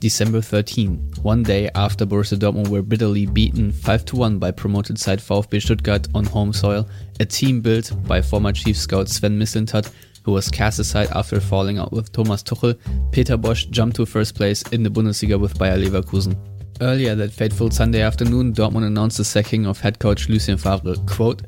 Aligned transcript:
December 0.00 0.40
13, 0.40 1.12
one 1.22 1.42
day 1.42 1.68
after 1.74 2.06
Borussia 2.06 2.38
Dortmund 2.38 2.68
were 2.68 2.82
bitterly 2.82 3.26
beaten 3.26 3.72
5-1 3.72 4.38
by 4.38 4.52
promoted 4.52 4.98
side 4.98 5.18
VfB 5.18 5.60
Stuttgart 5.60 6.06
on 6.14 6.24
home 6.24 6.52
soil, 6.52 6.88
a 7.18 7.24
team 7.24 7.60
built 7.60 7.92
by 8.06 8.22
former 8.22 8.52
chief 8.52 8.76
scout 8.76 9.08
Sven 9.08 9.38
Mislintat, 9.38 9.92
who 10.22 10.30
was 10.32 10.50
cast 10.50 10.78
aside 10.78 11.08
after 11.08 11.40
falling 11.40 11.78
out 11.78 11.92
with 11.92 12.12
Thomas 12.12 12.44
Tuchel, 12.44 12.78
Peter 13.10 13.36
Bosz 13.36 13.68
jumped 13.70 13.96
to 13.96 14.06
first 14.06 14.36
place 14.36 14.62
in 14.70 14.84
the 14.84 14.90
Bundesliga 14.90 15.38
with 15.38 15.58
Bayer 15.58 15.76
Leverkusen. 15.76 16.36
Earlier 16.80 17.16
that 17.16 17.32
fateful 17.32 17.70
Sunday 17.72 18.02
afternoon, 18.02 18.52
Dortmund 18.52 18.86
announced 18.86 19.18
the 19.18 19.24
sacking 19.24 19.66
of 19.66 19.80
head 19.80 19.98
coach 19.98 20.28
Lucien 20.28 20.56
Favre, 20.56 20.94
quote, 21.06 21.42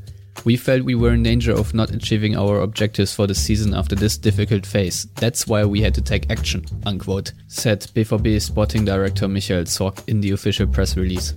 we 0.45 0.57
felt 0.57 0.83
we 0.83 0.95
were 0.95 1.13
in 1.13 1.23
danger 1.23 1.53
of 1.53 1.75
not 1.75 1.91
achieving 1.91 2.37
our 2.37 2.61
objectives 2.61 3.15
for 3.15 3.27
the 3.27 3.35
season 3.35 3.75
after 3.75 3.95
this 3.95 4.17
difficult 4.17 4.65
phase. 4.65 5.07
That's 5.17 5.47
why 5.47 5.65
we 5.65 5.81
had 5.81 5.95
to 5.95 6.03
take 6.03 6.31
action, 6.31 6.65
unquote, 6.87 7.33
said 7.49 7.81
BVB 7.95 8.41
sporting 8.41 8.85
director 8.85 9.29
Michael 9.29 9.65
Zorc 9.65 10.09
in 10.09 10.21
the 10.21 10.33
official 10.33 10.67
press 10.67 10.97
release. 10.97 11.35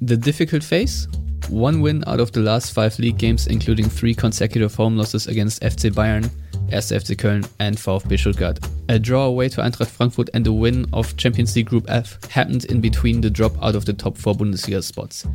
The 0.00 0.16
difficult 0.16 0.62
phase? 0.62 1.08
One 1.48 1.80
win 1.80 2.02
out 2.06 2.20
of 2.20 2.32
the 2.32 2.40
last 2.40 2.72
five 2.72 2.98
league 2.98 3.18
games, 3.18 3.46
including 3.46 3.88
three 3.88 4.14
consecutive 4.14 4.74
home 4.74 4.96
losses 4.96 5.28
against 5.28 5.62
FC 5.62 5.92
Bayern, 5.92 6.28
1. 6.66 6.80
FC 6.80 7.16
Köln 7.16 7.48
and 7.60 7.76
VfB 7.76 8.18
Stuttgart. 8.18 8.58
A 8.88 8.98
draw 8.98 9.26
away 9.26 9.48
to 9.48 9.60
Eintracht 9.60 9.88
Frankfurt 9.88 10.30
and 10.34 10.46
a 10.46 10.52
win 10.52 10.86
of 10.92 11.16
Champions 11.16 11.54
League 11.54 11.66
Group 11.66 11.84
F 11.88 12.22
happened 12.30 12.64
in 12.66 12.80
between 12.80 13.20
the 13.20 13.30
drop 13.30 13.52
out 13.62 13.76
of 13.76 13.84
the 13.84 13.92
top 13.92 14.16
four 14.16 14.34
Bundesliga 14.34 14.82
spots. 14.82 15.26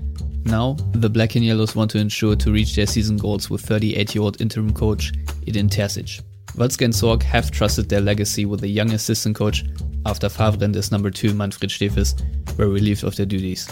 Now, 0.44 0.74
the 0.92 1.10
Black 1.10 1.36
and 1.36 1.46
Yellows 1.46 1.76
want 1.76 1.92
to 1.92 2.00
ensure 2.00 2.36
to 2.36 2.52
reach 2.52 2.76
their 2.76 2.86
season 2.86 3.16
goals 3.16 3.50
with 3.50 3.66
38-year-old 3.66 4.42
interim 4.42 4.74
coach 4.74 5.14
Edin 5.48 5.70
Terzic. 5.70 6.22
Watzke 6.56 6.84
and 6.84 6.94
Zorc 6.94 7.24
have 7.24 7.50
trusted 7.50 7.88
their 7.88 8.02
legacy 8.02 8.46
with 8.46 8.64
a 8.64 8.68
young 8.68 8.92
assistant 8.92 9.36
coach 9.36 9.64
after 10.06 10.28
Favre 10.28 10.66
and 10.66 10.76
his 10.76 10.92
number 10.92 11.10
two 11.10 11.34
Manfred 11.34 11.72
Stefes 11.72 12.16
were 12.58 12.68
relieved 12.68 13.04
of 13.06 13.16
their 13.16 13.26
duties. 13.26 13.72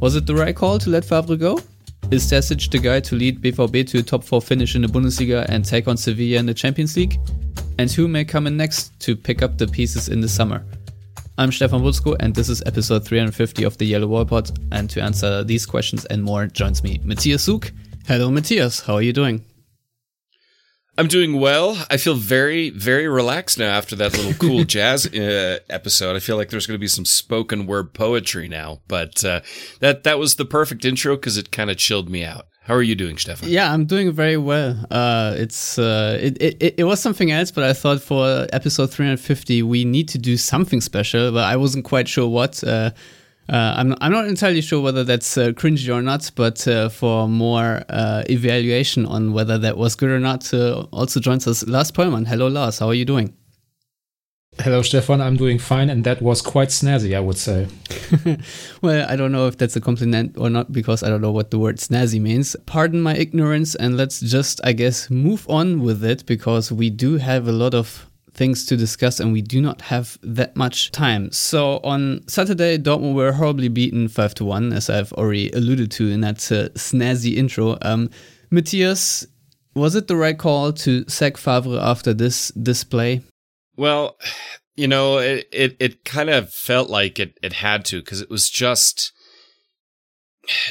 Was 0.00 0.16
it 0.16 0.24
the 0.24 0.34
right 0.34 0.56
call 0.56 0.78
to 0.78 0.88
let 0.88 1.04
Favre 1.04 1.36
go? 1.36 1.58
Is 2.10 2.26
Terzic 2.26 2.68
the 2.72 2.80
guy 2.80 2.98
to 2.98 3.14
lead 3.14 3.40
BVB 3.40 3.86
to 3.90 3.98
a 3.98 4.02
top 4.02 4.24
4 4.24 4.42
finish 4.42 4.74
in 4.74 4.82
the 4.82 4.88
Bundesliga 4.88 5.46
and 5.48 5.64
take 5.64 5.86
on 5.86 5.96
Sevilla 5.96 6.40
in 6.40 6.46
the 6.46 6.52
Champions 6.52 6.96
League? 6.96 7.20
And 7.78 7.88
who 7.88 8.08
may 8.08 8.24
come 8.24 8.48
in 8.48 8.56
next 8.56 8.98
to 9.02 9.14
pick 9.14 9.42
up 9.42 9.58
the 9.58 9.68
pieces 9.68 10.08
in 10.08 10.20
the 10.20 10.28
summer? 10.28 10.64
I'm 11.38 11.52
Stefan 11.52 11.82
Buczko, 11.82 12.16
and 12.18 12.34
this 12.34 12.48
is 12.48 12.64
episode 12.66 13.04
350 13.04 13.62
of 13.62 13.78
the 13.78 13.84
Yellow 13.84 14.08
Wall 14.08 14.24
Pod. 14.24 14.50
And 14.72 14.90
to 14.90 15.00
answer 15.00 15.44
these 15.44 15.64
questions 15.64 16.04
and 16.06 16.20
more 16.20 16.48
joins 16.48 16.82
me 16.82 17.00
Matthias 17.04 17.44
Zug. 17.44 17.70
Hello, 18.08 18.28
Matthias. 18.28 18.80
How 18.80 18.94
are 18.94 19.02
you 19.02 19.12
doing? 19.12 19.44
I'm 20.98 21.06
doing 21.08 21.40
well. 21.40 21.84
I 21.88 21.96
feel 21.96 22.14
very, 22.14 22.70
very 22.70 23.08
relaxed 23.08 23.58
now 23.58 23.70
after 23.70 23.96
that 23.96 24.12
little 24.16 24.34
cool 24.34 24.64
jazz 24.76 25.06
uh, 25.06 25.60
episode. 25.70 26.16
I 26.16 26.18
feel 26.18 26.36
like 26.36 26.50
there's 26.50 26.66
going 26.66 26.76
to 26.76 26.80
be 26.80 26.88
some 26.88 27.04
spoken 27.04 27.66
word 27.66 27.94
poetry 27.94 28.48
now, 28.48 28.80
but 28.88 29.24
uh, 29.24 29.40
that 29.80 30.04
that 30.04 30.18
was 30.18 30.34
the 30.36 30.44
perfect 30.44 30.84
intro 30.84 31.16
because 31.16 31.36
it 31.36 31.50
kind 31.52 31.70
of 31.70 31.76
chilled 31.78 32.10
me 32.10 32.24
out. 32.24 32.46
How 32.62 32.74
are 32.74 32.82
you 32.82 32.94
doing, 32.94 33.16
Stefan? 33.16 33.48
Yeah, 33.48 33.72
I'm 33.72 33.86
doing 33.86 34.12
very 34.12 34.36
well. 34.36 34.76
Uh, 34.90 35.34
it's 35.36 35.78
uh, 35.78 36.18
it, 36.20 36.36
it 36.40 36.74
it 36.78 36.84
was 36.84 37.00
something 37.00 37.30
else, 37.30 37.50
but 37.50 37.64
I 37.64 37.72
thought 37.72 38.02
for 38.02 38.46
episode 38.52 38.90
350 38.90 39.62
we 39.62 39.84
need 39.84 40.08
to 40.10 40.18
do 40.18 40.36
something 40.36 40.80
special, 40.80 41.32
but 41.32 41.44
I 41.44 41.56
wasn't 41.56 41.84
quite 41.84 42.08
sure 42.08 42.28
what. 42.28 42.62
Uh, 43.48 43.74
I'm 43.76 43.96
I'm 44.00 44.12
not 44.12 44.26
entirely 44.26 44.60
sure 44.60 44.80
whether 44.80 45.02
that's 45.02 45.36
uh, 45.36 45.48
cringy 45.48 45.92
or 45.92 46.02
not, 46.02 46.30
but 46.36 46.66
uh, 46.68 46.88
for 46.88 47.28
more 47.28 47.82
uh, 47.88 48.22
evaluation 48.30 49.06
on 49.06 49.32
whether 49.32 49.58
that 49.58 49.76
was 49.76 49.96
good 49.96 50.10
or 50.10 50.20
not, 50.20 50.52
uh, 50.54 50.86
also 50.92 51.18
joins 51.18 51.48
us 51.48 51.66
Lars 51.66 51.90
Pollmann. 51.90 52.26
Hello, 52.26 52.46
Lars. 52.46 52.78
How 52.78 52.88
are 52.88 52.94
you 52.94 53.04
doing? 53.04 53.34
Hello, 54.58 54.82
Stefan. 54.82 55.22
I'm 55.22 55.36
doing 55.36 55.58
fine, 55.58 55.88
and 55.88 56.04
that 56.04 56.20
was 56.20 56.42
quite 56.42 56.68
snazzy, 56.68 57.16
I 57.16 57.20
would 57.20 57.38
say. 57.38 57.66
well, 58.82 59.06
I 59.08 59.16
don't 59.16 59.32
know 59.32 59.46
if 59.46 59.56
that's 59.56 59.76
a 59.76 59.80
compliment 59.80 60.36
or 60.36 60.50
not 60.50 60.70
because 60.70 61.02
I 61.02 61.08
don't 61.08 61.22
know 61.22 61.30
what 61.30 61.50
the 61.50 61.58
word 61.58 61.76
snazzy 61.76 62.20
means. 62.20 62.56
Pardon 62.66 63.00
my 63.00 63.14
ignorance, 63.14 63.74
and 63.74 63.96
let's 63.96 64.20
just, 64.20 64.60
I 64.62 64.72
guess, 64.72 65.08
move 65.08 65.48
on 65.48 65.80
with 65.80 66.04
it 66.04 66.26
because 66.26 66.70
we 66.70 66.90
do 66.90 67.16
have 67.16 67.48
a 67.48 67.52
lot 67.52 67.74
of 67.74 68.09
things 68.40 68.64
to 68.64 68.74
discuss 68.74 69.20
and 69.20 69.34
we 69.34 69.42
do 69.42 69.60
not 69.60 69.82
have 69.82 70.16
that 70.22 70.56
much 70.56 70.90
time. 70.92 71.30
So 71.30 71.78
on 71.84 72.26
Saturday, 72.26 72.78
Dortmund 72.78 73.14
were 73.14 73.32
horribly 73.32 73.68
beaten 73.68 74.08
5 74.08 74.34
to 74.36 74.46
1, 74.46 74.72
as 74.72 74.88
I've 74.88 75.12
already 75.12 75.50
alluded 75.50 75.90
to 75.90 76.08
in 76.08 76.22
that 76.22 76.38
uh, 76.50 76.70
snazzy 76.70 77.36
intro. 77.36 77.76
Um, 77.82 78.08
Matthias, 78.50 79.26
was 79.74 79.94
it 79.94 80.08
the 80.08 80.16
right 80.16 80.38
call 80.38 80.72
to 80.72 81.06
sack 81.06 81.36
Favre 81.36 81.78
after 81.78 82.14
this 82.14 82.48
display? 82.52 83.20
Well, 83.76 84.16
you 84.74 84.88
know, 84.88 85.18
it 85.18 85.46
it, 85.52 85.76
it 85.78 86.04
kind 86.06 86.30
of 86.30 86.50
felt 86.50 86.88
like 86.88 87.18
it 87.18 87.38
it 87.42 87.52
had 87.52 87.84
to 87.86 88.00
because 88.00 88.22
it 88.22 88.30
was 88.30 88.48
just 88.48 89.12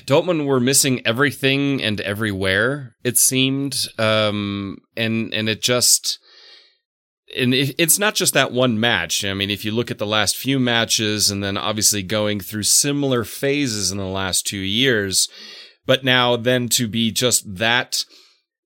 Dortmund 0.07 0.47
were 0.47 0.59
missing 0.59 1.05
everything 1.05 1.83
and 1.83 2.01
everywhere. 2.01 2.95
It 3.03 3.19
seemed, 3.19 3.87
um, 3.99 4.79
and 4.97 5.31
and 5.35 5.47
it 5.47 5.61
just. 5.61 6.17
And 7.37 7.53
it's 7.53 7.99
not 7.99 8.15
just 8.15 8.33
that 8.33 8.51
one 8.51 8.79
match. 8.79 9.23
I 9.23 9.33
mean, 9.35 9.51
if 9.51 9.63
you 9.63 9.71
look 9.71 9.91
at 9.91 9.99
the 9.99 10.07
last 10.07 10.35
few 10.35 10.59
matches 10.59 11.29
and 11.29 11.43
then 11.43 11.57
obviously 11.57 12.01
going 12.01 12.39
through 12.39 12.63
similar 12.63 13.23
phases 13.23 13.91
in 13.91 13.99
the 13.99 14.05
last 14.05 14.47
two 14.47 14.57
years, 14.57 15.29
but 15.85 16.03
now 16.03 16.35
then 16.35 16.69
to 16.69 16.87
be 16.87 17.11
just 17.11 17.57
that 17.57 18.03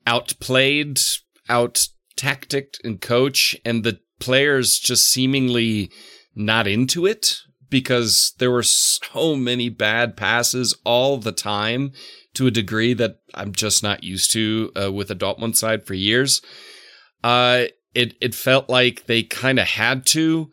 outplayed, 0.07 1.01
out 1.49 1.87
tacticked 2.15 2.79
and 2.83 3.01
coach 3.01 3.55
and 3.65 3.83
the 3.83 3.99
players 4.19 4.79
just 4.79 5.09
seemingly 5.09 5.91
not 6.35 6.67
into 6.67 7.05
it 7.05 7.37
because 7.69 8.33
there 8.37 8.51
were 8.51 8.63
so 8.63 9.35
many 9.35 9.67
bad 9.67 10.15
passes 10.15 10.77
all 10.85 11.17
the 11.17 11.31
time 11.31 11.91
to 12.33 12.47
a 12.47 12.51
degree 12.51 12.93
that 12.93 13.17
I'm 13.33 13.51
just 13.51 13.83
not 13.83 14.03
used 14.03 14.31
to 14.31 14.71
uh, 14.81 14.91
with 14.91 15.07
the 15.07 15.15
Dortmund 15.15 15.55
side 15.55 15.85
for 15.85 15.93
years. 15.93 16.41
Uh, 17.23 17.65
it 17.93 18.15
it 18.21 18.35
felt 18.35 18.69
like 18.69 19.05
they 19.05 19.23
kind 19.23 19.59
of 19.59 19.67
had 19.67 20.05
to 20.07 20.49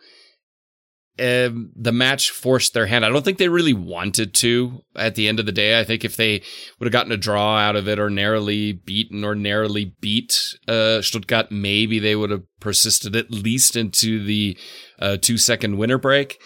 um, 1.20 1.70
the 1.76 1.92
match 1.92 2.30
forced 2.30 2.72
their 2.72 2.86
hand. 2.86 3.04
I 3.04 3.10
don't 3.10 3.24
think 3.24 3.36
they 3.36 3.48
really 3.48 3.74
wanted 3.74 4.32
to 4.36 4.80
at 4.96 5.16
the 5.16 5.28
end 5.28 5.38
of 5.38 5.44
the 5.44 5.52
day. 5.52 5.78
I 5.78 5.84
think 5.84 6.02
if 6.02 6.16
they 6.16 6.42
would 6.78 6.86
have 6.86 6.92
gotten 6.92 7.12
a 7.12 7.18
draw 7.18 7.58
out 7.58 7.76
of 7.76 7.86
it 7.88 7.98
or 7.98 8.08
narrowly 8.08 8.72
beaten 8.72 9.22
or 9.22 9.34
narrowly 9.34 9.94
beat 10.00 10.56
uh, 10.66 11.02
Stuttgart, 11.02 11.52
maybe 11.52 11.98
they 11.98 12.16
would 12.16 12.30
have 12.30 12.44
persisted 12.58 13.14
at 13.14 13.30
least 13.30 13.76
into 13.76 14.24
the 14.24 14.56
uh, 14.98 15.18
two 15.20 15.36
second 15.36 15.76
winner 15.76 15.98
break. 15.98 16.40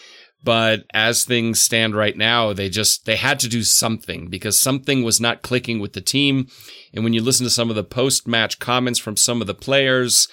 But 0.45 0.85
as 0.93 1.25
things 1.25 1.61
stand 1.61 1.97
right 1.97 2.17
now, 2.17 2.53
they 2.53 2.69
just, 2.69 3.07
they 3.07 3.17
had 3.17 3.39
to 3.41 3.49
do 3.49 3.63
something 3.63 4.29
because 4.29 4.59
something 4.59 5.03
was 5.03 5.21
not 5.21 5.43
clicking 5.43 5.81
with 5.81 5.95
the 5.95 6.01
team. 6.01 6.49
And 6.93 7.03
when 7.03 7.15
you 7.15 7.23
listen 7.23 7.45
to 7.45 7.51
some 7.51 7.71
of 7.71 7.77
the 7.77 7.85
post 7.85 8.29
match 8.29 8.59
comments 8.59 8.99
from 8.99 9.17
some 9.17 9.41
of 9.41 9.47
the 9.47 9.55
players, 9.55 10.29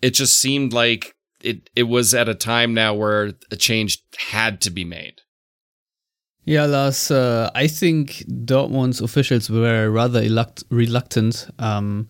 it 0.00 0.10
just 0.10 0.38
seemed 0.38 0.72
like 0.72 1.12
it 1.42 1.70
it 1.76 1.84
was 1.84 2.14
at 2.14 2.28
a 2.28 2.34
time 2.34 2.74
now 2.74 2.94
where 2.94 3.32
a 3.50 3.56
change 3.56 4.02
had 4.30 4.60
to 4.62 4.70
be 4.70 4.84
made. 4.84 5.20
Yeah, 6.44 6.64
Lars, 6.64 7.10
uh, 7.10 7.50
I 7.54 7.66
think 7.66 8.24
Dortmund's 8.26 9.02
officials 9.02 9.50
were 9.50 9.90
rather 9.90 10.22
reluctant 10.70 11.46
um, 11.58 12.08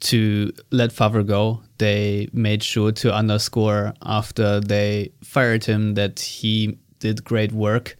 to 0.00 0.52
let 0.70 0.92
Favre 0.92 1.22
go. 1.22 1.62
They 1.78 2.28
made 2.34 2.62
sure 2.62 2.92
to 2.92 3.14
underscore 3.14 3.94
after 4.02 4.60
they 4.60 5.12
fired 5.24 5.64
him 5.64 5.94
that 5.94 6.20
he 6.20 6.78
did 6.98 7.24
great 7.24 7.52
work, 7.52 7.96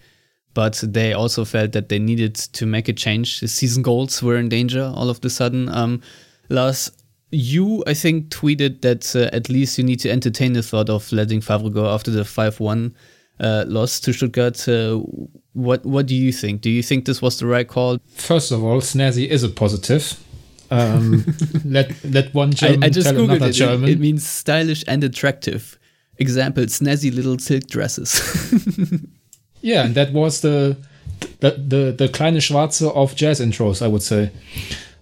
but 0.54 0.82
they 0.82 1.12
also 1.12 1.44
felt 1.44 1.72
that 1.72 1.88
they 1.88 1.98
needed 1.98 2.34
to 2.34 2.66
make 2.66 2.88
a 2.88 2.92
change. 2.92 3.40
The 3.40 3.48
season 3.48 3.82
goals 3.82 4.22
were 4.22 4.36
in 4.36 4.48
danger 4.48 4.92
all 4.94 5.10
of 5.10 5.24
a 5.24 5.30
sudden. 5.30 5.68
Um, 5.68 6.02
Lars, 6.48 6.90
you, 7.30 7.84
I 7.86 7.94
think, 7.94 8.30
tweeted 8.30 8.80
that 8.82 9.14
uh, 9.14 9.34
at 9.34 9.48
least 9.48 9.78
you 9.78 9.84
need 9.84 10.00
to 10.00 10.10
entertain 10.10 10.54
the 10.54 10.62
thought 10.62 10.88
of 10.88 11.10
letting 11.12 11.40
Favre 11.40 11.70
go 11.70 11.92
after 11.92 12.10
the 12.10 12.24
5 12.24 12.60
1 12.60 12.94
uh, 13.40 13.64
loss 13.68 14.00
to 14.00 14.12
Stuttgart. 14.12 14.68
Uh, 14.68 15.00
what 15.52 15.84
what 15.84 16.06
do 16.06 16.14
you 16.14 16.32
think? 16.32 16.60
Do 16.60 16.70
you 16.70 16.82
think 16.82 17.04
this 17.04 17.20
was 17.20 17.38
the 17.38 17.46
right 17.46 17.68
call? 17.68 17.98
First 18.16 18.52
of 18.52 18.64
all, 18.64 18.80
snazzy 18.80 19.26
is 19.26 19.42
a 19.42 19.48
positive. 19.48 20.18
Um, 20.70 21.24
let 21.64 21.92
let 22.04 22.34
one 22.34 22.52
German 22.52 22.82
I, 22.82 22.86
I 22.86 22.90
just 22.90 23.08
tell 23.08 23.16
Googled 23.16 23.36
another 23.36 23.50
it. 23.50 23.54
German. 23.54 23.88
It, 23.88 23.92
it 23.92 24.00
means 24.00 24.26
stylish 24.26 24.84
and 24.86 25.02
attractive. 25.04 25.78
Example: 26.18 26.64
snazzy 26.64 27.14
little 27.14 27.38
silk 27.38 27.66
dresses. 27.66 28.20
yeah, 29.60 29.84
and 29.84 29.94
that 29.94 30.12
was 30.12 30.40
the 30.40 30.76
the 31.40 31.50
the, 31.50 31.94
the 31.96 32.08
kleine 32.08 32.40
Schwarze 32.40 32.82
of 32.82 33.14
jazz 33.14 33.40
intros, 33.40 33.82
I 33.82 33.88
would 33.88 34.02
say. 34.02 34.30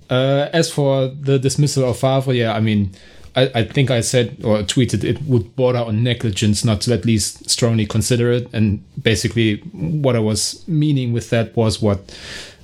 Uh, 0.08 0.48
as 0.52 0.70
for 0.70 1.08
the 1.08 1.38
dismissal 1.38 1.88
of 1.88 1.98
Favre, 1.98 2.32
yeah, 2.32 2.54
I 2.54 2.60
mean, 2.60 2.92
I, 3.34 3.50
I, 3.54 3.64
think 3.64 3.90
I 3.90 4.00
said 4.00 4.40
or 4.44 4.58
tweeted 4.58 5.02
it 5.02 5.20
would 5.22 5.56
border 5.56 5.80
on 5.80 6.04
negligence 6.04 6.64
not 6.64 6.80
to 6.82 6.94
at 6.94 7.04
least 7.04 7.50
strongly 7.50 7.86
consider 7.86 8.30
it. 8.30 8.48
And 8.52 8.84
basically, 9.02 9.56
what 9.72 10.14
I 10.14 10.20
was 10.20 10.66
meaning 10.68 11.12
with 11.12 11.30
that 11.30 11.56
was 11.56 11.82
what 11.82 12.16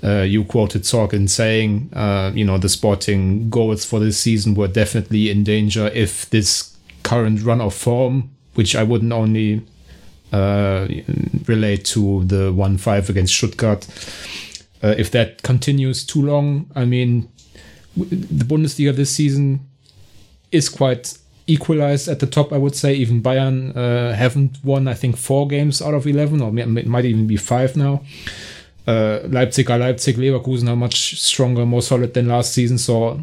uh, 0.02 0.22
you 0.22 0.44
quoted 0.44 0.82
Zorc 0.82 1.28
saying, 1.28 1.90
uh, 1.92 2.32
you 2.34 2.44
know, 2.44 2.58
the 2.58 2.68
sporting 2.68 3.50
goals 3.50 3.84
for 3.84 4.00
this 4.00 4.18
season 4.18 4.54
were 4.54 4.68
definitely 4.68 5.30
in 5.30 5.44
danger 5.44 5.88
if 5.88 6.30
this 6.30 6.76
current 7.02 7.42
run 7.42 7.60
of 7.60 7.74
form, 7.74 8.30
which 8.54 8.76
I 8.76 8.82
wouldn't 8.82 9.12
only 9.12 9.62
uh, 10.32 10.88
relate 11.46 11.84
to 11.86 12.24
the 12.24 12.52
1 12.52 12.78
5 12.78 13.10
against 13.10 13.34
Stuttgart. 13.34 13.86
Uh, 14.82 14.94
if 14.98 15.10
that 15.12 15.42
continues 15.42 16.04
too 16.04 16.22
long, 16.22 16.70
I 16.74 16.84
mean, 16.84 17.28
the 17.96 18.44
Bundesliga 18.44 18.94
this 18.94 19.14
season 19.14 19.60
is 20.50 20.68
quite 20.68 21.18
equalized 21.46 22.08
at 22.08 22.20
the 22.20 22.26
top, 22.26 22.52
I 22.52 22.58
would 22.58 22.74
say. 22.74 22.94
Even 22.94 23.22
Bayern 23.22 23.76
uh, 23.76 24.14
haven't 24.14 24.58
won, 24.64 24.88
I 24.88 24.94
think, 24.94 25.16
four 25.16 25.46
games 25.46 25.82
out 25.82 25.94
of 25.94 26.06
11, 26.06 26.40
or 26.40 26.56
it 26.58 26.86
might 26.86 27.04
even 27.04 27.26
be 27.26 27.36
five 27.36 27.76
now. 27.76 28.02
Uh, 28.86 29.20
Leipzig 29.28 29.70
are 29.70 29.78
Leipzig, 29.78 30.16
Leverkusen 30.16 30.68
are 30.68 30.76
much 30.76 31.20
stronger, 31.20 31.64
more 31.64 31.82
solid 31.82 32.14
than 32.14 32.28
last 32.28 32.52
season. 32.52 32.78
So 32.78 33.22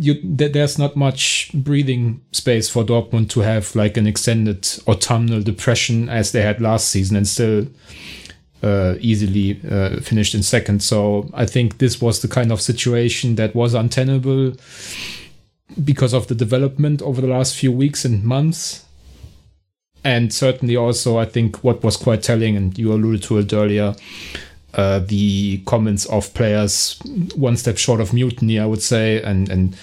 you, 0.00 0.14
th- 0.14 0.52
there's 0.52 0.78
not 0.78 0.96
much 0.96 1.50
breathing 1.52 2.22
space 2.32 2.70
for 2.70 2.82
Dortmund 2.82 3.28
to 3.30 3.40
have 3.40 3.76
like 3.76 3.98
an 3.98 4.06
extended 4.06 4.66
autumnal 4.88 5.42
depression 5.42 6.08
as 6.08 6.32
they 6.32 6.40
had 6.40 6.60
last 6.60 6.88
season 6.88 7.16
and 7.16 7.28
still 7.28 7.66
uh, 8.62 8.94
easily 9.00 9.60
uh, 9.70 10.00
finished 10.00 10.34
in 10.34 10.42
second. 10.42 10.82
So 10.82 11.28
I 11.34 11.44
think 11.44 11.78
this 11.78 12.00
was 12.00 12.22
the 12.22 12.28
kind 12.28 12.50
of 12.50 12.62
situation 12.62 13.34
that 13.34 13.54
was 13.54 13.74
untenable 13.74 14.54
because 15.84 16.14
of 16.14 16.28
the 16.28 16.34
development 16.34 17.02
over 17.02 17.20
the 17.20 17.26
last 17.26 17.54
few 17.54 17.70
weeks 17.70 18.04
and 18.04 18.24
months. 18.24 18.86
And 20.02 20.32
certainly 20.32 20.76
also, 20.76 21.18
I 21.18 21.26
think 21.26 21.62
what 21.62 21.84
was 21.84 21.98
quite 21.98 22.22
telling, 22.22 22.56
and 22.56 22.76
you 22.78 22.90
alluded 22.90 23.22
to 23.24 23.36
it 23.36 23.52
earlier, 23.52 23.94
uh, 24.74 25.00
the 25.00 25.58
comments 25.66 26.06
of 26.06 26.32
players 26.34 26.98
one 27.34 27.56
step 27.56 27.76
short 27.76 28.00
of 28.00 28.12
mutiny, 28.12 28.58
I 28.58 28.66
would 28.66 28.82
say, 28.82 29.22
and 29.22 29.48
and 29.48 29.76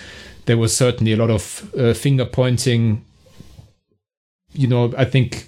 there 0.46 0.58
was 0.58 0.76
certainly 0.76 1.14
a 1.14 1.18
lot 1.18 1.30
of 1.30 1.72
uh, 1.78 1.94
finger 1.94 2.26
pointing. 2.26 3.04
You 4.54 4.68
know, 4.68 4.94
I 4.98 5.06
think 5.06 5.48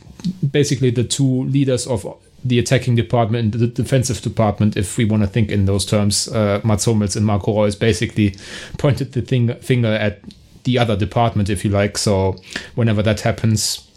basically 0.51 0.91
the 0.91 1.03
two 1.03 1.43
leaders 1.45 1.87
of 1.87 2.05
the 2.43 2.59
attacking 2.59 2.95
department 2.95 3.55
and 3.55 3.61
the 3.61 3.67
defensive 3.67 4.21
department, 4.21 4.77
if 4.77 4.97
we 4.97 5.05
want 5.05 5.23
to 5.23 5.27
think 5.27 5.51
in 5.51 5.65
those 5.65 5.85
terms, 5.85 6.27
uh, 6.29 6.61
Mats 6.63 6.85
Hummels 6.85 7.15
and 7.15 7.25
Marco 7.25 7.61
Reus 7.61 7.75
basically 7.75 8.35
pointed 8.77 9.13
the 9.13 9.21
thing, 9.21 9.53
finger 9.55 9.89
at 9.89 10.21
the 10.63 10.77
other 10.77 10.95
department, 10.95 11.49
if 11.49 11.65
you 11.65 11.71
like. 11.71 11.97
So 11.97 12.35
whenever 12.75 13.01
that 13.03 13.21
happens, 13.21 13.88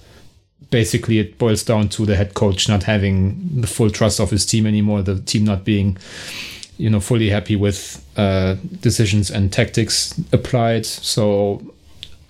basically 0.70 1.18
it 1.18 1.38
boils 1.38 1.62
down 1.62 1.88
to 1.90 2.06
the 2.06 2.16
head 2.16 2.34
coach 2.34 2.68
not 2.68 2.84
having 2.84 3.60
the 3.60 3.66
full 3.66 3.90
trust 3.90 4.20
of 4.20 4.30
his 4.30 4.46
team 4.46 4.66
anymore, 4.66 5.02
the 5.02 5.20
team 5.20 5.44
not 5.44 5.64
being, 5.64 5.96
you 6.78 6.90
know, 6.90 7.00
fully 7.00 7.30
happy 7.30 7.56
with 7.56 8.04
uh, 8.16 8.56
decisions 8.80 9.30
and 9.30 9.52
tactics 9.52 10.18
applied. 10.32 10.86
So 10.86 11.62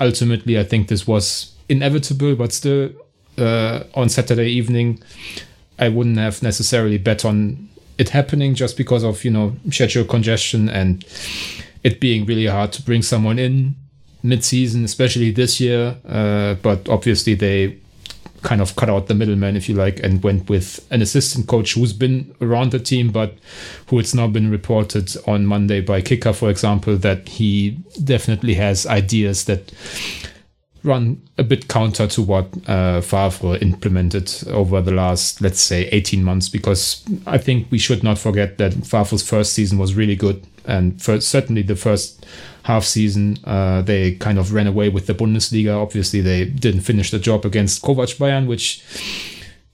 ultimately, 0.01 0.59
I 0.59 0.65
think 0.65 0.89
this 0.89 1.07
was 1.07 1.53
inevitable, 1.69 2.35
but 2.37 2.53
still 2.53 2.91
uh, 3.39 3.85
on 3.95 4.09
Saturday 4.09 4.49
evening 4.51 5.03
I 5.79 5.89
wouldn't 5.89 6.19
have 6.19 6.43
necessarily 6.43 6.99
bet 6.99 7.25
on 7.25 7.69
it 7.99 8.11
happening 8.11 8.55
just 8.55 8.77
because 8.77 9.03
of 9.05 9.25
you 9.25 9.31
know 9.31 9.57
schedule 9.71 10.05
congestion 10.05 10.69
and 10.69 11.05
it 11.83 12.01
being 12.01 12.25
really 12.25 12.47
hard 12.47 12.73
to 12.73 12.83
bring 12.83 13.03
someone 13.03 13.39
in 13.39 13.75
mid-season, 14.23 14.85
especially 14.85 15.33
this 15.33 15.61
year. 15.61 15.97
Uh, 16.09 16.55
but 16.55 16.89
obviously 16.89 17.35
they 17.35 17.77
kind 18.43 18.61
of 18.61 18.77
cut 18.77 18.91
out 18.91 19.07
the 19.07 19.15
middleman, 19.15 19.57
if 19.57 19.69
you 19.69 19.75
like, 19.75 20.01
and 20.03 20.23
went 20.23 20.49
with 20.49 20.87
an 20.91 21.03
assistant 21.03 21.47
coach 21.47 21.75
who's 21.75 21.93
been 21.93 22.35
around 22.41 22.73
the 22.73 22.79
team, 22.79 23.11
but 23.11 23.35
who 23.87 23.99
it's 23.99 24.15
now 24.15 24.27
been 24.27 24.51
reported 24.51 25.15
on 25.27 25.47
Monday 25.47 25.81
by 25.81 26.01
Kicker, 26.01 26.33
for 26.33 26.51
example, 26.51 26.97
that 26.97 27.29
he 27.29 27.79
definitely 28.03 28.55
has 28.55 28.87
ideas 28.87 29.45
that 29.45 29.73
run 30.85 31.23
a 31.39 31.45
bit 31.45 31.69
counter 31.69 32.07
to 32.09 32.23
what 32.23 32.49
uh, 32.69 33.01
Favre 33.01 33.57
implemented 33.59 34.33
over 34.49 34.81
the 34.81 34.91
last, 34.91 35.41
let's 35.41 35.61
say, 35.61 35.87
18 35.93 36.25
months, 36.25 36.49
because 36.49 37.05
I 37.27 37.39
think 37.39 37.69
we 37.71 37.79
should 37.79 38.03
not 38.03 38.19
forget 38.19 38.59
that 38.59 38.75
Favre's 38.87 39.23
first 39.23 39.53
season 39.53 39.79
was 39.79 39.95
really 39.95 40.17
good. 40.17 40.45
And 40.65 41.01
for, 41.01 41.21
certainly 41.21 41.63
the 41.63 41.77
first 41.77 42.27
half 42.65 42.85
season, 42.85 43.39
uh, 43.45 43.83
they 43.83 44.13
kind 44.13 44.39
of 44.39 44.53
ran 44.53 44.67
away 44.67 44.89
with 44.89 45.07
the 45.07 45.15
Bundesliga. 45.15 45.81
Obviously, 45.81 46.21
they 46.21 46.45
didn't 46.45 46.83
finish 46.83 47.11
the 47.11 47.19
job 47.19 47.45
against 47.45 47.83
Kovac 47.83 48.17
Bayern, 48.17 48.47
which 48.47 48.83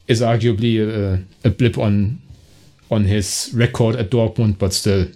is 0.07 0.21
arguably 0.23 0.81
a, 0.81 1.23
a 1.47 1.51
blip 1.51 1.79
on 1.79 2.21
on 2.91 3.05
his 3.05 3.51
record 3.55 3.97
at 3.97 4.11
Dortmund, 4.11 4.59
but 4.59 4.73
still, 4.73 5.07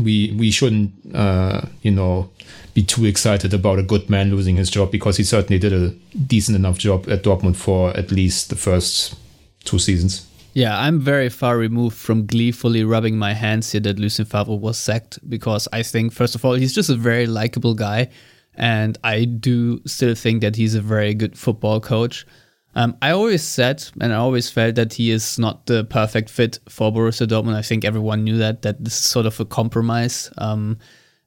we 0.00 0.34
we 0.38 0.50
shouldn't, 0.50 0.92
uh, 1.14 1.62
you 1.82 1.90
know, 1.90 2.30
be 2.72 2.82
too 2.82 3.04
excited 3.04 3.52
about 3.52 3.78
a 3.78 3.82
good 3.82 4.08
man 4.08 4.30
losing 4.30 4.56
his 4.56 4.70
job 4.70 4.90
because 4.90 5.18
he 5.18 5.24
certainly 5.24 5.58
did 5.58 5.72
a 5.72 5.90
decent 6.26 6.56
enough 6.56 6.78
job 6.78 7.08
at 7.08 7.22
Dortmund 7.22 7.56
for 7.56 7.96
at 7.96 8.10
least 8.10 8.48
the 8.48 8.56
first 8.56 9.14
two 9.64 9.78
seasons. 9.78 10.26
Yeah, 10.54 10.78
I'm 10.78 11.00
very 11.00 11.30
far 11.30 11.58
removed 11.58 11.96
from 11.96 12.26
gleefully 12.26 12.84
rubbing 12.84 13.18
my 13.18 13.34
hands 13.34 13.72
here 13.72 13.80
that 13.80 13.98
Lucien 13.98 14.24
Favre 14.24 14.54
was 14.54 14.78
sacked 14.78 15.18
because 15.28 15.66
I 15.72 15.82
think, 15.82 16.12
first 16.12 16.36
of 16.36 16.44
all, 16.44 16.54
he's 16.54 16.72
just 16.72 16.90
a 16.90 16.94
very 16.94 17.26
likable 17.26 17.74
guy. 17.74 18.10
And 18.54 18.96
I 19.02 19.24
do 19.24 19.80
still 19.84 20.14
think 20.14 20.42
that 20.42 20.54
he's 20.54 20.76
a 20.76 20.80
very 20.80 21.12
good 21.12 21.36
football 21.36 21.80
coach. 21.80 22.24
Um, 22.76 22.96
I 23.02 23.10
always 23.10 23.42
said 23.42 23.84
and 24.00 24.12
I 24.12 24.16
always 24.16 24.48
felt 24.48 24.76
that 24.76 24.94
he 24.94 25.10
is 25.10 25.40
not 25.40 25.66
the 25.66 25.84
perfect 25.84 26.30
fit 26.30 26.60
for 26.68 26.92
Borussia 26.92 27.26
Dortmund. 27.26 27.56
I 27.56 27.62
think 27.62 27.84
everyone 27.84 28.22
knew 28.22 28.38
that, 28.38 28.62
that 28.62 28.82
this 28.82 28.94
is 28.94 29.04
sort 29.04 29.26
of 29.26 29.38
a 29.40 29.44
compromise. 29.44 30.30
Um, 30.38 30.78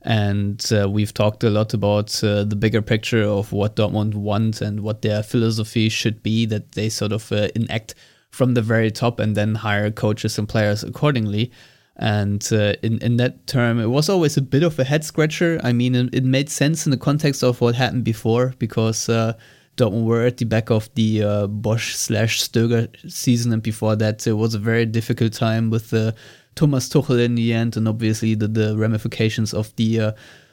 and 0.04 0.66
uh, 0.72 0.90
we've 0.90 1.14
talked 1.14 1.44
a 1.44 1.50
lot 1.50 1.74
about 1.74 2.24
uh, 2.24 2.46
the 2.46 2.56
bigger 2.56 2.82
picture 2.82 3.24
of 3.24 3.52
what 3.52 3.76
Dortmund 3.76 4.14
want 4.14 4.62
and 4.62 4.80
what 4.80 5.02
their 5.02 5.22
philosophy 5.22 5.90
should 5.90 6.24
be 6.24 6.46
that 6.46 6.74
they 6.74 6.88
sort 6.88 7.12
of 7.12 7.30
uh, 7.34 7.50
enact 7.56 7.94
from 8.38 8.54
the 8.54 8.62
very 8.62 8.92
top 8.92 9.20
and 9.20 9.36
then 9.36 9.56
hire 9.56 9.90
coaches 9.90 10.38
and 10.38 10.48
players 10.48 10.84
accordingly. 10.84 11.52
And 11.96 12.48
uh, 12.52 12.74
in, 12.84 13.00
in 13.00 13.18
that 13.18 13.48
term, 13.48 13.80
it 13.80 13.88
was 13.88 14.10
always 14.10 14.38
a 14.38 14.42
bit 14.42 14.62
of 14.62 14.78
a 14.78 14.84
head 14.84 15.04
scratcher. 15.04 15.60
I 15.64 15.74
mean, 15.74 15.96
it, 15.96 16.14
it 16.14 16.24
made 16.24 16.50
sense 16.50 16.86
in 16.86 16.92
the 16.92 16.98
context 16.98 17.44
of 17.44 17.60
what 17.60 17.74
happened 17.74 18.04
before 18.04 18.54
because 18.60 19.10
uh, 19.10 19.34
Dortmund 19.78 20.06
were 20.06 20.26
at 20.26 20.38
the 20.38 20.46
back 20.46 20.70
of 20.70 20.94
the 20.94 21.24
uh, 21.24 21.48
Bosz 21.48 21.96
slash 21.96 22.44
Stöger 22.44 22.88
season, 23.12 23.52
and 23.54 23.64
before 23.64 23.96
that, 23.96 24.28
it 24.28 24.34
was 24.34 24.54
a 24.54 24.60
very 24.60 24.86
difficult 24.86 25.34
time 25.34 25.72
with 25.72 25.90
the 25.90 26.16
Thomas 26.54 26.88
Tuchel 26.90 27.24
in 27.24 27.36
the 27.36 27.54
end, 27.54 27.76
and 27.78 27.88
obviously 27.88 28.36
the, 28.36 28.48
the 28.48 28.78
ramifications 28.78 29.54
of 29.54 29.76
the 29.76 30.00
uh, 30.00 30.12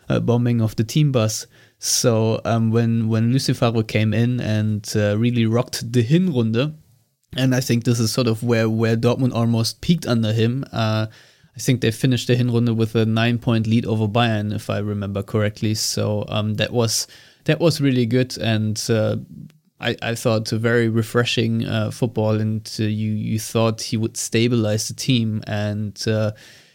uh, 0.08 0.20
bombing 0.20 0.60
of 0.60 0.76
the 0.76 0.84
team 0.84 1.12
bus. 1.12 1.46
So 1.78 2.40
um, 2.44 2.70
when 2.70 3.08
when 3.08 3.32
Lucien 3.32 3.54
Favre 3.54 3.82
came 3.82 4.14
in 4.14 4.40
and 4.40 4.90
uh, 4.96 5.18
really 5.18 5.46
rocked 5.46 5.92
the 5.92 6.02
Hinrunde, 6.02 6.74
and 7.36 7.54
I 7.54 7.60
think 7.60 7.84
this 7.84 8.00
is 8.00 8.12
sort 8.12 8.26
of 8.26 8.42
where 8.42 8.68
where 8.68 8.96
Dortmund 8.96 9.34
almost 9.34 9.80
peaked 9.80 10.06
under 10.06 10.32
him. 10.32 10.64
Uh, 10.72 11.06
I 11.56 11.60
think 11.60 11.80
they 11.80 11.90
finished 11.90 12.26
the 12.26 12.34
Hinrunde 12.34 12.74
with 12.74 12.94
a 12.94 13.06
nine 13.06 13.38
point 13.38 13.66
lead 13.66 13.86
over 13.86 14.08
Bayern, 14.08 14.52
if 14.54 14.68
I 14.68 14.78
remember 14.78 15.22
correctly. 15.22 15.74
So 15.74 16.24
um, 16.28 16.54
that 16.54 16.72
was 16.72 17.06
that 17.44 17.60
was 17.60 17.80
really 17.80 18.06
good, 18.06 18.36
and 18.38 18.82
uh, 18.88 19.16
I, 19.80 19.96
I 20.02 20.14
thought 20.14 20.50
a 20.52 20.58
very 20.58 20.88
refreshing 20.88 21.64
uh, 21.64 21.90
football, 21.90 22.40
and 22.40 22.68
uh, 22.80 22.84
you 22.84 23.12
you 23.12 23.38
thought 23.38 23.82
he 23.82 23.96
would 23.96 24.16
stabilize 24.16 24.88
the 24.88 24.94
team, 24.94 25.42
and 25.46 26.02
uh, 26.08 26.32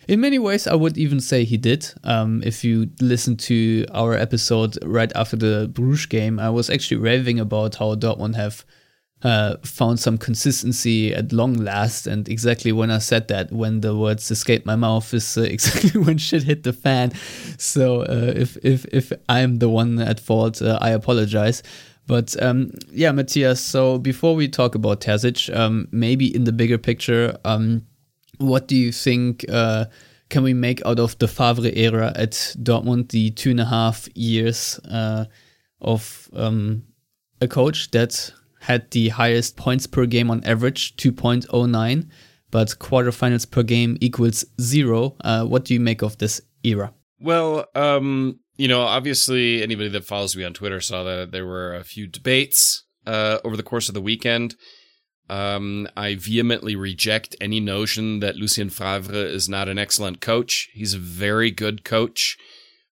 in 0.07 0.21
many 0.21 0.39
ways, 0.39 0.65
I 0.65 0.75
would 0.75 0.97
even 0.97 1.19
say 1.19 1.43
he 1.43 1.57
did. 1.57 1.91
Um, 2.03 2.41
if 2.45 2.63
you 2.63 2.89
listen 2.99 3.35
to 3.37 3.85
our 3.93 4.15
episode 4.15 4.77
right 4.83 5.11
after 5.15 5.35
the 5.35 5.69
Bruges 5.71 6.07
game, 6.07 6.39
I 6.39 6.49
was 6.49 6.69
actually 6.69 6.97
raving 6.97 7.39
about 7.39 7.75
how 7.75 7.93
Dortmund 7.95 8.35
have 8.35 8.65
uh, 9.21 9.57
found 9.63 9.99
some 9.99 10.17
consistency 10.17 11.13
at 11.13 11.33
long 11.33 11.53
last. 11.53 12.07
And 12.07 12.27
exactly 12.29 12.71
when 12.71 12.91
I 12.91 12.99
said 12.99 13.27
that, 13.27 13.51
when 13.51 13.81
the 13.81 13.95
words 13.95 14.31
escaped 14.31 14.65
my 14.65 14.75
mouth, 14.75 15.13
is 15.13 15.37
uh, 15.37 15.41
exactly 15.49 15.99
when 16.01 16.17
shit 16.17 16.43
hit 16.43 16.63
the 16.63 16.73
fan. 16.73 17.11
So 17.57 18.01
uh, 18.01 18.33
if 18.35 18.57
if 18.63 18.85
if 18.85 19.11
I'm 19.27 19.59
the 19.59 19.69
one 19.69 19.99
at 19.99 20.19
fault, 20.19 20.61
uh, 20.61 20.79
I 20.81 20.91
apologize. 20.91 21.63
But 22.07 22.41
um, 22.41 22.71
yeah, 22.91 23.11
Matthias. 23.11 23.61
So 23.61 23.99
before 23.99 24.35
we 24.35 24.47
talk 24.47 24.73
about 24.73 25.01
Terzic, 25.01 25.55
um, 25.55 25.87
maybe 25.91 26.33
in 26.33 26.43
the 26.43 26.51
bigger 26.51 26.79
picture, 26.79 27.37
um, 27.45 27.85
what 28.39 28.67
do 28.67 28.75
you 28.75 28.91
think? 28.91 29.45
Uh, 29.47 29.85
can 30.29 30.43
we 30.43 30.53
make 30.53 30.83
out 30.85 30.99
of 30.99 31.17
the 31.19 31.27
Favre 31.27 31.71
era 31.73 32.11
at 32.15 32.31
Dortmund, 32.61 33.09
the 33.09 33.31
two 33.31 33.51
and 33.51 33.59
a 33.59 33.65
half 33.65 34.07
years 34.15 34.79
uh, 34.89 35.25
of 35.81 36.29
um, 36.33 36.83
a 37.41 37.47
coach 37.47 37.91
that 37.91 38.31
had 38.59 38.91
the 38.91 39.09
highest 39.09 39.57
points 39.57 39.87
per 39.87 40.05
game 40.05 40.29
on 40.29 40.43
average, 40.43 40.95
2.09, 40.97 42.09
but 42.51 42.67
quarterfinals 42.79 43.49
per 43.49 43.63
game 43.63 43.97
equals 44.01 44.45
zero. 44.59 45.15
Uh, 45.21 45.45
what 45.45 45.65
do 45.65 45.73
you 45.73 45.79
make 45.79 46.01
of 46.01 46.17
this 46.17 46.41
era? 46.63 46.93
Well, 47.19 47.65
um, 47.75 48.39
you 48.57 48.67
know, 48.67 48.81
obviously, 48.81 49.61
anybody 49.63 49.89
that 49.89 50.05
follows 50.05 50.35
me 50.35 50.43
on 50.43 50.53
Twitter 50.53 50.81
saw 50.81 51.03
that 51.03 51.31
there 51.31 51.45
were 51.45 51.75
a 51.75 51.83
few 51.83 52.07
debates 52.07 52.83
uh, 53.05 53.39
over 53.43 53.55
the 53.55 53.63
course 53.63 53.87
of 53.87 53.93
the 53.93 54.01
weekend. 54.01 54.55
Um, 55.29 55.87
I 55.95 56.15
vehemently 56.15 56.75
reject 56.75 57.35
any 57.39 57.59
notion 57.59 58.19
that 58.19 58.35
Lucien 58.35 58.69
Favre 58.69 59.13
is 59.13 59.47
not 59.47 59.69
an 59.69 59.77
excellent 59.77 60.21
coach. 60.21 60.69
He's 60.73 60.95
a 60.95 60.99
very 60.99 61.51
good 61.51 61.83
coach. 61.83 62.35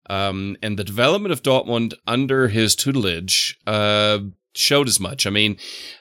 Um, 0.09 0.57
and 0.63 0.79
the 0.79 0.85
development 0.85 1.33
of 1.33 1.43
Dortmund 1.43 1.95
under 2.07 2.49
his 2.49 2.77
tutelage 2.77 3.59
uh, 3.67 4.21
showed 4.57 4.89
as 4.89 5.01
much. 5.01 5.27
I 5.27 5.31
mean, 5.31 5.57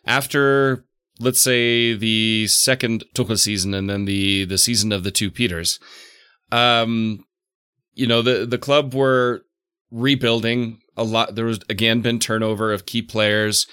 after 0.06 0.86
let's 1.20 1.40
say 1.40 1.94
the 1.94 2.48
second 2.48 3.04
Tuchel 3.14 3.40
season 3.40 3.74
and 3.74 3.90
then 3.90 4.06
the 4.06 4.46
the 4.46 4.58
season 4.58 4.92
of 4.92 5.04
the 5.04 5.12
two 5.12 5.32
Peters. 5.32 5.80
Um, 6.52 7.26
you 7.94 8.08
know 8.08 8.22
the 8.22 8.46
the 8.46 8.58
club 8.58 8.94
were 8.94 9.42
rebuilding 9.92 10.80
a 10.98 11.04
lot. 11.04 11.36
There 11.36 11.46
was 11.46 11.60
again 11.70 12.02
been 12.02 12.20
turnover 12.20 12.74
of 12.74 12.86
key 12.86 13.02
players, 13.02 13.68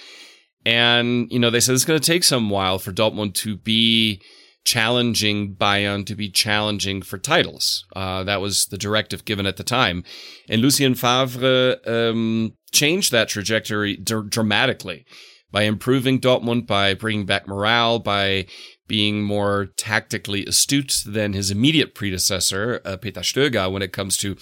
and 0.64 1.30
you 1.30 1.38
know 1.38 1.50
they 1.50 1.60
said 1.60 1.74
it's 1.74 1.84
going 1.84 2.00
to 2.00 2.06
take 2.06 2.24
some 2.24 2.50
while 2.50 2.78
for 2.78 2.92
Dortmund 2.92 3.34
to 3.34 3.56
be 3.56 4.22
challenging 4.64 5.54
Bayern 5.54 6.06
to 6.06 6.14
be 6.14 6.30
challenging 6.30 7.02
for 7.02 7.18
titles. 7.18 7.84
Uh, 7.94 8.22
that 8.24 8.40
was 8.40 8.66
the 8.66 8.78
directive 8.78 9.24
given 9.24 9.46
at 9.46 9.56
the 9.56 9.64
time, 9.64 10.04
and 10.48 10.62
Lucien 10.62 10.94
Favre 10.94 11.78
um, 11.86 12.54
changed 12.72 13.12
that 13.12 13.28
trajectory 13.28 13.96
dr- 13.96 14.30
dramatically 14.30 15.04
by 15.50 15.62
improving 15.62 16.18
Dortmund, 16.18 16.66
by 16.66 16.94
bringing 16.94 17.26
back 17.26 17.46
morale, 17.46 17.98
by 17.98 18.46
being 18.88 19.22
more 19.22 19.66
tactically 19.76 20.44
astute 20.46 21.02
than 21.06 21.34
his 21.34 21.50
immediate 21.50 21.94
predecessor, 21.94 22.80
uh, 22.84 22.96
Peter 22.96 23.20
Stöger, 23.20 23.70
when 23.70 23.82
it 23.82 23.92
comes 23.92 24.16
to 24.16 24.36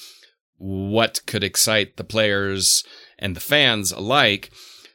what 0.57 1.21
could 1.27 1.43
excite 1.43 1.97
the 1.97 2.05
players 2.05 2.85
and 3.19 3.35
the 3.35 3.41
fans 3.41 3.93
alike. 3.93 4.51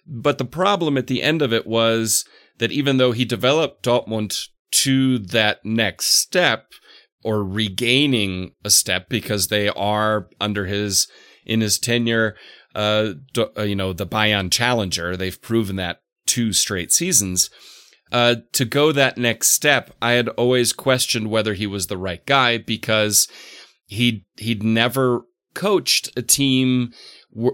But 0.08 0.38
the 0.38 0.46
problem 0.46 0.98
at 0.98 1.08
the 1.08 1.22
end 1.22 1.41
of 1.41 1.51
it 1.51 1.67
was 1.67 2.25
that 2.60 2.72
even 2.72 2.98
though 2.98 3.12
he 3.12 3.25
developed 3.25 3.84
Dortmund 3.84 4.48
to 4.75 5.20
that 5.20 5.63
next 5.63 6.08
step 6.22 6.67
or 7.24 7.44
regaining 7.44 8.51
a 8.63 8.70
step 8.70 9.08
because 9.10 9.48
they 9.48 9.70
are 9.70 10.27
under 10.39 10.65
his 10.65 11.08
in 11.46 11.62
his 11.62 11.79
tenure 11.79 12.36
uh, 12.75 13.13
uh 13.38 13.62
you 13.62 13.75
know 13.75 13.94
the 13.94 14.05
Bayern 14.05 14.51
challenger 14.51 15.15
they've 15.15 15.41
proven 15.41 15.75
that 15.77 16.00
two 16.25 16.53
straight 16.53 16.91
seasons. 16.91 17.50
Uh, 18.12 18.36
to 18.53 18.65
go 18.65 18.91
that 18.91 19.17
next 19.17 19.50
step, 19.50 19.91
I 20.01 20.12
had 20.12 20.29
always 20.29 20.74
questioned 20.74 21.29
whether 21.29 21.53
he 21.53 21.67
was 21.67 21.88
the 21.88 21.98
right 21.98 22.25
guy 22.25 22.58
because 22.58 23.27
he 23.88 24.25
he'd 24.38 24.63
never 24.63 25.22
coached 25.53 26.12
a 26.15 26.22
team 26.22 26.91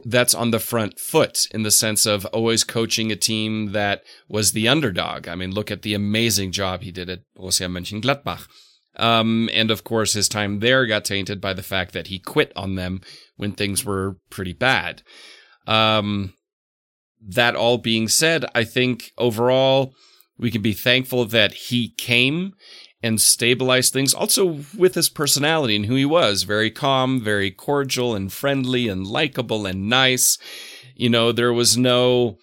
that's 0.06 0.36
on 0.36 0.52
the 0.52 0.60
front 0.60 1.00
foot 1.00 1.48
in 1.52 1.64
the 1.64 1.72
sense 1.72 2.06
of 2.06 2.26
always 2.28 2.64
coaching 2.64 3.12
a 3.12 3.16
team 3.16 3.72
that 3.72 4.04
was 4.30 4.52
the 4.52 4.68
underdog. 4.68 5.28
I 5.28 5.36
mean, 5.36 5.52
look 5.52 5.72
at 5.72 5.82
the 5.82 5.94
amazing 5.94 6.52
job 6.52 6.82
he 6.82 6.92
did 6.92 7.10
at 7.10 7.22
Borussia 7.38 7.68
Mönchengladbach. 7.68 8.48
Um, 8.98 9.50
and 9.54 9.72
of 9.72 9.84
course, 9.84 10.14
his 10.14 10.30
time 10.30 10.60
there 10.60 10.86
got 10.86 11.06
tainted 11.06 11.42
by 11.42 11.54
the 11.54 11.64
fact 11.64 11.94
that 11.94 12.08
he 12.08 12.20
quit 12.20 12.52
on 12.56 12.76
them 12.76 13.02
when 13.38 13.54
things 13.54 13.84
were 13.84 14.18
pretty 14.30 14.54
bad. 14.54 15.02
Um, 15.66 16.34
that 17.26 17.56
all 17.56 17.78
being 17.78 18.08
said, 18.08 18.46
I 18.54 18.64
think 18.64 19.12
overall 19.18 19.94
we 20.38 20.52
can 20.52 20.62
be 20.62 20.74
thankful 20.74 21.26
that 21.26 21.54
he 21.54 21.94
came 21.98 22.54
and 23.04 23.20
stabilized 23.20 23.94
things 23.94 24.14
also 24.14 24.60
with 24.78 24.96
his 24.96 25.10
personality 25.10 25.76
and 25.76 25.86
who 25.86 25.96
he 25.96 26.06
was. 26.06 26.44
Very 26.44 26.70
calm, 26.70 27.20
very 27.22 27.52
cordial 27.52 28.16
and 28.16 28.32
friendly 28.32 28.88
and 28.88 29.08
likable 29.08 29.66
and 29.66 29.90
nice. 29.90 30.38
You 30.96 31.10
know, 31.10 31.32
there 31.32 31.54
was 31.54 31.78
no 31.78 32.38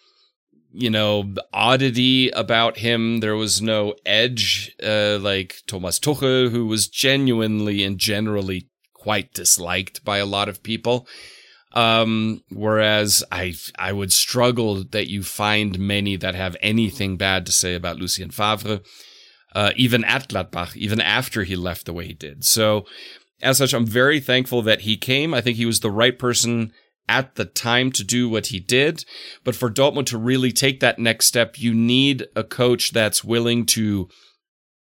you 0.72 0.90
know 0.90 1.34
oddity 1.52 2.30
about 2.30 2.78
him. 2.78 3.20
There 3.20 3.36
was 3.36 3.62
no 3.62 3.94
edge 4.04 4.74
uh, 4.82 5.18
like 5.20 5.56
Thomas 5.66 5.98
Tuchel 5.98 6.50
who 6.50 6.66
was 6.66 6.88
genuinely 6.88 7.84
and 7.84 7.98
generally 7.98 8.68
quite 8.94 9.32
disliked 9.32 10.04
by 10.04 10.18
a 10.18 10.26
lot 10.26 10.48
of 10.48 10.62
people. 10.62 11.06
Um, 11.72 12.42
whereas 12.50 13.22
I 13.30 13.54
I 13.78 13.92
would 13.92 14.12
struggle 14.12 14.84
that 14.84 15.10
you 15.10 15.22
find 15.22 15.78
many 15.78 16.16
that 16.16 16.34
have 16.34 16.56
anything 16.60 17.16
bad 17.16 17.46
to 17.46 17.52
say 17.52 17.74
about 17.74 17.98
Lucien 17.98 18.30
Favre, 18.30 18.80
uh, 19.54 19.72
even 19.76 20.04
at 20.04 20.28
Gladbach, 20.28 20.76
even 20.76 21.00
after 21.00 21.44
he 21.44 21.56
left 21.56 21.86
the 21.86 21.92
way 21.92 22.06
he 22.06 22.14
did. 22.14 22.44
So, 22.44 22.86
as 23.40 23.58
such, 23.58 23.72
I'm 23.72 23.86
very 23.86 24.20
thankful 24.20 24.62
that 24.62 24.82
he 24.82 24.96
came. 24.96 25.32
I 25.32 25.40
think 25.40 25.56
he 25.56 25.66
was 25.66 25.80
the 25.80 25.90
right 25.90 26.18
person 26.18 26.72
at 27.08 27.36
the 27.36 27.44
time 27.44 27.90
to 27.92 28.04
do 28.04 28.28
what 28.28 28.46
he 28.46 28.60
did. 28.60 29.04
But 29.44 29.54
for 29.54 29.70
Dortmund 29.70 30.06
to 30.06 30.18
really 30.18 30.52
take 30.52 30.80
that 30.80 30.98
next 30.98 31.26
step, 31.26 31.58
you 31.58 31.72
need 31.72 32.26
a 32.36 32.44
coach 32.44 32.92
that's 32.92 33.24
willing 33.24 33.64
to 33.66 34.08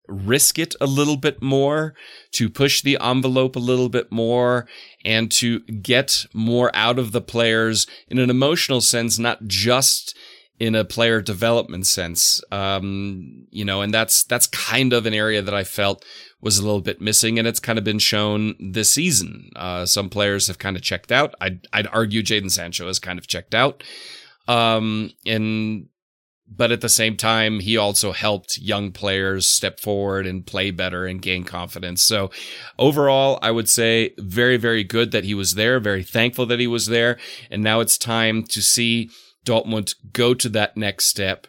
risk 0.08 0.58
it 0.58 0.76
a 0.82 0.88
little 0.88 1.18
bit 1.18 1.42
more, 1.42 1.94
to 2.32 2.50
push 2.50 2.82
the 2.82 2.98
envelope 3.00 3.56
a 3.56 3.60
little 3.60 3.90
bit 3.90 4.12
more, 4.12 4.68
and 5.06 5.32
to 5.34 5.60
get 5.60 6.26
more 6.34 6.72
out 6.74 6.98
of 6.98 7.12
the 7.12 7.22
players 7.22 7.86
in 8.08 8.18
an 8.18 8.30
emotional 8.30 8.82
sense, 8.82 9.20
not 9.20 9.46
just 9.46 10.18
in 10.60 10.76
a 10.76 10.84
player 10.84 11.22
development 11.22 11.88
sense. 11.88 12.42
Um, 12.52 13.48
you 13.50 13.64
know, 13.64 13.82
and 13.82 13.94
that's 13.94 14.24
that's 14.26 14.48
kind 14.48 14.94
of 14.94 15.06
an 15.06 15.14
area 15.14 15.42
that 15.42 15.54
I 15.54 15.64
felt 15.64 16.04
was 16.42 16.58
a 16.58 16.64
little 16.64 16.82
bit 16.82 17.02
missing, 17.02 17.40
and 17.40 17.48
it's 17.48 17.60
kind 17.60 17.80
of 17.80 17.86
been 17.86 18.00
shown 18.00 18.56
this 18.60 18.92
season. 18.92 19.50
Uh, 19.56 19.86
some 19.86 20.10
players 20.10 20.48
have 20.48 20.60
kind 20.60 20.76
of 20.76 20.82
checked 20.82 21.12
out. 21.12 21.34
I'd 21.42 21.66
I'd 21.74 21.88
argue 21.88 22.22
Jaden 22.22 22.52
Sancho 22.52 22.88
has 22.88 23.00
kind 23.00 23.18
of 23.18 23.28
checked 23.28 23.56
out. 23.56 23.84
Um, 24.48 25.12
and 25.26 25.88
but 26.52 26.72
at 26.72 26.82
the 26.82 26.90
same 26.90 27.16
time, 27.16 27.60
he 27.60 27.78
also 27.78 28.12
helped 28.12 28.58
young 28.58 28.92
players 28.92 29.48
step 29.48 29.80
forward 29.80 30.26
and 30.26 30.46
play 30.46 30.72
better 30.72 31.06
and 31.06 31.22
gain 31.22 31.44
confidence. 31.44 32.02
So 32.02 32.32
overall, 32.80 33.38
I 33.42 33.52
would 33.52 33.70
say 33.70 34.14
very, 34.18 34.58
very 34.58 34.84
good 34.84 35.12
that 35.12 35.26
he 35.26 35.36
was 35.36 35.54
there. 35.54 35.80
Very 35.80 36.04
thankful 36.04 36.48
that 36.48 36.60
he 36.60 36.66
was 36.66 36.88
there. 36.88 37.20
And 37.52 37.62
now 37.62 37.82
it's 37.82 38.00
time 38.00 38.44
to 38.46 38.62
see 38.64 39.12
Dortmund 39.50 39.96
go 40.14 40.34
to 40.34 40.50
that 40.50 40.78
next 40.78 41.06
step 41.06 41.48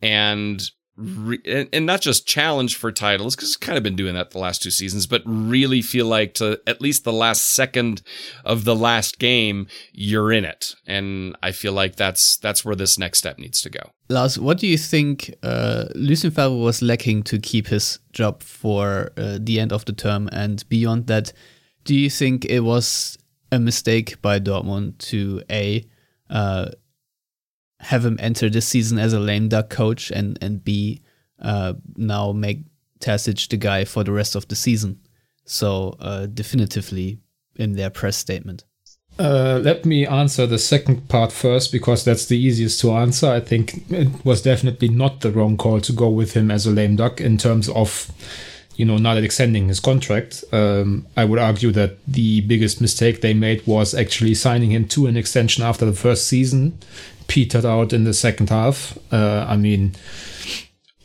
and 0.00 0.70
re- 0.96 1.68
and, 1.72 1.86
not 1.86 2.00
just 2.00 2.26
challenge 2.26 2.76
for 2.76 2.92
titles 2.92 3.34
because 3.34 3.50
it's 3.50 3.56
kind 3.56 3.76
of 3.76 3.82
been 3.82 3.96
doing 3.96 4.14
that 4.14 4.30
the 4.30 4.38
last 4.38 4.62
two 4.62 4.70
seasons, 4.70 5.06
but 5.06 5.22
really 5.24 5.82
feel 5.82 6.06
like 6.06 6.34
to 6.34 6.60
at 6.66 6.80
least 6.80 7.04
the 7.04 7.12
last 7.12 7.42
second 7.42 8.02
of 8.44 8.64
the 8.64 8.76
last 8.76 9.18
game 9.18 9.66
you're 9.92 10.32
in 10.32 10.44
it, 10.44 10.74
and 10.86 11.36
I 11.42 11.52
feel 11.52 11.72
like 11.72 11.96
that's 11.96 12.36
that's 12.36 12.64
where 12.64 12.76
this 12.76 12.98
next 12.98 13.18
step 13.18 13.38
needs 13.38 13.60
to 13.62 13.70
go. 13.70 13.90
Lars, 14.08 14.38
what 14.38 14.58
do 14.58 14.66
you 14.66 14.78
think 14.78 15.34
uh, 15.42 15.86
Lucien 15.94 16.30
Favre 16.30 16.56
was 16.56 16.82
lacking 16.82 17.22
to 17.24 17.38
keep 17.38 17.68
his 17.68 17.98
job 18.12 18.42
for 18.42 19.12
uh, 19.16 19.38
the 19.40 19.60
end 19.60 19.72
of 19.72 19.84
the 19.84 19.92
term, 19.92 20.28
and 20.32 20.68
beyond 20.68 21.06
that, 21.06 21.32
do 21.84 21.94
you 21.94 22.10
think 22.10 22.44
it 22.44 22.60
was 22.60 23.18
a 23.52 23.58
mistake 23.58 24.20
by 24.22 24.38
Dortmund 24.38 24.98
to 24.98 25.42
a 25.50 25.84
uh, 26.28 26.70
have 27.80 28.04
him 28.04 28.18
enter 28.20 28.48
this 28.48 28.66
season 28.66 28.98
as 28.98 29.12
a 29.12 29.20
lame 29.20 29.48
duck 29.48 29.70
coach 29.70 30.10
and 30.10 30.38
and 30.40 30.62
B 30.62 31.02
uh, 31.40 31.74
now 31.96 32.32
make 32.32 32.64
Terzic 33.00 33.48
the 33.48 33.56
guy 33.56 33.84
for 33.84 34.04
the 34.04 34.12
rest 34.12 34.34
of 34.34 34.46
the 34.48 34.56
season. 34.56 35.00
So 35.44 35.96
uh, 35.98 36.26
definitively 36.26 37.20
in 37.56 37.72
their 37.72 37.90
press 37.90 38.16
statement. 38.16 38.64
Uh, 39.18 39.60
let 39.62 39.84
me 39.84 40.06
answer 40.06 40.46
the 40.46 40.58
second 40.58 41.08
part 41.08 41.32
first 41.32 41.72
because 41.72 42.04
that's 42.04 42.26
the 42.26 42.38
easiest 42.38 42.80
to 42.80 42.92
answer. 42.92 43.28
I 43.28 43.40
think 43.40 43.90
it 43.90 44.24
was 44.24 44.40
definitely 44.40 44.88
not 44.88 45.20
the 45.20 45.30
wrong 45.30 45.56
call 45.56 45.80
to 45.80 45.92
go 45.92 46.08
with 46.08 46.32
him 46.32 46.50
as 46.50 46.66
a 46.66 46.70
lame 46.70 46.96
duck 46.96 47.20
in 47.20 47.36
terms 47.36 47.68
of, 47.68 48.10
you 48.76 48.86
know, 48.86 48.96
not 48.96 49.18
extending 49.18 49.68
his 49.68 49.78
contract. 49.78 50.42
Um, 50.52 51.06
I 51.16 51.26
would 51.26 51.38
argue 51.38 51.70
that 51.72 51.98
the 52.06 52.40
biggest 52.42 52.80
mistake 52.80 53.20
they 53.20 53.34
made 53.34 53.66
was 53.66 53.94
actually 53.94 54.34
signing 54.34 54.70
him 54.70 54.86
to 54.88 55.06
an 55.06 55.18
extension 55.18 55.64
after 55.64 55.84
the 55.84 55.92
first 55.92 56.26
season 56.26 56.78
petered 57.30 57.64
out 57.64 57.92
in 57.92 58.02
the 58.02 58.12
second 58.12 58.50
half. 58.50 58.98
Uh, 59.12 59.46
I 59.48 59.56
mean, 59.56 59.94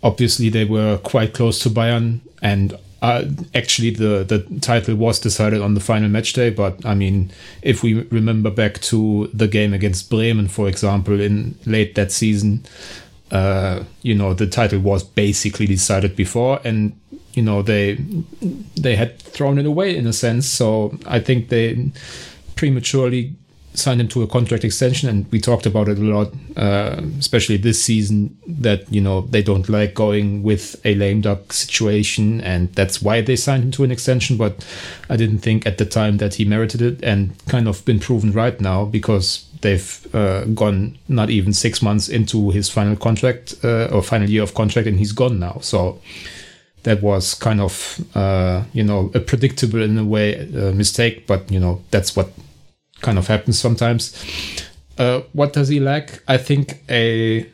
obviously 0.02 0.50
they 0.50 0.66
were 0.66 0.98
quite 0.98 1.36
close 1.36 1.60
to 1.60 1.70
Bayern, 1.70 2.20
and 2.42 2.74
uh, 3.04 3.26
actually 3.54 3.92
the 3.92 4.26
the 4.28 4.40
title 4.60 4.96
was 4.96 5.20
decided 5.20 5.62
on 5.62 5.76
the 5.76 5.80
final 5.80 6.10
match 6.10 6.34
day. 6.34 6.50
But 6.50 6.84
I 6.84 6.96
mean, 6.96 7.32
if 7.62 7.84
we 7.84 8.02
remember 8.10 8.50
back 8.50 8.82
to 8.90 9.30
the 9.34 9.48
game 9.48 9.72
against 9.72 10.10
Bremen, 10.10 10.48
for 10.48 10.68
example, 10.68 11.22
in 11.22 11.60
late 11.68 11.94
that 11.94 12.12
season, 12.12 12.66
uh, 13.30 13.84
you 14.02 14.16
know 14.16 14.34
the 14.34 14.48
title 14.48 14.80
was 14.80 15.04
basically 15.04 15.68
decided 15.68 16.16
before, 16.16 16.60
and 16.64 17.00
you 17.34 17.44
know 17.44 17.62
they 17.62 18.00
they 18.76 18.96
had 18.96 19.20
thrown 19.20 19.60
it 19.60 19.68
away 19.68 19.96
in 19.96 20.08
a 20.08 20.14
sense. 20.14 20.48
So 20.48 20.98
I 21.06 21.20
think 21.20 21.50
they 21.50 21.92
prematurely 22.56 23.36
signed 23.76 24.02
him 24.02 24.08
to 24.10 24.24
a 24.24 24.28
contract 24.28 24.64
extension, 24.64 25.10
and 25.10 25.32
we 25.32 25.40
talked 25.40 25.66
about 25.66 25.88
it 25.88 25.98
a 25.98 26.02
lot, 26.02 26.34
uh, 26.58 27.02
especially 27.20 27.58
this 27.58 27.82
season. 27.82 28.38
That 28.48 28.92
you 28.92 29.02
know 29.02 29.22
they 29.22 29.44
don't 29.44 29.68
like 29.70 29.94
going 29.94 30.44
with 30.44 30.80
a 30.86 30.96
lame 30.96 31.22
duck 31.22 31.54
situation, 31.54 32.42
and 32.42 32.74
that's 32.74 33.02
why 33.02 33.22
they 33.22 33.36
signed 33.36 33.64
him 33.64 33.72
to 33.72 33.84
an 33.84 33.92
extension. 33.92 34.38
But 34.38 34.66
I 35.10 35.16
didn't 35.16 35.40
think 35.40 35.66
at 35.66 35.78
the 35.78 35.86
time 35.86 36.18
that 36.18 36.36
he 36.36 36.46
merited 36.46 36.82
it, 36.82 37.04
and 37.04 37.36
kind 37.48 37.68
of 37.68 37.84
been 37.86 38.00
proven 38.00 38.32
right 38.32 38.60
now 38.60 38.86
because 38.86 39.46
they've 39.62 40.16
uh, 40.16 40.46
gone 40.46 40.98
not 41.08 41.30
even 41.30 41.54
six 41.54 41.82
months 41.82 42.08
into 42.08 42.52
his 42.52 42.70
final 42.70 42.96
contract 42.96 43.56
uh, 43.64 43.88
or 43.92 44.02
final 44.02 44.30
year 44.30 44.44
of 44.44 44.54
contract, 44.54 44.88
and 44.88 45.00
he's 45.00 45.12
gone 45.12 45.40
now. 45.40 45.58
So 45.62 46.00
that 46.84 47.02
was 47.02 47.34
kind 47.34 47.60
of 47.60 48.00
uh, 48.16 48.64
you 48.74 48.84
know 48.84 49.12
a 49.14 49.20
predictable 49.20 49.82
in 49.82 49.98
a 49.98 50.06
way 50.06 50.40
uh, 50.40 50.72
mistake, 50.72 51.28
but 51.28 51.52
you 51.52 51.60
know 51.60 51.82
that's 51.92 52.16
what 52.16 52.30
kind 53.06 53.18
of 53.18 53.28
happens 53.28 53.60
sometimes. 53.60 54.14
Uh, 54.98 55.22
what 55.34 55.54
does 55.54 55.70
he 55.70 55.80
lack? 55.80 56.22
I 56.28 56.38
think 56.38 56.82
a 56.90 57.48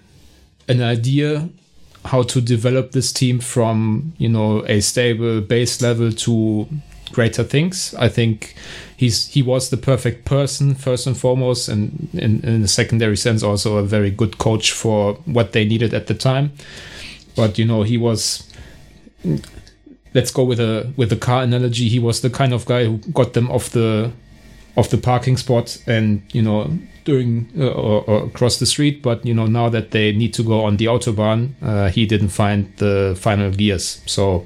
an 0.67 0.81
idea 0.81 1.49
how 2.05 2.23
to 2.23 2.41
develop 2.41 2.91
this 2.91 3.11
team 3.11 3.39
from 3.39 4.13
you 4.17 4.29
know 4.29 4.65
a 4.65 4.81
stable 4.81 5.41
base 5.41 5.81
level 5.81 6.11
to 6.11 6.67
greater 7.11 7.43
things. 7.43 7.93
I 7.95 8.07
think 8.07 8.55
he's 8.95 9.27
he 9.27 9.41
was 9.43 9.69
the 9.69 9.77
perfect 9.77 10.25
person 10.25 10.75
first 10.75 11.05
and 11.07 11.17
foremost, 11.17 11.67
and 11.67 12.09
in, 12.13 12.41
in 12.43 12.63
a 12.63 12.67
secondary 12.67 13.17
sense 13.17 13.43
also 13.43 13.77
a 13.77 13.83
very 13.83 14.11
good 14.11 14.37
coach 14.37 14.71
for 14.71 15.15
what 15.25 15.51
they 15.51 15.65
needed 15.65 15.93
at 15.93 16.07
the 16.07 16.13
time. 16.13 16.53
But 17.35 17.59
you 17.59 17.65
know 17.65 17.83
he 17.83 17.97
was. 17.97 18.47
Let's 20.13 20.31
go 20.31 20.43
with 20.43 20.59
a 20.59 20.91
with 20.97 21.09
the 21.09 21.15
car 21.15 21.43
analogy. 21.43 21.87
He 21.87 21.99
was 21.99 22.21
the 22.21 22.29
kind 22.29 22.53
of 22.53 22.65
guy 22.65 22.85
who 22.85 22.97
got 23.13 23.33
them 23.33 23.49
off 23.49 23.69
the 23.69 24.11
off 24.75 24.89
the 24.89 24.97
parking 24.97 25.37
spot 25.37 25.81
and 25.85 26.21
you 26.33 26.41
know 26.41 26.71
during 27.03 27.49
uh, 27.57 27.67
or, 27.67 28.03
or, 28.03 28.25
across 28.25 28.59
the 28.59 28.65
street 28.65 29.01
but 29.01 29.25
you 29.25 29.33
know 29.33 29.45
now 29.45 29.67
that 29.69 29.91
they 29.91 30.11
need 30.11 30.33
to 30.33 30.43
go 30.43 30.63
on 30.63 30.77
the 30.77 30.85
autobahn 30.85 31.51
uh, 31.61 31.89
he 31.89 32.05
didn't 32.05 32.29
find 32.29 32.71
the 32.77 33.17
final 33.19 33.51
gears. 33.51 34.01
So 34.05 34.45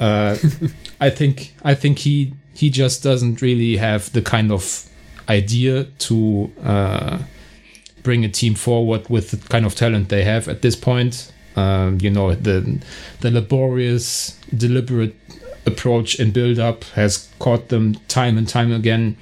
uh, 0.00 0.36
i 1.00 1.10
think 1.10 1.54
i 1.62 1.74
think 1.74 1.98
he 1.98 2.32
he 2.54 2.70
just 2.70 3.02
doesn't 3.02 3.40
really 3.40 3.76
have 3.76 4.12
the 4.12 4.22
kind 4.22 4.50
of 4.50 4.90
idea 5.30 5.84
to 5.84 6.50
uh, 6.64 7.18
bring 8.02 8.24
a 8.24 8.28
team 8.28 8.54
forward 8.54 9.08
with 9.08 9.30
the 9.30 9.36
kind 9.48 9.64
of 9.64 9.74
talent 9.74 10.08
they 10.08 10.24
have 10.24 10.48
at 10.48 10.62
this 10.62 10.76
point. 10.76 11.32
Um, 11.56 11.98
you 12.00 12.10
know 12.10 12.34
the 12.34 12.80
the 13.20 13.30
laborious 13.30 14.38
deliberate 14.56 15.16
approach 15.66 16.18
and 16.18 16.32
build 16.32 16.58
up 16.58 16.84
has 16.94 17.28
caught 17.38 17.68
them 17.68 17.94
time 18.08 18.38
and 18.38 18.48
time 18.48 18.72
again. 18.72 19.16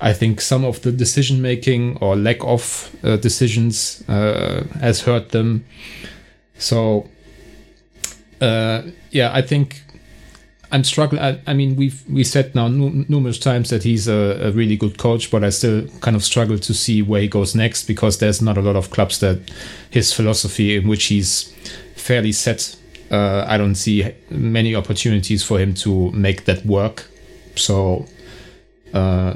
I 0.00 0.12
think 0.12 0.40
some 0.40 0.64
of 0.64 0.82
the 0.82 0.92
decision 0.92 1.40
making 1.40 1.98
or 1.98 2.16
lack 2.16 2.44
of 2.44 2.94
uh, 3.02 3.16
decisions 3.16 4.06
uh, 4.08 4.64
has 4.80 5.00
hurt 5.00 5.30
them. 5.30 5.64
So, 6.58 7.08
uh, 8.40 8.82
yeah, 9.10 9.30
I 9.32 9.42
think 9.42 9.82
I'm 10.70 10.84
struggling. 10.84 11.22
I, 11.22 11.40
I, 11.46 11.54
mean, 11.54 11.76
we've 11.76 12.02
we 12.10 12.24
said 12.24 12.54
now 12.54 12.68
numerous 12.68 13.38
times 13.38 13.70
that 13.70 13.84
he's 13.84 14.08
a, 14.08 14.48
a, 14.48 14.52
really 14.52 14.76
good 14.76 14.98
coach, 14.98 15.30
but 15.30 15.44
I 15.44 15.50
still 15.50 15.86
kind 16.00 16.16
of 16.16 16.24
struggle 16.24 16.58
to 16.58 16.74
see 16.74 17.02
where 17.02 17.20
he 17.20 17.28
goes 17.28 17.54
next 17.54 17.84
because 17.84 18.18
there's 18.18 18.42
not 18.42 18.58
a 18.58 18.60
lot 18.60 18.76
of 18.76 18.90
clubs 18.90 19.20
that 19.20 19.38
his 19.90 20.12
philosophy 20.12 20.76
in 20.76 20.88
which 20.88 21.04
he's 21.06 21.54
fairly 21.94 22.32
set 22.32 22.76
uh, 23.10 23.44
I 23.46 23.56
don't 23.56 23.74
see 23.74 24.12
many 24.30 24.74
opportunities 24.74 25.42
for 25.44 25.58
him 25.58 25.74
to 25.74 26.10
make 26.12 26.44
that 26.44 26.64
work. 26.66 27.08
So 27.54 28.06
uh, 28.92 29.34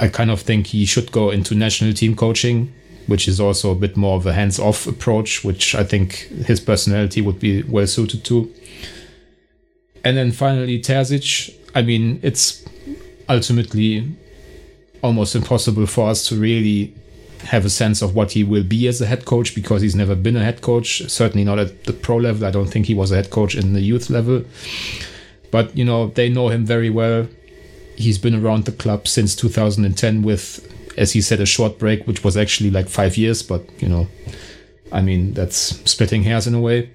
I 0.00 0.08
kind 0.08 0.30
of 0.30 0.40
think 0.40 0.68
he 0.68 0.84
should 0.84 1.12
go 1.12 1.30
into 1.30 1.54
national 1.54 1.92
team 1.92 2.16
coaching, 2.16 2.72
which 3.06 3.28
is 3.28 3.40
also 3.40 3.70
a 3.70 3.74
bit 3.74 3.96
more 3.96 4.16
of 4.16 4.26
a 4.26 4.32
hands 4.32 4.58
off 4.58 4.86
approach, 4.86 5.44
which 5.44 5.74
I 5.74 5.84
think 5.84 6.28
his 6.46 6.60
personality 6.60 7.20
would 7.20 7.38
be 7.38 7.62
well 7.62 7.86
suited 7.86 8.24
to. 8.24 8.52
And 10.04 10.16
then 10.16 10.32
finally, 10.32 10.80
Terzic. 10.80 11.54
I 11.74 11.82
mean, 11.82 12.20
it's 12.22 12.64
ultimately 13.28 14.16
almost 15.02 15.34
impossible 15.34 15.86
for 15.86 16.08
us 16.08 16.28
to 16.28 16.36
really 16.36 16.94
have 17.44 17.64
a 17.64 17.70
sense 17.70 18.02
of 18.02 18.14
what 18.14 18.32
he 18.32 18.42
will 18.42 18.62
be 18.64 18.88
as 18.88 19.00
a 19.00 19.06
head 19.06 19.24
coach 19.24 19.54
because 19.54 19.82
he's 19.82 19.94
never 19.94 20.14
been 20.14 20.36
a 20.36 20.44
head 20.44 20.60
coach. 20.60 21.08
Certainly 21.10 21.44
not 21.44 21.58
at 21.58 21.84
the 21.84 21.92
pro 21.92 22.16
level. 22.16 22.46
I 22.46 22.50
don't 22.50 22.66
think 22.66 22.86
he 22.86 22.94
was 22.94 23.12
a 23.12 23.16
head 23.16 23.30
coach 23.30 23.54
in 23.54 23.72
the 23.72 23.80
youth 23.80 24.10
level. 24.10 24.44
But 25.50 25.76
you 25.76 25.84
know 25.84 26.08
they 26.08 26.28
know 26.28 26.48
him 26.48 26.64
very 26.64 26.90
well. 26.90 27.28
He's 27.96 28.18
been 28.18 28.34
around 28.34 28.64
the 28.64 28.72
club 28.72 29.06
since 29.06 29.36
2010 29.36 30.22
with, 30.22 30.68
as 30.98 31.12
he 31.12 31.20
said, 31.20 31.40
a 31.40 31.46
short 31.46 31.78
break, 31.78 32.06
which 32.06 32.24
was 32.24 32.36
actually 32.36 32.70
like 32.70 32.88
five 32.88 33.16
years. 33.16 33.42
But 33.42 33.62
you 33.80 33.88
know, 33.88 34.08
I 34.90 35.00
mean 35.00 35.34
that's 35.34 35.56
splitting 35.88 36.24
hairs 36.24 36.46
in 36.46 36.54
a 36.54 36.60
way. 36.60 36.90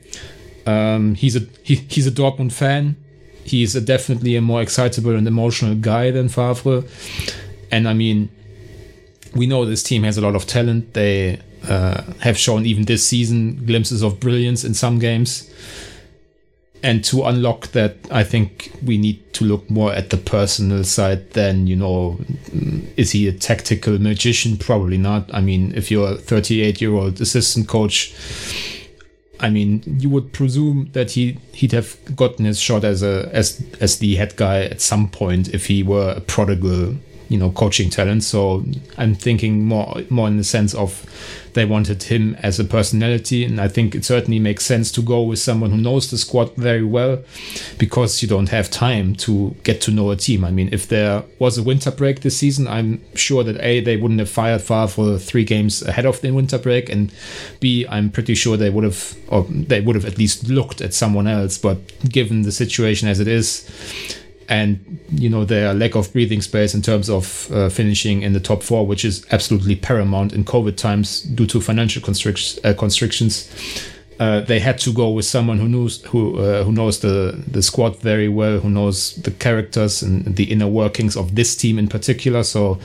Um, 0.65 1.15
he's 1.15 1.35
a 1.35 1.41
he, 1.63 1.75
he's 1.75 2.07
a 2.07 2.11
Dortmund 2.11 2.51
fan. 2.51 2.95
He's 3.45 3.75
a 3.75 3.81
definitely 3.81 4.35
a 4.35 4.41
more 4.41 4.61
excitable 4.61 5.15
and 5.15 5.27
emotional 5.27 5.75
guy 5.75 6.11
than 6.11 6.29
Favre. 6.29 6.83
And 7.71 7.87
I 7.87 7.93
mean, 7.93 8.29
we 9.35 9.47
know 9.47 9.65
this 9.65 9.83
team 9.83 10.03
has 10.03 10.17
a 10.17 10.21
lot 10.21 10.35
of 10.35 10.45
talent. 10.45 10.93
They 10.93 11.39
uh, 11.67 12.03
have 12.19 12.37
shown 12.37 12.65
even 12.65 12.85
this 12.85 13.05
season 13.05 13.65
glimpses 13.65 14.01
of 14.01 14.19
brilliance 14.19 14.63
in 14.63 14.73
some 14.73 14.99
games. 14.99 15.49
And 16.81 17.03
to 17.05 17.23
unlock 17.23 17.67
that, 17.69 17.97
I 18.09 18.23
think 18.23 18.71
we 18.85 18.97
need 18.97 19.33
to 19.33 19.43
look 19.43 19.69
more 19.69 19.91
at 19.91 20.11
the 20.11 20.17
personal 20.17 20.85
side 20.85 21.31
than, 21.31 21.67
you 21.67 21.75
know, 21.75 22.17
is 22.95 23.11
he 23.11 23.27
a 23.27 23.33
tactical 23.33 23.99
magician? 23.99 24.55
Probably 24.55 24.97
not. 24.97 25.29
I 25.33 25.41
mean, 25.41 25.73
if 25.75 25.91
you're 25.91 26.13
a 26.13 26.15
38 26.15 26.79
year 26.79 26.93
old 26.93 27.19
assistant 27.19 27.67
coach, 27.67 28.15
I 29.41 29.49
mean, 29.49 29.83
you 29.85 30.09
would 30.09 30.31
presume 30.31 30.89
that 30.93 31.11
he 31.11 31.37
he'd 31.53 31.71
have 31.71 31.97
gotten 32.15 32.45
his 32.45 32.59
shot 32.59 32.83
as 32.83 33.03
a 33.03 33.29
as 33.33 33.63
as 33.79 33.99
the 33.99 34.15
head 34.15 34.35
guy 34.35 34.63
at 34.63 34.81
some 34.81 35.09
point 35.09 35.53
if 35.53 35.67
he 35.67 35.83
were 35.83 36.13
a 36.17 36.21
prodigal 36.21 36.95
you 37.29 37.37
know 37.37 37.51
coaching 37.51 37.89
talent. 37.89 38.23
So 38.23 38.65
I'm 38.97 39.15
thinking 39.15 39.65
more 39.65 40.01
more 40.09 40.27
in 40.27 40.37
the 40.37 40.43
sense 40.43 40.73
of 40.73 41.05
they 41.53 41.65
wanted 41.65 42.03
him 42.03 42.35
as 42.43 42.59
a 42.59 42.63
personality, 42.63 43.43
and 43.43 43.59
I 43.59 43.67
think 43.67 43.95
it 43.95 44.05
certainly 44.05 44.39
makes 44.39 44.65
sense 44.65 44.91
to 44.91 45.01
go 45.01 45.23
with 45.23 45.39
someone 45.39 45.71
who 45.71 45.77
knows 45.77 46.11
the 46.11 46.17
squad 46.17 46.55
very 46.55 46.83
well, 46.83 47.23
because 47.77 48.21
you 48.21 48.27
don't 48.27 48.49
have 48.49 48.69
time 48.69 49.15
to 49.15 49.55
get 49.63 49.81
to 49.81 49.91
know 49.91 50.11
a 50.11 50.15
team. 50.15 50.45
I 50.45 50.51
mean, 50.51 50.69
if 50.71 50.87
there 50.87 51.23
was 51.39 51.57
a 51.57 51.63
winter 51.63 51.91
break 51.91 52.21
this 52.21 52.37
season, 52.37 52.67
I'm 52.67 53.01
sure 53.15 53.43
that 53.43 53.59
a 53.61 53.79
they 53.79 53.97
wouldn't 53.97 54.19
have 54.19 54.29
fired 54.29 54.61
Favre 54.61 54.87
for 54.87 55.17
three 55.17 55.43
games 55.43 55.81
ahead 55.81 56.05
of 56.05 56.21
the 56.21 56.31
winter 56.31 56.57
break, 56.57 56.89
and 56.89 57.11
b 57.59 57.85
I'm 57.89 58.09
pretty 58.09 58.35
sure 58.35 58.57
they 58.57 58.69
would 58.69 58.83
have 58.83 59.15
or 59.27 59.43
they 59.49 59.81
would 59.81 59.95
have 59.95 60.05
at 60.05 60.17
least 60.17 60.49
looked 60.49 60.81
at 60.81 60.93
someone 60.93 61.27
else. 61.27 61.57
But 61.57 61.77
given 62.09 62.43
the 62.43 62.51
situation 62.51 63.07
as 63.07 63.19
it 63.19 63.27
is 63.27 63.67
and 64.49 64.99
you 65.11 65.29
know 65.29 65.45
their 65.45 65.73
lack 65.73 65.95
of 65.95 66.11
breathing 66.11 66.41
space 66.41 66.73
in 66.73 66.81
terms 66.81 67.09
of 67.09 67.49
uh, 67.51 67.69
finishing 67.69 68.23
in 68.23 68.33
the 68.33 68.39
top 68.39 68.63
four, 68.63 68.85
which 68.85 69.05
is 69.05 69.25
absolutely 69.31 69.75
paramount 69.75 70.33
in 70.33 70.43
COVID 70.43 70.75
times 70.75 71.21
due 71.21 71.45
to 71.45 71.61
financial 71.61 72.01
constric- 72.01 72.59
uh, 72.65 72.73
constrictions. 72.73 73.47
Uh, 74.19 74.41
they 74.41 74.59
had 74.59 74.77
to 74.79 74.91
go 74.91 75.09
with 75.11 75.23
someone 75.23 75.59
who 75.59 75.69
knows 75.69 76.03
who 76.05 76.39
uh, 76.39 76.63
who 76.63 76.71
knows 76.71 76.99
the 76.99 77.41
the 77.47 77.61
squad 77.61 77.95
very 77.99 78.27
well, 78.27 78.59
who 78.59 78.69
knows 78.69 79.15
the 79.15 79.31
characters 79.31 80.01
and 80.01 80.35
the 80.35 80.45
inner 80.45 80.67
workings 80.67 81.15
of 81.15 81.35
this 81.35 81.55
team 81.55 81.79
in 81.79 81.87
particular. 81.87 82.43
So 82.43 82.79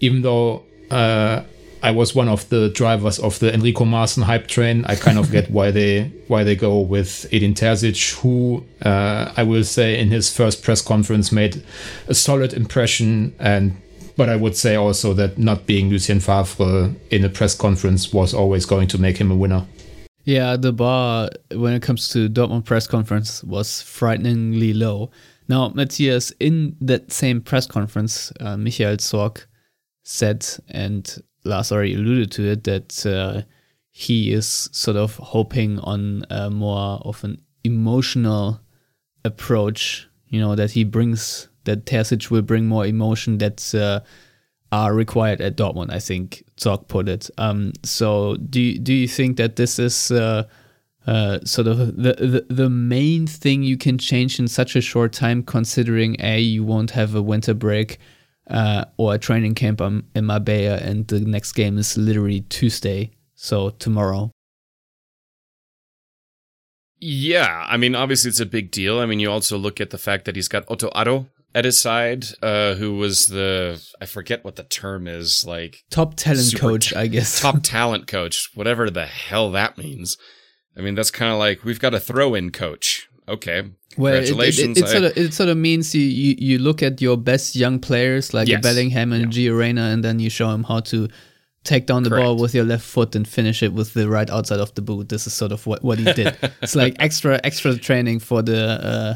even 0.00 0.22
though 0.22 0.62
uh, 0.90 1.42
I 1.82 1.90
was 1.90 2.14
one 2.14 2.28
of 2.28 2.48
the 2.50 2.68
drivers 2.68 3.18
of 3.18 3.38
the 3.38 3.52
Enrico 3.52 3.84
Maaßen 3.84 4.22
hype 4.22 4.46
train. 4.46 4.84
I 4.84 4.96
kind 4.96 5.18
of 5.18 5.30
get 5.30 5.50
why 5.50 5.70
they 5.70 6.12
why 6.28 6.44
they 6.44 6.54
go 6.54 6.78
with 6.78 7.26
Edin 7.32 7.54
Terzic, 7.54 8.20
who 8.20 8.64
uh, 8.82 9.32
I 9.36 9.42
will 9.42 9.64
say 9.64 9.98
in 9.98 10.10
his 10.10 10.34
first 10.34 10.62
press 10.62 10.82
conference 10.82 11.32
made 11.32 11.62
a 12.06 12.14
solid 12.14 12.52
impression, 12.52 13.34
and 13.38 13.80
but 14.16 14.28
I 14.28 14.36
would 14.36 14.56
say 14.56 14.74
also 14.76 15.14
that 15.14 15.38
not 15.38 15.66
being 15.66 15.88
Lucien 15.88 16.20
Favre 16.20 16.94
in 17.10 17.24
a 17.24 17.28
press 17.28 17.54
conference 17.54 18.12
was 18.12 18.34
always 18.34 18.66
going 18.66 18.88
to 18.88 18.98
make 18.98 19.16
him 19.16 19.30
a 19.30 19.36
winner. 19.36 19.66
Yeah, 20.24 20.56
the 20.56 20.72
bar 20.72 21.30
when 21.52 21.72
it 21.72 21.82
comes 21.82 22.08
to 22.10 22.28
Dortmund 22.28 22.66
press 22.66 22.86
conference 22.86 23.42
was 23.42 23.80
frighteningly 23.80 24.74
low. 24.74 25.10
Now, 25.48 25.70
Matthias, 25.70 26.30
in 26.38 26.76
that 26.82 27.10
same 27.10 27.40
press 27.40 27.66
conference, 27.66 28.32
uh, 28.38 28.56
Michael 28.56 28.96
Zorc 28.98 29.46
said, 30.04 30.46
and 30.68 31.22
Lars 31.50 31.72
already 31.72 31.94
alluded 31.94 32.30
to 32.32 32.50
it 32.52 32.64
that 32.64 33.06
uh, 33.06 33.42
he 33.90 34.32
is 34.32 34.68
sort 34.72 34.96
of 34.96 35.16
hoping 35.16 35.78
on 35.80 36.24
more 36.52 37.00
of 37.04 37.22
an 37.24 37.40
emotional 37.64 38.60
approach. 39.24 40.08
You 40.28 40.40
know 40.40 40.54
that 40.54 40.70
he 40.70 40.84
brings 40.84 41.48
that 41.64 41.86
Terzic 41.86 42.30
will 42.30 42.42
bring 42.42 42.66
more 42.66 42.86
emotion 42.86 43.38
that 43.38 43.74
uh, 43.74 44.00
are 44.72 44.94
required 44.94 45.40
at 45.40 45.56
Dortmund. 45.56 45.92
I 45.92 45.98
think 45.98 46.44
Zorc 46.56 46.88
put 46.88 47.08
it. 47.08 47.30
Um, 47.38 47.72
so 47.82 48.36
do 48.36 48.78
do 48.78 48.92
you 48.92 49.08
think 49.08 49.36
that 49.36 49.56
this 49.56 49.78
is 49.78 50.10
uh, 50.10 50.44
uh, 51.06 51.40
sort 51.44 51.66
of 51.66 51.78
the, 51.78 52.14
the 52.14 52.46
the 52.48 52.70
main 52.70 53.26
thing 53.26 53.62
you 53.62 53.76
can 53.76 53.98
change 53.98 54.38
in 54.38 54.48
such 54.48 54.76
a 54.76 54.80
short 54.80 55.12
time, 55.12 55.42
considering 55.42 56.16
a 56.20 56.40
you 56.40 56.64
won't 56.64 56.92
have 56.92 57.14
a 57.14 57.22
winter 57.22 57.54
break 57.54 57.98
uh, 58.50 58.84
or 58.96 59.14
a 59.14 59.18
training 59.18 59.54
camp 59.54 59.80
in 59.80 60.26
Marbella, 60.26 60.76
and 60.76 61.06
the 61.08 61.20
next 61.20 61.52
game 61.52 61.78
is 61.78 61.96
literally 61.96 62.40
Tuesday, 62.42 63.12
so 63.34 63.70
tomorrow. 63.70 64.30
Yeah, 66.98 67.64
I 67.66 67.76
mean, 67.78 67.94
obviously 67.94 68.28
it's 68.28 68.40
a 68.40 68.46
big 68.46 68.70
deal. 68.70 68.98
I 68.98 69.06
mean, 69.06 69.20
you 69.20 69.30
also 69.30 69.56
look 69.56 69.80
at 69.80 69.90
the 69.90 69.98
fact 69.98 70.26
that 70.26 70.36
he's 70.36 70.48
got 70.48 70.70
Otto 70.70 70.90
Addo 70.90 71.28
at 71.54 71.64
his 71.64 71.80
side, 71.80 72.26
uh, 72.42 72.74
who 72.74 72.96
was 72.96 73.26
the 73.26 73.82
I 74.00 74.06
forget 74.06 74.44
what 74.44 74.56
the 74.56 74.64
term 74.64 75.08
is, 75.08 75.44
like 75.46 75.82
top 75.90 76.14
talent 76.16 76.54
coach, 76.58 76.94
I 76.94 77.06
guess. 77.06 77.40
top 77.40 77.56
talent 77.62 78.06
coach, 78.06 78.50
whatever 78.54 78.90
the 78.90 79.06
hell 79.06 79.50
that 79.52 79.78
means. 79.78 80.18
I 80.76 80.82
mean, 80.82 80.94
that's 80.94 81.10
kind 81.10 81.32
of 81.32 81.38
like 81.38 81.64
we've 81.64 81.80
got 81.80 81.94
a 81.94 82.00
throw-in 82.00 82.50
coach 82.52 83.08
okay. 83.30 83.70
Well, 83.96 84.14
Congratulations. 84.14 84.78
It, 84.78 84.82
it, 84.82 84.84
it, 84.84 84.88
it 84.88 84.88
sort 84.88 85.04
of, 85.04 85.16
it 85.16 85.34
sort 85.34 85.48
of 85.48 85.56
means 85.56 85.94
you, 85.94 86.02
you, 86.02 86.36
you 86.38 86.58
look 86.58 86.82
at 86.82 87.00
your 87.00 87.16
best 87.16 87.56
young 87.56 87.80
players 87.80 88.32
like 88.32 88.48
yes. 88.48 88.62
Bellingham 88.62 89.12
and 89.12 89.34
yeah. 89.34 89.50
Gio 89.50 89.58
Reyna, 89.58 89.82
and 89.82 90.04
then 90.04 90.20
you 90.20 90.30
show 90.30 90.50
them 90.50 90.64
how 90.64 90.80
to 90.80 91.08
take 91.64 91.86
down 91.86 92.02
the 92.02 92.10
ball 92.10 92.36
with 92.36 92.54
your 92.54 92.64
left 92.64 92.84
foot 92.84 93.14
and 93.14 93.28
finish 93.28 93.62
it 93.62 93.72
with 93.72 93.92
the 93.94 94.08
right 94.08 94.30
outside 94.30 94.60
of 94.60 94.74
the 94.74 94.82
boot. 94.82 95.08
This 95.08 95.26
is 95.26 95.34
sort 95.34 95.52
of 95.52 95.66
what, 95.66 95.82
what 95.82 95.98
he 95.98 96.04
did. 96.12 96.36
it's 96.62 96.74
like 96.74 96.96
extra 96.98 97.40
extra 97.44 97.76
training 97.76 98.20
for 98.20 98.42
the 98.42 98.58
uh, 98.58 99.14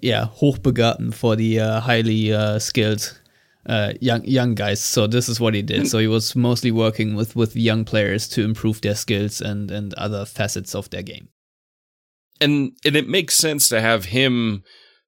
yeah 0.00 0.26
hochbegabten 0.40 1.12
for 1.12 1.36
the 1.36 1.60
uh, 1.60 1.80
highly 1.80 2.32
uh, 2.32 2.58
skilled 2.58 3.20
uh, 3.66 3.92
young 4.00 4.24
young 4.24 4.54
guys. 4.54 4.82
So 4.82 5.06
this 5.06 5.28
is 5.28 5.40
what 5.40 5.54
he 5.54 5.62
did. 5.62 5.88
So 5.88 5.98
he 5.98 6.06
was 6.06 6.34
mostly 6.34 6.70
working 6.70 7.14
with 7.14 7.36
with 7.36 7.56
young 7.56 7.84
players 7.84 8.28
to 8.28 8.42
improve 8.42 8.80
their 8.80 8.94
skills 8.94 9.40
and 9.40 9.70
and 9.70 9.92
other 9.94 10.24
facets 10.24 10.74
of 10.74 10.88
their 10.90 11.02
game. 11.02 11.28
And 12.40 12.72
and 12.84 12.96
it 12.96 13.08
makes 13.08 13.36
sense 13.36 13.68
to 13.68 13.80
have 13.80 14.06
him 14.06 14.62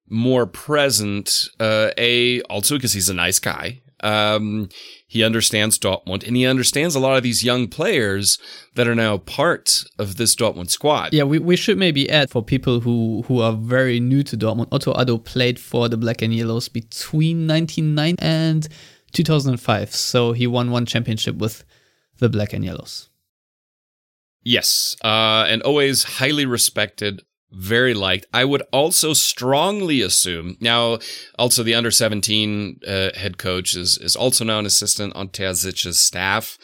more 0.09 0.45
present. 0.45 1.47
Uh, 1.59 1.91
a 1.97 2.41
also 2.43 2.75
because 2.75 2.93
he's 2.93 3.09
a 3.09 3.13
nice 3.13 3.39
guy. 3.39 3.81
Um, 4.01 4.69
he 5.07 5.23
understands 5.23 5.77
Dortmund, 5.77 6.25
and 6.25 6.35
he 6.35 6.45
understands 6.45 6.95
a 6.95 6.99
lot 6.99 7.17
of 7.17 7.23
these 7.23 7.43
young 7.43 7.67
players 7.67 8.39
that 8.75 8.87
are 8.87 8.95
now 8.95 9.17
part 9.17 9.83
of 9.97 10.15
this 10.15 10.35
Dortmund 10.35 10.69
squad. 10.69 11.13
Yeah, 11.13 11.23
we, 11.23 11.39
we 11.39 11.55
should 11.55 11.77
maybe 11.77 12.09
add 12.09 12.29
for 12.29 12.41
people 12.41 12.79
who, 12.79 13.23
who 13.27 13.41
are 13.41 13.53
very 13.53 13.99
new 13.99 14.23
to 14.23 14.37
Dortmund, 14.37 14.69
Otto 14.71 14.93
Addo 14.93 15.23
played 15.23 15.59
for 15.59 15.89
the 15.89 15.97
Black 15.97 16.21
and 16.21 16.33
Yellows 16.33 16.69
between 16.69 17.47
1999 17.47 18.15
and 18.19 18.67
2005. 19.11 19.93
So 19.93 20.31
he 20.31 20.47
won 20.47 20.71
one 20.71 20.85
championship 20.85 21.35
with 21.37 21.65
the 22.19 22.29
Black 22.29 22.53
and 22.53 22.63
Yellows. 22.63 23.08
Yes, 24.49 24.95
uh, 25.03 25.45
and 25.47 25.61
always 25.61 26.17
highly 26.17 26.43
respected, 26.47 27.21
very 27.51 27.93
liked. 27.93 28.25
I 28.33 28.45
would 28.45 28.63
also 28.71 29.13
strongly 29.13 30.01
assume 30.01 30.57
now. 30.59 30.97
Also, 31.37 31.61
the 31.61 31.75
under 31.75 31.91
seventeen 31.91 32.79
uh, 32.87 33.11
head 33.13 33.37
coach 33.37 33.75
is 33.75 33.99
is 33.99 34.15
also 34.15 34.43
now 34.43 34.57
an 34.57 34.65
assistant 34.65 35.15
on 35.15 35.29
Terzic's 35.29 35.99
staff. 35.99 36.57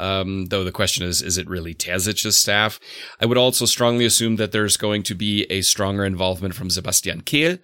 Um, 0.00 0.46
though 0.46 0.64
the 0.64 0.72
question 0.72 1.06
is, 1.06 1.22
is 1.22 1.38
it 1.38 1.48
really 1.48 1.72
Terzic's 1.72 2.36
staff? 2.36 2.80
I 3.20 3.26
would 3.26 3.38
also 3.38 3.64
strongly 3.64 4.06
assume 4.06 4.36
that 4.36 4.50
there's 4.50 4.76
going 4.76 5.04
to 5.04 5.14
be 5.14 5.44
a 5.50 5.62
stronger 5.62 6.04
involvement 6.04 6.54
from 6.54 6.70
Sebastian 6.70 7.20
Kehl. 7.22 7.60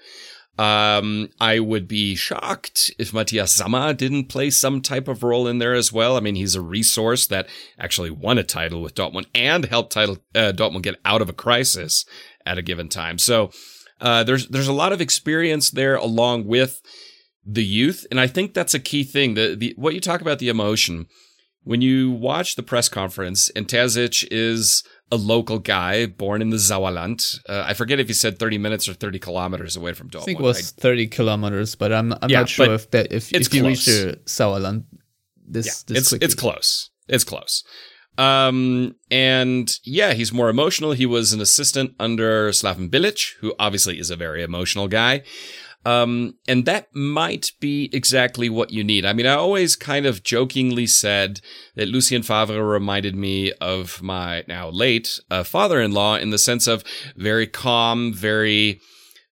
Um, 0.58 1.28
I 1.38 1.58
would 1.58 1.86
be 1.86 2.14
shocked 2.14 2.90
if 2.98 3.12
Matthias 3.12 3.52
Sammer 3.52 3.92
didn't 3.92 4.28
play 4.28 4.48
some 4.48 4.80
type 4.80 5.06
of 5.06 5.22
role 5.22 5.46
in 5.46 5.58
there 5.58 5.74
as 5.74 5.92
well. 5.92 6.16
I 6.16 6.20
mean, 6.20 6.34
he's 6.34 6.54
a 6.54 6.62
resource 6.62 7.26
that 7.26 7.46
actually 7.78 8.10
won 8.10 8.38
a 8.38 8.42
title 8.42 8.80
with 8.80 8.94
Dortmund 8.94 9.26
and 9.34 9.66
helped 9.66 9.92
title 9.92 10.18
uh, 10.34 10.52
Dortmund 10.56 10.82
get 10.82 10.96
out 11.04 11.20
of 11.20 11.28
a 11.28 11.34
crisis 11.34 12.06
at 12.46 12.56
a 12.56 12.62
given 12.62 12.88
time. 12.88 13.18
So 13.18 13.50
uh, 14.00 14.24
there's 14.24 14.48
there's 14.48 14.68
a 14.68 14.72
lot 14.72 14.92
of 14.92 15.00
experience 15.00 15.70
there 15.70 15.96
along 15.96 16.46
with 16.46 16.80
the 17.44 17.64
youth, 17.64 18.06
and 18.10 18.18
I 18.18 18.26
think 18.26 18.54
that's 18.54 18.74
a 18.74 18.80
key 18.80 19.04
thing. 19.04 19.34
The 19.34 19.74
what 19.76 19.94
you 19.94 20.00
talk 20.00 20.20
about 20.20 20.38
the 20.38 20.48
emotion 20.48 21.06
when 21.64 21.80
you 21.80 22.12
watch 22.12 22.54
the 22.54 22.62
press 22.62 22.88
conference, 22.88 23.50
and 23.50 23.66
Terzic 23.66 24.26
is 24.30 24.84
a 25.12 25.16
local 25.16 25.58
guy 25.58 26.06
born 26.06 26.42
in 26.42 26.50
the 26.50 26.56
Sauerland. 26.56 27.38
Uh, 27.48 27.64
I 27.66 27.74
forget 27.74 28.00
if 28.00 28.08
he 28.08 28.12
said 28.14 28.38
30 28.38 28.58
minutes 28.58 28.88
or 28.88 28.94
30 28.94 29.18
kilometers 29.20 29.76
away 29.76 29.92
from 29.92 30.10
Dortmund. 30.10 30.22
I 30.22 30.24
think 30.24 30.40
it 30.40 30.42
was 30.42 30.70
30 30.72 31.06
kilometers, 31.08 31.74
but 31.76 31.92
I'm, 31.92 32.12
I'm 32.20 32.28
Yeah, 32.30 32.40
not 32.40 32.48
sure 32.48 32.74
if 32.74 32.90
that 32.90 33.12
if, 33.12 33.32
it's 33.32 33.46
if 33.48 33.54
you 33.54 33.66
reach 33.66 33.84
close. 33.84 34.02
the 34.04 34.16
Sauerland 34.26 34.84
this, 35.48 35.66
yeah, 35.66 35.72
this 35.94 35.98
it's 35.98 36.08
quickly. 36.08 36.24
it's 36.24 36.34
close. 36.34 36.90
It's 37.08 37.24
close. 37.24 37.62
Um, 38.18 38.96
and 39.10 39.70
yeah, 39.84 40.14
he's 40.14 40.32
more 40.32 40.48
emotional. 40.48 40.92
He 40.92 41.06
was 41.06 41.32
an 41.32 41.40
assistant 41.40 41.94
under 42.00 42.50
Slaven 42.50 42.88
Bilic, 42.90 43.34
who 43.40 43.54
obviously 43.58 44.00
is 44.00 44.10
a 44.10 44.16
very 44.16 44.42
emotional 44.42 44.88
guy. 44.88 45.22
Um, 45.86 46.34
and 46.48 46.64
that 46.64 46.88
might 46.92 47.52
be 47.60 47.88
exactly 47.92 48.50
what 48.50 48.72
you 48.72 48.82
need. 48.82 49.06
I 49.06 49.12
mean, 49.12 49.26
I 49.26 49.34
always 49.34 49.76
kind 49.76 50.04
of 50.04 50.24
jokingly 50.24 50.88
said 50.88 51.40
that 51.76 51.86
Lucien 51.86 52.24
Favre 52.24 52.66
reminded 52.66 53.14
me 53.14 53.52
of 53.60 54.02
my 54.02 54.42
now 54.48 54.68
late 54.68 55.20
uh, 55.30 55.44
father-in-law 55.44 56.16
in 56.16 56.30
the 56.30 56.38
sense 56.38 56.66
of 56.66 56.82
very 57.14 57.46
calm, 57.46 58.12
very 58.12 58.80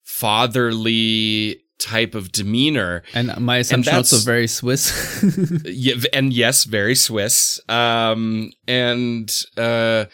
fatherly 0.04 1.60
type 1.80 2.14
of 2.14 2.30
demeanor. 2.30 3.02
And 3.14 3.36
my 3.40 3.56
assumption 3.56 3.90
that's- 3.90 4.12
also 4.12 4.24
very 4.24 4.46
Swiss. 4.46 5.24
yeah, 5.64 5.96
and 6.12 6.32
yes, 6.32 6.62
very 6.62 6.94
Swiss. 6.94 7.60
Um, 7.68 8.52
and 8.68 9.28
uh, 9.56 10.04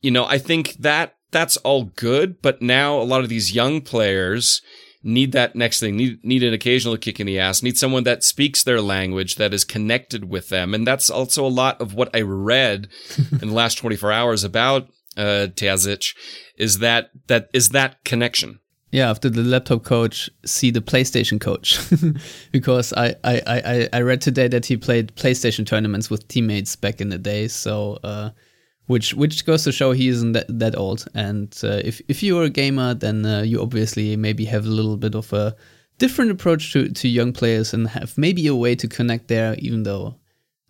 you 0.00 0.12
know, 0.12 0.26
I 0.26 0.38
think 0.38 0.74
that 0.74 1.16
that's 1.32 1.56
all 1.56 1.86
good, 1.96 2.40
but 2.40 2.62
now 2.62 3.00
a 3.00 3.02
lot 3.02 3.22
of 3.22 3.28
these 3.28 3.52
young 3.52 3.80
players 3.80 4.62
need 5.06 5.32
that 5.32 5.54
next 5.54 5.80
thing. 5.80 5.96
Need 5.96 6.24
need 6.24 6.42
an 6.42 6.52
occasional 6.52 6.96
kick 6.96 7.20
in 7.20 7.26
the 7.26 7.38
ass. 7.38 7.62
Need 7.62 7.78
someone 7.78 8.04
that 8.04 8.24
speaks 8.24 8.62
their 8.62 8.80
language, 8.80 9.36
that 9.36 9.54
is 9.54 9.64
connected 9.64 10.28
with 10.28 10.48
them, 10.48 10.74
and 10.74 10.86
that's 10.86 11.08
also 11.08 11.46
a 11.46 11.48
lot 11.48 11.80
of 11.80 11.94
what 11.94 12.14
I 12.14 12.20
read 12.20 12.88
in 13.40 13.48
the 13.48 13.54
last 13.54 13.78
twenty 13.78 13.96
four 13.96 14.12
hours 14.12 14.44
about 14.44 14.88
uh, 15.16 15.48
Terzic. 15.54 16.14
Is 16.58 16.80
that 16.80 17.10
that 17.28 17.48
is 17.54 17.70
that 17.70 18.04
connection? 18.04 18.60
Yeah, 18.92 19.10
after 19.10 19.28
the 19.28 19.42
laptop 19.42 19.84
coach, 19.84 20.30
see 20.44 20.70
the 20.70 20.80
PlayStation 20.80 21.40
coach, 21.40 21.78
because 22.52 22.92
I, 22.92 23.16
I, 23.24 23.42
I, 23.46 23.88
I 23.92 24.00
read 24.00 24.20
today 24.20 24.46
that 24.48 24.64
he 24.64 24.76
played 24.76 25.14
PlayStation 25.16 25.66
tournaments 25.66 26.08
with 26.08 26.26
teammates 26.28 26.76
back 26.76 27.00
in 27.00 27.08
the 27.08 27.18
day. 27.18 27.48
So, 27.48 27.98
uh, 28.04 28.30
which 28.86 29.14
which 29.14 29.44
goes 29.44 29.64
to 29.64 29.72
show 29.72 29.92
he 29.92 30.08
isn't 30.08 30.32
that, 30.32 30.46
that 30.48 30.76
old. 30.76 31.06
And 31.14 31.56
uh, 31.62 31.80
if 31.84 32.00
if 32.08 32.22
you're 32.22 32.44
a 32.44 32.50
gamer, 32.50 32.94
then 32.94 33.26
uh, 33.26 33.42
you 33.42 33.60
obviously 33.60 34.16
maybe 34.16 34.44
have 34.46 34.64
a 34.64 34.70
little 34.70 34.96
bit 34.96 35.14
of 35.14 35.32
a 35.32 35.56
different 35.98 36.30
approach 36.30 36.72
to 36.72 36.88
to 36.88 37.08
young 37.08 37.32
players 37.32 37.74
and 37.74 37.88
have 37.88 38.16
maybe 38.16 38.46
a 38.46 38.54
way 38.54 38.74
to 38.76 38.88
connect 38.88 39.28
there. 39.28 39.56
Even 39.58 39.82
though 39.82 40.16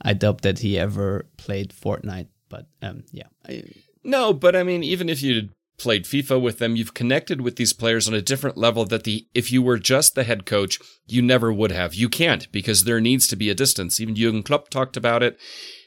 I 0.02 0.14
doubt 0.14 0.42
that 0.42 0.60
he 0.60 0.78
ever 0.78 1.26
played 1.36 1.70
Fortnite, 1.70 2.28
but 2.48 2.66
um, 2.82 3.04
yeah, 3.12 3.28
I, 3.48 3.64
No, 4.04 4.32
but 4.32 4.56
I 4.56 4.62
mean, 4.62 4.82
even 4.82 5.08
if 5.08 5.22
you 5.22 5.48
played 5.78 6.04
FIFA 6.04 6.40
with 6.40 6.58
them, 6.58 6.76
you've 6.76 6.94
connected 6.94 7.40
with 7.40 7.56
these 7.56 7.72
players 7.72 8.08
on 8.08 8.14
a 8.14 8.22
different 8.22 8.56
level 8.56 8.84
that 8.86 9.04
the 9.04 9.26
if 9.34 9.52
you 9.52 9.62
were 9.62 9.78
just 9.78 10.14
the 10.14 10.24
head 10.24 10.46
coach, 10.46 10.78
you 11.06 11.22
never 11.22 11.52
would 11.52 11.72
have. 11.72 11.94
You 11.94 12.08
can't 12.08 12.50
because 12.52 12.84
there 12.84 13.00
needs 13.00 13.26
to 13.28 13.36
be 13.36 13.50
a 13.50 13.54
distance. 13.54 14.00
Even 14.00 14.14
Jürgen 14.14 14.44
Klopp 14.44 14.70
talked 14.70 14.96
about 14.96 15.22
it. 15.22 15.38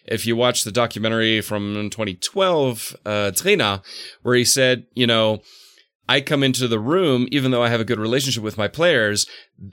If 0.10 0.26
you 0.26 0.36
watch 0.36 0.64
the 0.64 0.72
documentary 0.72 1.40
from 1.42 1.90
2012, 1.90 2.96
uh, 3.06 3.32
where 4.24 4.36
he 4.36 4.44
said, 4.44 4.86
you 4.94 5.08
know, 5.08 5.42
I 6.10 6.22
come 6.22 6.42
into 6.42 6.68
the 6.68 6.80
room, 6.80 7.28
even 7.32 7.52
though 7.52 7.62
I 7.62 7.70
have 7.70 7.80
a 7.80 7.86
good 7.86 8.00
relationship 8.00 8.42
with 8.42 8.58
my 8.58 8.68
players, 8.68 9.28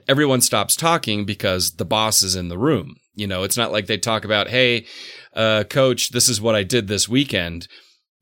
everyone 0.07 0.41
stops 0.41 0.75
talking 0.75 1.25
because 1.25 1.71
the 1.77 1.85
boss 1.85 2.21
is 2.21 2.35
in 2.35 2.49
the 2.49 2.59
room. 2.59 2.97
You 3.15 3.25
know, 3.25 3.41
it's 3.41 3.57
not 3.57 3.71
like 3.71 3.87
they 3.87 3.97
talk 3.97 4.23
about, 4.23 4.49
hey, 4.49 4.85
uh, 5.33 5.63
coach, 5.63 6.11
this 6.11 6.29
is 6.29 6.39
what 6.39 6.53
I 6.53 6.61
did 6.61 6.87
this 6.87 7.09
weekend. 7.09 7.67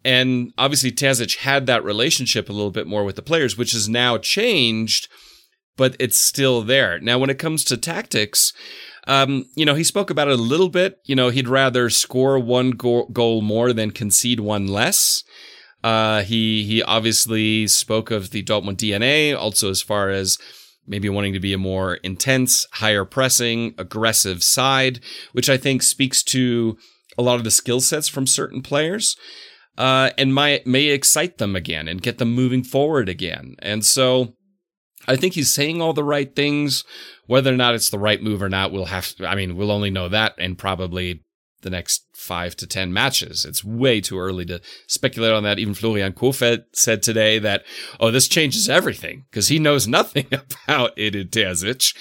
And 0.06 0.54
obviously, 0.58 0.94
Terzic 0.94 1.40
had 1.40 1.66
that 1.66 1.84
relationship 1.84 2.48
a 2.48 2.54
little 2.54 2.72
bit 2.72 2.88
more 2.88 3.04
with 3.04 3.18
the 3.18 3.22
players, 3.22 3.58
which 3.58 3.74
has 3.74 3.90
now 3.90 4.18
changed, 4.18 5.10
but 5.76 5.98
it's 6.00 6.18
still 6.18 6.62
there. 6.62 7.02
Now, 7.02 7.20
when 7.20 7.30
it 7.30 7.40
comes 7.40 7.66
to 7.66 7.76
tactics, 7.76 8.54
um, 9.08 9.46
you 9.56 9.66
know, 9.66 9.76
he 9.76 9.84
spoke 9.84 10.10
about 10.10 10.28
it 10.28 10.40
a 10.40 10.42
little 10.42 10.70
bit. 10.70 11.00
You 11.06 11.16
know, 11.16 11.30
he'd 11.30 11.48
rather 11.48 11.90
score 11.90 12.40
one 12.40 12.72
go- 12.72 13.08
goal 13.12 13.42
more 13.42 13.74
than 13.74 13.92
concede 13.92 14.40
one 14.40 14.68
less. 14.68 15.24
Uh, 15.84 16.24
he 16.24 16.64
he 16.64 16.82
obviously 16.82 17.68
spoke 17.68 18.10
of 18.10 18.32
the 18.32 18.44
Dortmund 18.44 18.78
DNA, 18.78 19.38
also 19.38 19.70
as 19.70 19.84
far 19.84 20.10
as 20.10 20.40
maybe 20.88 21.10
wanting 21.10 21.34
to 21.34 21.40
be 21.40 21.54
a 21.54 21.58
more 21.58 21.96
intense, 21.96 22.68
higher 22.74 23.06
pressing, 23.06 23.76
aggressive 23.78 24.44
side, 24.44 25.00
which 25.32 25.50
I 25.50 25.58
think 25.58 25.84
speaks 25.84 26.24
to 26.24 26.78
a 27.18 27.22
lot 27.22 27.36
of 27.36 27.44
the 27.44 27.52
skill 27.52 27.82
sets 27.82 28.08
from 28.08 28.28
certain 28.28 28.62
players, 28.62 29.16
uh, 29.78 30.10
and 30.18 30.34
might 30.34 30.66
may 30.66 30.86
excite 30.86 31.38
them 31.38 31.56
again 31.56 31.88
and 31.88 32.02
get 32.02 32.18
them 32.18 32.34
moving 32.34 32.64
forward 32.64 33.08
again. 33.08 33.56
And 33.60 33.86
so, 33.86 34.34
I 35.08 35.16
think 35.16 35.34
he's 35.34 35.54
saying 35.54 35.82
all 35.82 35.94
the 35.94 36.04
right 36.04 36.36
things. 36.36 36.84
Whether 37.28 37.54
or 37.54 37.58
not 37.58 37.76
it's 37.76 37.90
the 37.90 38.00
right 38.00 38.22
move 38.22 38.42
or 38.42 38.50
not, 38.50 38.72
we'll 38.72 38.86
have. 38.86 39.14
I 39.22 39.36
mean, 39.36 39.56
we'll 39.56 39.72
only 39.72 39.90
know 39.90 40.10
that 40.10 40.38
in 40.38 40.56
probably 40.56 41.22
the 41.62 41.70
next 41.70 42.06
five 42.14 42.56
to 42.58 42.68
ten 42.68 42.94
matches. 42.94 43.44
It's 43.44 43.64
way 43.64 44.00
too 44.00 44.20
early 44.20 44.46
to 44.46 44.62
speculate 44.88 45.34
on 45.34 45.44
that. 45.44 45.60
Even 45.60 45.74
Florian 45.74 46.14
Kohfeldt 46.14 46.66
said 46.74 47.02
today 47.02 47.40
that, 47.40 47.64
oh, 48.00 48.12
this 48.12 48.28
changes 48.28 48.70
everything 48.70 49.26
because 49.30 49.48
he 49.48 49.60
knows 49.60 49.88
nothing 49.88 50.28
about 50.32 50.98
Edin 50.98 51.28
Terzic, 51.28 51.96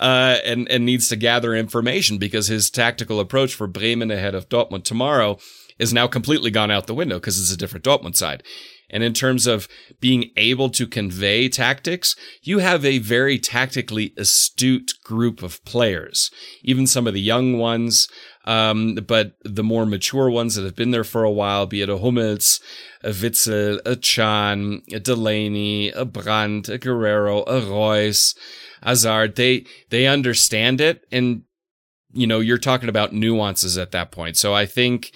uh, 0.00 0.38
and 0.44 0.68
and 0.68 0.84
needs 0.84 1.08
to 1.08 1.16
gather 1.16 1.54
information 1.54 2.18
because 2.18 2.48
his 2.48 2.70
tactical 2.70 3.20
approach 3.20 3.54
for 3.54 3.66
Bremen 3.66 4.10
ahead 4.10 4.34
of 4.34 4.48
Dortmund 4.48 4.84
tomorrow 4.84 5.38
is 5.78 5.92
now 5.92 6.06
completely 6.06 6.50
gone 6.50 6.70
out 6.70 6.86
the 6.86 6.94
window 6.94 7.16
because 7.16 7.40
it's 7.40 7.52
a 7.52 7.56
different 7.56 7.84
Dortmund 7.84 8.16
side. 8.16 8.42
And 8.90 9.02
in 9.02 9.12
terms 9.12 9.46
of 9.46 9.68
being 10.00 10.30
able 10.36 10.70
to 10.70 10.86
convey 10.86 11.48
tactics, 11.48 12.14
you 12.42 12.58
have 12.58 12.84
a 12.84 12.98
very 12.98 13.38
tactically 13.38 14.12
astute 14.16 14.92
group 15.02 15.42
of 15.42 15.64
players. 15.64 16.30
Even 16.62 16.86
some 16.86 17.06
of 17.06 17.14
the 17.14 17.20
young 17.20 17.58
ones, 17.58 18.08
um, 18.44 18.94
but 18.94 19.32
the 19.42 19.64
more 19.64 19.86
mature 19.86 20.30
ones 20.30 20.54
that 20.54 20.64
have 20.64 20.76
been 20.76 20.90
there 20.90 21.04
for 21.04 21.24
a 21.24 21.30
while, 21.30 21.66
be 21.66 21.82
it 21.82 21.88
a 21.88 21.98
Hummels, 21.98 22.60
a 23.02 23.10
Witsel, 23.10 23.80
a 23.84 23.96
Can, 23.96 24.82
a 24.92 25.00
Delaney, 25.00 25.90
a 25.90 26.04
Brandt, 26.04 26.68
a 26.68 26.78
Guerreiro, 26.78 27.44
a 27.46 27.60
Reus, 27.60 28.34
Hazard, 28.82 29.36
they, 29.36 29.64
they 29.90 30.06
understand 30.06 30.80
it 30.80 31.04
and 31.10 31.42
you 32.14 32.26
know, 32.26 32.40
you're 32.40 32.58
talking 32.58 32.88
about 32.88 33.12
nuances 33.12 33.76
at 33.76 33.90
that 33.90 34.12
point. 34.12 34.36
So 34.36 34.54
I 34.54 34.66
think, 34.66 35.12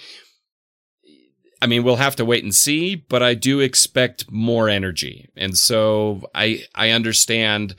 I 1.60 1.66
mean, 1.66 1.82
we'll 1.82 1.96
have 1.96 2.16
to 2.16 2.24
wait 2.24 2.44
and 2.44 2.54
see, 2.54 2.94
but 2.94 3.22
I 3.22 3.34
do 3.34 3.60
expect 3.60 4.30
more 4.30 4.68
energy. 4.68 5.28
And 5.36 5.58
so 5.58 6.22
I, 6.34 6.64
I 6.74 6.90
understand 6.90 7.74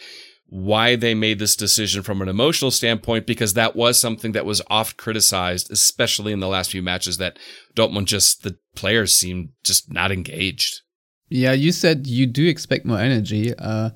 why 0.48 0.96
they 0.96 1.14
made 1.14 1.40
this 1.40 1.56
decision 1.56 2.02
from 2.02 2.22
an 2.22 2.28
emotional 2.28 2.72
standpoint, 2.72 3.28
because 3.28 3.54
that 3.54 3.76
was 3.76 4.00
something 4.00 4.32
that 4.32 4.46
was 4.46 4.62
oft 4.70 4.98
criticized, 4.98 5.72
especially 5.72 6.34
in 6.34 6.40
the 6.40 6.48
last 6.48 6.72
few 6.72 6.82
matches 6.82 7.18
that 7.18 7.38
Dortmund 7.76 8.06
just, 8.06 8.44
the 8.44 8.58
players 8.76 9.14
seemed 9.14 9.50
just 9.64 9.94
not 9.94 10.12
engaged. 10.12 10.82
Yeah, 11.30 11.54
you 11.54 11.72
said 11.72 12.08
you 12.08 12.26
do 12.26 12.48
expect 12.48 12.86
more 12.86 12.98
energy. 12.98 13.54
Uh, 13.56 13.92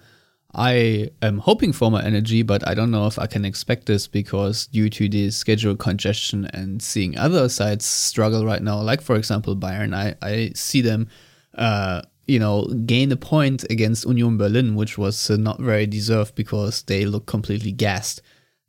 I 0.56 1.10
am 1.24 1.40
hoping 1.40 1.74
for 1.74 1.90
more 1.90 2.02
energy, 2.02 2.44
but 2.44 2.68
I 2.68 2.76
don't 2.76 2.92
know 2.92 3.08
if 3.08 3.18
I 3.18 3.26
can 3.26 3.44
expect 3.44 3.88
this 3.88 4.08
because 4.08 4.68
due 4.68 4.90
to 4.90 5.10
the 5.10 5.32
schedule 5.32 5.76
congestion 5.76 6.46
and 6.54 6.82
seeing 6.82 7.18
other 7.18 7.50
sides 7.50 7.86
struggle 7.86 8.46
right 8.46 8.62
now, 8.62 8.80
like 8.82 9.02
for 9.02 9.16
example 9.16 9.56
Bayern, 9.56 9.96
I, 9.96 10.16
I 10.22 10.52
see 10.54 10.82
them, 10.82 11.08
uh, 11.56 12.04
you 12.28 12.38
know, 12.38 12.68
gain 12.86 13.12
a 13.12 13.18
point 13.18 13.66
against 13.72 14.06
Union 14.06 14.38
Berlin, 14.38 14.76
which 14.76 14.96
was 14.96 15.30
uh, 15.32 15.38
not 15.38 15.60
very 15.60 15.88
deserved 15.88 16.36
because 16.36 16.84
they 16.84 17.06
look 17.06 17.26
completely 17.26 17.72
gassed. 17.72 18.22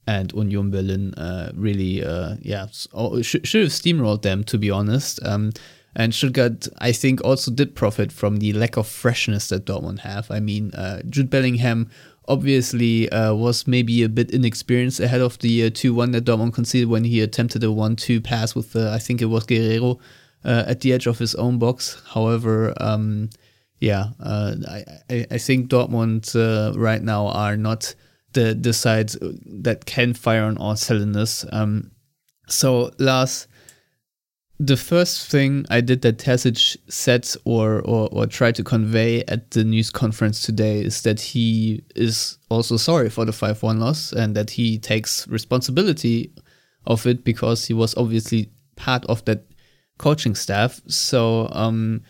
And 0.06 0.32
Union 0.32 0.70
Berlin 0.70 1.14
uh, 1.14 1.52
really, 1.54 2.04
uh, 2.04 2.36
yeah, 2.40 2.66
should, 3.22 3.46
should 3.46 3.62
have 3.62 3.70
steamrolled 3.70 4.22
them, 4.22 4.44
to 4.44 4.58
be 4.58 4.70
honest. 4.70 5.18
Um, 5.24 5.52
and 5.96 6.14
Stuttgart, 6.14 6.68
I 6.78 6.92
think, 6.92 7.22
also 7.24 7.50
did 7.50 7.74
profit 7.74 8.10
from 8.10 8.38
the 8.38 8.52
lack 8.52 8.76
of 8.76 8.86
freshness 8.86 9.48
that 9.48 9.64
Dortmund 9.64 10.00
have. 10.00 10.30
I 10.30 10.40
mean, 10.40 10.72
uh, 10.74 11.02
Jude 11.08 11.30
Bellingham 11.30 11.90
obviously 12.26 13.08
uh, 13.10 13.34
was 13.34 13.66
maybe 13.66 14.02
a 14.02 14.08
bit 14.08 14.30
inexperienced 14.30 14.98
ahead 14.98 15.20
of 15.20 15.38
the 15.38 15.66
uh, 15.66 15.70
2 15.72 15.94
1 15.94 16.12
that 16.12 16.24
Dortmund 16.24 16.54
conceded 16.54 16.88
when 16.88 17.04
he 17.04 17.20
attempted 17.20 17.62
a 17.62 17.70
1 17.70 17.96
2 17.96 18.20
pass 18.20 18.54
with, 18.54 18.74
I 18.74 18.98
think 18.98 19.22
it 19.22 19.26
was 19.26 19.46
Guerreiro, 19.46 20.00
uh, 20.44 20.64
at 20.66 20.80
the 20.80 20.92
edge 20.92 21.06
of 21.06 21.18
his 21.18 21.34
own 21.36 21.58
box. 21.58 22.02
However, 22.12 22.74
um, 22.78 23.30
yeah, 23.80 24.08
uh, 24.20 24.54
I, 24.68 25.26
I, 25.30 25.38
think 25.38 25.68
Dortmund 25.68 26.34
uh, 26.34 26.78
right 26.78 27.02
now 27.02 27.28
are 27.28 27.56
not 27.56 27.94
the, 28.32 28.54
the 28.54 28.72
side 28.72 29.10
that 29.46 29.84
can 29.84 30.14
fire 30.14 30.44
on 30.44 30.56
all 30.58 30.76
cylinders. 30.76 31.44
Um, 31.52 31.90
so, 32.46 32.90
Lars 32.98 33.46
the 34.60 34.76
first 34.76 35.30
thing 35.30 35.66
I 35.68 35.80
did 35.80 36.02
that 36.02 36.18
Terzic 36.18 36.76
said 36.88 37.28
or, 37.44 37.80
or, 37.80 38.08
or 38.12 38.26
tried 38.26 38.54
to 38.56 38.64
convey 38.64 39.24
at 39.26 39.50
the 39.50 39.64
news 39.64 39.90
conference 39.90 40.42
today 40.42 40.82
is 40.82 41.02
that 41.02 41.20
he 41.20 41.82
is 41.96 42.38
also 42.50 42.76
sorry 42.76 43.10
for 43.10 43.24
the 43.24 43.32
5 43.32 43.62
1 43.62 43.80
loss 43.80 44.12
and 44.12 44.36
that 44.36 44.50
he 44.50 44.78
takes 44.78 45.26
responsibility 45.26 46.32
of 46.86 47.06
it 47.06 47.24
because 47.24 47.66
he 47.66 47.74
was 47.74 47.96
obviously 47.96 48.50
part 48.76 49.04
of 49.06 49.24
that 49.24 49.44
coaching 49.98 50.34
staff. 50.36 50.80
So, 50.86 51.48
um, 51.52 52.02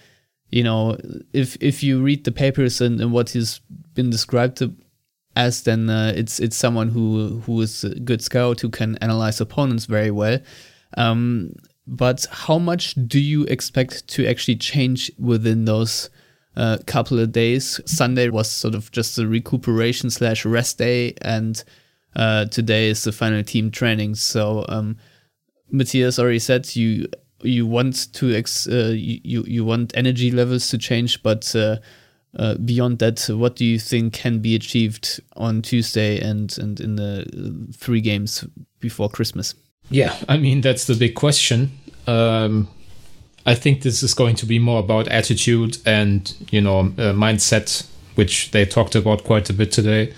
you 0.50 0.62
know, 0.62 0.98
if 1.32 1.56
if 1.60 1.82
you 1.82 2.02
read 2.02 2.24
the 2.24 2.32
papers 2.32 2.80
and, 2.80 3.00
and 3.00 3.10
what 3.10 3.30
he's 3.30 3.60
been 3.94 4.10
described 4.10 4.58
to, 4.58 4.74
as, 5.34 5.62
then 5.62 5.88
uh, 5.88 6.12
it's 6.14 6.38
it's 6.40 6.56
someone 6.56 6.88
who 6.88 7.40
who 7.40 7.60
is 7.60 7.84
a 7.84 7.98
good 8.00 8.22
scout 8.22 8.60
who 8.60 8.68
can 8.68 8.96
analyze 8.98 9.40
opponents 9.40 9.86
very 9.86 10.10
well. 10.10 10.38
Um, 10.96 11.54
but 11.86 12.26
how 12.30 12.58
much 12.58 12.94
do 13.06 13.20
you 13.20 13.44
expect 13.44 14.08
to 14.08 14.26
actually 14.26 14.56
change 14.56 15.10
within 15.18 15.64
those 15.64 16.10
uh, 16.56 16.78
couple 16.86 17.18
of 17.18 17.32
days? 17.32 17.80
Sunday 17.84 18.28
was 18.30 18.50
sort 18.50 18.74
of 18.74 18.90
just 18.90 19.18
a 19.18 19.26
recuperation 19.26 20.10
slash 20.10 20.44
rest 20.44 20.78
day, 20.78 21.14
and 21.20 21.62
uh, 22.16 22.46
today 22.46 22.88
is 22.88 23.04
the 23.04 23.12
final 23.12 23.42
team 23.42 23.70
training. 23.70 24.14
So 24.14 24.64
um, 24.68 24.96
Matthias 25.70 26.18
already 26.18 26.38
said 26.38 26.74
you 26.74 27.06
you 27.42 27.66
want 27.66 28.12
to 28.14 28.34
ex- 28.34 28.66
uh, 28.66 28.94
you 28.96 29.44
you 29.46 29.64
want 29.64 29.96
energy 29.96 30.30
levels 30.30 30.68
to 30.70 30.78
change, 30.78 31.22
but 31.22 31.54
uh, 31.54 31.76
uh, 32.38 32.54
beyond 32.54 32.98
that, 33.00 33.28
what 33.28 33.56
do 33.56 33.64
you 33.64 33.78
think 33.78 34.14
can 34.14 34.38
be 34.38 34.54
achieved 34.54 35.20
on 35.36 35.60
Tuesday 35.60 36.18
and 36.20 36.56
and 36.58 36.80
in 36.80 36.96
the 36.96 37.68
three 37.76 38.00
games 38.00 38.44
before 38.80 39.10
Christmas? 39.10 39.54
Yeah, 39.90 40.16
I 40.28 40.36
mean 40.36 40.60
that's 40.60 40.86
the 40.86 40.94
big 40.94 41.14
question. 41.14 41.78
Um, 42.06 42.68
I 43.46 43.54
think 43.54 43.82
this 43.82 44.02
is 44.02 44.14
going 44.14 44.36
to 44.36 44.46
be 44.46 44.58
more 44.58 44.80
about 44.80 45.08
attitude 45.08 45.78
and 45.84 46.34
you 46.50 46.60
know 46.60 46.80
uh, 46.80 47.12
mindset, 47.12 47.86
which 48.14 48.50
they 48.52 48.64
talked 48.64 48.94
about 48.94 49.24
quite 49.24 49.50
a 49.50 49.52
bit 49.52 49.70
today, 49.70 50.14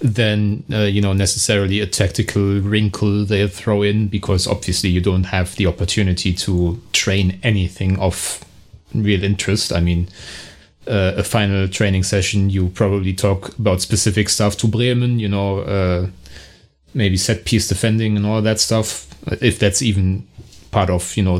than 0.00 0.64
uh, 0.72 0.82
you 0.82 1.00
know 1.00 1.12
necessarily 1.12 1.80
a 1.80 1.86
tactical 1.86 2.60
wrinkle 2.60 3.24
they 3.24 3.46
throw 3.48 3.82
in 3.82 4.08
because 4.08 4.46
obviously 4.46 4.90
you 4.90 5.00
don't 5.00 5.24
have 5.24 5.56
the 5.56 5.66
opportunity 5.66 6.32
to 6.32 6.80
train 6.92 7.38
anything 7.42 7.98
of 7.98 8.44
real 8.94 9.22
interest. 9.24 9.72
I 9.72 9.80
mean. 9.80 10.08
Uh, 10.86 11.14
a 11.16 11.24
final 11.24 11.66
training 11.66 12.02
session, 12.02 12.50
you 12.50 12.68
probably 12.68 13.14
talk 13.14 13.58
about 13.58 13.80
specific 13.80 14.28
stuff 14.28 14.54
to 14.54 14.66
Bremen, 14.66 15.18
you 15.18 15.26
know, 15.26 15.60
uh, 15.60 16.06
maybe 16.94 17.16
set 17.16 17.44
piece 17.44 17.68
defending 17.68 18.16
and 18.16 18.24
all 18.24 18.40
that 18.42 18.60
stuff, 18.60 19.08
if 19.42 19.58
that's 19.58 19.82
even 19.82 20.26
part 20.70 20.90
of 20.90 21.16
you 21.16 21.22
know 21.22 21.38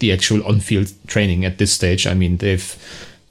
the 0.00 0.12
actual 0.12 0.44
on-field 0.46 0.92
training 1.06 1.44
at 1.44 1.58
this 1.58 1.72
stage. 1.72 2.06
I 2.06 2.14
mean, 2.14 2.38
they've 2.38 2.76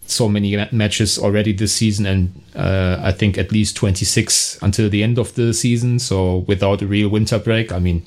so 0.07 0.29
many 0.29 0.55
matches 0.71 1.17
already 1.17 1.51
this 1.51 1.73
season, 1.73 2.05
and 2.05 2.41
uh, 2.55 2.99
I 3.01 3.11
think 3.11 3.37
at 3.37 3.51
least 3.51 3.75
26 3.75 4.59
until 4.61 4.89
the 4.89 5.03
end 5.03 5.17
of 5.17 5.33
the 5.35 5.53
season. 5.53 5.99
So 5.99 6.39
without 6.47 6.81
a 6.81 6.87
real 6.87 7.09
winter 7.09 7.39
break, 7.39 7.71
I 7.71 7.79
mean, 7.79 8.05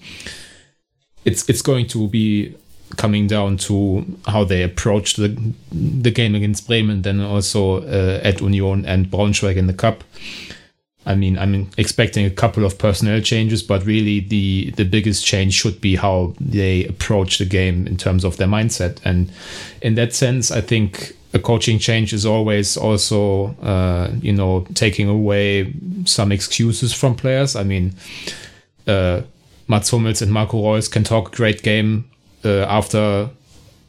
it's 1.25 1.49
it's 1.49 1.63
going 1.63 1.87
to 1.89 2.09
be 2.09 2.55
coming 2.97 3.27
down 3.27 3.57
to 3.59 4.07
how 4.27 4.45
they 4.45 4.63
approach 4.63 5.15
the 5.15 5.29
the 5.73 6.11
game 6.11 6.35
against 6.35 6.67
Bremen, 6.67 7.03
then 7.03 7.21
also 7.21 7.83
uh, 7.83 8.21
at 8.23 8.41
Union 8.41 8.87
and 8.87 9.11
Braunschweig 9.11 9.57
in 9.57 9.67
the 9.67 9.75
cup. 9.75 10.05
I 11.09 11.15
mean, 11.15 11.39
I'm 11.39 11.71
expecting 11.79 12.27
a 12.27 12.31
couple 12.31 12.67
of 12.67 12.79
personnel 12.79 13.21
changes, 13.23 13.63
but 13.63 13.85
really 13.87 14.21
the 14.21 14.71
the 14.77 14.85
biggest 14.85 15.25
change 15.25 15.55
should 15.55 15.81
be 15.81 15.97
how 15.97 16.35
they 16.39 16.85
approach 16.85 17.39
the 17.39 17.47
game 17.47 17.87
in 17.87 17.97
terms 17.97 18.25
of 18.25 18.37
their 18.37 18.47
mindset. 18.47 18.99
And 19.05 19.33
in 19.81 19.95
that 19.95 20.15
sense, 20.15 20.51
I 20.51 20.61
think 20.61 21.17
a 21.33 21.39
coaching 21.39 21.79
change 21.79 22.13
is 22.13 22.27
always 22.27 22.77
also, 22.77 23.57
uh, 23.63 24.11
you 24.21 24.35
know, 24.35 24.67
taking 24.75 25.09
away 25.09 25.73
some 26.05 26.31
excuses 26.31 26.93
from 26.93 27.15
players. 27.15 27.57
I 27.57 27.65
mean, 27.65 27.95
uh, 28.87 29.23
Mats 29.67 29.91
Hummels 29.91 30.21
and 30.21 30.31
Marco 30.31 30.73
Reus 30.73 30.89
can 30.89 31.05
talk 31.05 31.35
great 31.35 31.63
game 31.63 32.05
uh, 32.45 32.67
after 32.69 33.31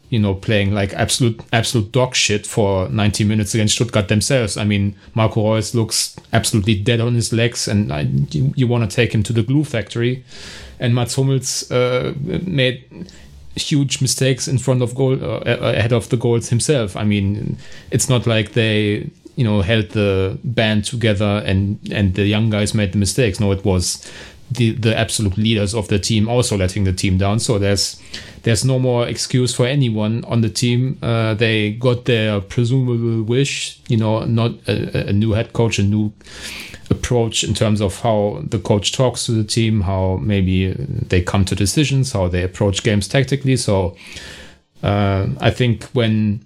you 0.09 0.19
know, 0.19 0.33
playing 0.33 0.73
like 0.73 0.93
absolute 0.93 1.39
absolute 1.53 1.91
dog 1.91 2.15
shit 2.15 2.47
for 2.47 2.89
90 2.89 3.23
minutes 3.23 3.53
against 3.53 3.75
Stuttgart 3.75 4.07
themselves. 4.07 4.57
I 4.57 4.63
mean, 4.63 4.95
Marco 5.13 5.53
Reus 5.53 5.75
looks 5.75 6.15
absolutely 6.33 6.75
dead 6.75 6.99
on 6.99 7.13
his 7.15 7.31
legs, 7.31 7.67
and 7.67 7.91
I, 7.93 8.01
you, 8.31 8.53
you 8.55 8.67
want 8.67 8.89
to 8.89 8.95
take 8.95 9.13
him 9.13 9.23
to 9.23 9.33
the 9.33 9.43
glue 9.43 9.63
factory. 9.63 10.23
And 10.79 10.95
Mats 10.95 11.15
Hummels 11.15 11.69
uh, 11.71 12.13
made 12.23 13.07
huge 13.55 14.01
mistakes 14.01 14.47
in 14.47 14.57
front 14.57 14.81
of 14.81 14.95
goal, 14.95 15.13
uh, 15.23 15.39
ahead 15.45 15.93
of 15.93 16.09
the 16.09 16.17
goals 16.17 16.49
himself. 16.49 16.95
I 16.95 17.03
mean, 17.03 17.57
it's 17.91 18.09
not 18.09 18.25
like 18.25 18.53
they 18.53 19.09
you 19.35 19.43
know 19.45 19.61
held 19.61 19.89
the 19.91 20.37
band 20.43 20.83
together 20.83 21.41
and 21.45 21.79
and 21.91 22.15
the 22.15 22.25
young 22.25 22.49
guys 22.49 22.73
made 22.73 22.91
the 22.91 22.97
mistakes. 22.97 23.39
No, 23.39 23.51
it 23.51 23.63
was 23.63 24.11
the 24.51 24.71
the 24.71 24.97
absolute 24.97 25.37
leaders 25.37 25.73
of 25.73 25.87
the 25.87 25.99
team 25.99 26.27
also 26.27 26.57
letting 26.57 26.83
the 26.83 26.93
team 26.93 27.17
down. 27.17 27.39
So 27.39 27.59
there's 27.59 28.01
there's 28.43 28.65
no 28.65 28.79
more 28.79 29.07
excuse 29.07 29.53
for 29.53 29.65
anyone 29.65 30.23
on 30.25 30.41
the 30.41 30.49
team. 30.49 30.97
Uh, 31.01 31.33
they 31.33 31.71
got 31.73 32.05
their 32.05 32.41
presumable 32.41 33.23
wish, 33.23 33.79
you 33.87 33.97
know, 33.97 34.23
not 34.25 34.51
a, 34.67 35.09
a, 35.09 35.13
new 35.13 35.31
head 35.31 35.51
coach, 35.53 35.77
a 35.77 35.83
new 35.83 36.13
approach 36.89 37.43
in 37.43 37.53
terms 37.53 37.81
of 37.81 37.99
how 38.01 38.41
the 38.47 38.59
coach 38.59 38.93
talks 38.93 39.25
to 39.25 39.33
the 39.33 39.43
team, 39.43 39.81
how 39.81 40.17
maybe 40.21 40.71
they 40.73 41.21
come 41.21 41.43
to 41.45 41.55
decisions, 41.55 42.13
how 42.13 42.27
they 42.27 42.43
approach 42.43 42.81
games 42.83 43.07
tactically. 43.07 43.57
So 43.57 43.95
uh, 44.83 45.27
I 45.39 45.51
think 45.51 45.83
when 45.93 46.45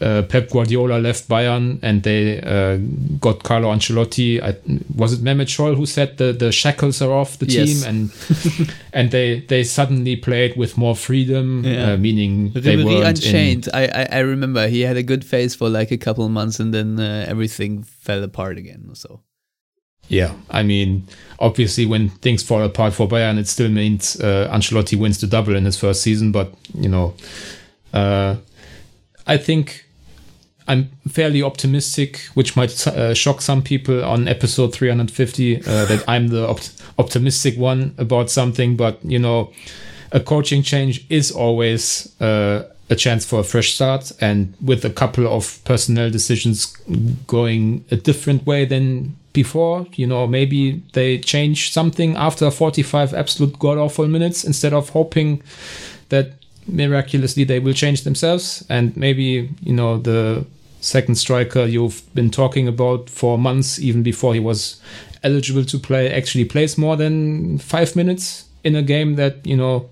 uh, 0.00 0.22
Pep 0.22 0.50
Guardiola 0.50 0.98
left 0.98 1.28
Bayern 1.28 1.78
and 1.82 2.02
they 2.02 2.40
uh, 2.40 2.76
got 3.20 3.42
Carlo 3.42 3.72
Ancelotti. 3.72 4.42
I, 4.42 4.56
was 4.94 5.12
it 5.12 5.20
Mehmet 5.22 5.46
Scholl 5.46 5.76
who 5.76 5.86
said 5.86 6.18
the, 6.18 6.32
the 6.32 6.50
shackles 6.50 7.00
are 7.00 7.12
off 7.12 7.38
the 7.38 7.46
yes. 7.46 7.82
team 7.82 7.88
and 7.88 8.74
and 8.92 9.10
they 9.10 9.40
they 9.40 9.64
suddenly 9.64 10.16
played 10.16 10.56
with 10.56 10.76
more 10.76 10.96
freedom, 10.96 11.64
yeah. 11.64 11.92
uh, 11.92 11.96
meaning 11.96 12.50
they 12.52 12.82
were 12.82 13.04
unchained. 13.04 13.68
In, 13.68 13.74
I, 13.74 14.06
I 14.10 14.18
remember 14.20 14.66
he 14.68 14.80
had 14.80 14.96
a 14.96 15.02
good 15.02 15.24
phase 15.24 15.54
for 15.54 15.68
like 15.68 15.90
a 15.90 15.98
couple 15.98 16.24
of 16.24 16.30
months 16.30 16.58
and 16.60 16.74
then 16.74 16.98
uh, 16.98 17.24
everything 17.28 17.82
fell 17.82 18.22
apart 18.22 18.58
again. 18.58 18.90
So. 18.94 19.20
Yeah, 20.08 20.34
I 20.50 20.62
mean, 20.64 21.06
obviously, 21.38 21.86
when 21.86 22.10
things 22.10 22.42
fall 22.42 22.62
apart 22.62 22.92
for 22.92 23.08
Bayern, 23.08 23.38
it 23.38 23.48
still 23.48 23.70
means 23.70 24.20
uh, 24.20 24.50
Ancelotti 24.52 24.98
wins 24.98 25.18
the 25.18 25.26
double 25.26 25.56
in 25.56 25.64
his 25.64 25.78
first 25.78 26.02
season. 26.02 26.30
But 26.30 26.52
you 26.74 26.90
know, 26.90 27.14
uh, 27.94 28.36
I 29.26 29.36
think 29.36 29.86
I'm 30.66 30.90
fairly 31.08 31.42
optimistic, 31.42 32.20
which 32.34 32.56
might 32.56 32.86
uh, 32.86 33.14
shock 33.14 33.42
some 33.42 33.62
people 33.62 34.04
on 34.04 34.28
episode 34.28 34.74
350 34.74 35.56
uh, 35.56 35.84
that 35.86 36.04
I'm 36.08 36.28
the 36.28 36.48
op- 36.48 36.60
optimistic 36.98 37.58
one 37.58 37.94
about 37.98 38.30
something. 38.30 38.76
But 38.76 39.04
you 39.04 39.18
know, 39.18 39.52
a 40.12 40.20
coaching 40.20 40.62
change 40.62 41.04
is 41.10 41.30
always 41.30 42.08
uh, 42.20 42.64
a 42.90 42.96
chance 42.96 43.24
for 43.24 43.40
a 43.40 43.44
fresh 43.44 43.74
start, 43.74 44.12
and 44.20 44.54
with 44.62 44.84
a 44.84 44.90
couple 44.90 45.26
of 45.26 45.62
personnel 45.64 46.10
decisions 46.10 46.66
going 47.26 47.84
a 47.90 47.96
different 47.96 48.46
way 48.46 48.64
than 48.64 49.16
before, 49.34 49.86
you 49.94 50.06
know, 50.06 50.26
maybe 50.26 50.82
they 50.92 51.18
change 51.18 51.72
something 51.72 52.16
after 52.16 52.50
45 52.50 53.12
absolute 53.12 53.58
god 53.58 53.78
awful 53.78 54.06
minutes 54.06 54.44
instead 54.44 54.72
of 54.72 54.90
hoping 54.90 55.42
that 56.08 56.34
miraculously 56.66 57.44
they 57.44 57.58
will 57.58 57.72
change 57.72 58.02
themselves. 58.02 58.64
And 58.68 58.96
maybe 58.96 59.50
you 59.62 59.72
know 59.72 59.98
the 59.98 60.44
second 60.80 61.14
striker 61.16 61.64
you've 61.64 62.02
been 62.14 62.30
talking 62.30 62.68
about 62.68 63.08
for 63.08 63.38
months 63.38 63.78
even 63.78 64.02
before 64.02 64.34
he 64.34 64.40
was 64.40 64.80
eligible 65.22 65.64
to 65.64 65.78
play 65.78 66.12
actually 66.12 66.44
plays 66.44 66.76
more 66.76 66.96
than 66.96 67.56
five 67.56 67.96
minutes 67.96 68.44
in 68.64 68.76
a 68.76 68.82
game 68.82 69.14
that 69.14 69.46
you 69.46 69.56
know 69.56 69.88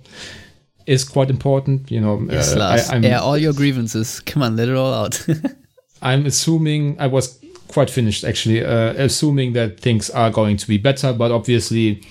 is 0.86 1.04
quite 1.04 1.30
important 1.30 1.90
you 1.90 2.00
know. 2.00 2.20
Yes, 2.28 2.54
uh, 2.54 2.86
I, 2.92 2.96
yeah 2.98 3.20
all 3.20 3.38
your 3.38 3.52
grievances. 3.52 4.20
Come 4.20 4.42
on 4.42 4.56
let 4.56 4.68
it 4.68 4.76
all 4.76 4.92
out. 4.92 5.26
I'm 6.02 6.26
assuming 6.26 6.96
i 6.98 7.06
was 7.06 7.38
quite 7.68 7.88
finished 7.88 8.24
actually 8.24 8.62
uh, 8.64 8.92
assuming 8.96 9.54
that 9.54 9.80
things 9.80 10.10
are 10.10 10.30
going 10.30 10.56
to 10.58 10.68
be 10.68 10.76
better 10.76 11.12
but 11.12 11.30
obviously 11.30 12.02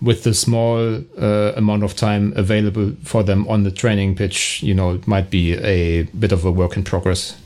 with 0.00 0.24
the 0.24 0.34
small 0.34 1.02
uh, 1.18 1.52
amount 1.56 1.82
of 1.82 1.96
time 1.96 2.32
available 2.36 2.92
for 3.02 3.22
them 3.22 3.46
on 3.48 3.62
the 3.62 3.70
training 3.70 4.14
pitch, 4.14 4.62
you 4.62 4.74
know, 4.74 4.94
it 4.94 5.06
might 5.06 5.30
be 5.30 5.54
a 5.54 6.02
bit 6.18 6.32
of 6.32 6.44
a 6.44 6.52
work 6.52 6.76
in 6.76 6.84
progress. 6.84 7.36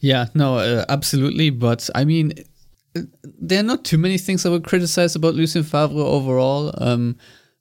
Yeah, 0.00 0.26
no, 0.34 0.58
uh, 0.58 0.84
absolutely. 0.88 1.50
But 1.50 1.90
I 1.94 2.04
mean, 2.04 2.32
there 2.94 3.60
are 3.60 3.64
not 3.64 3.84
too 3.84 3.98
many 3.98 4.18
things 4.18 4.46
I 4.46 4.50
would 4.50 4.64
criticize 4.64 5.14
about 5.14 5.34
Lucien 5.34 5.64
Favre 5.64 6.00
overall. 6.00 6.72
Um, 6.78 7.16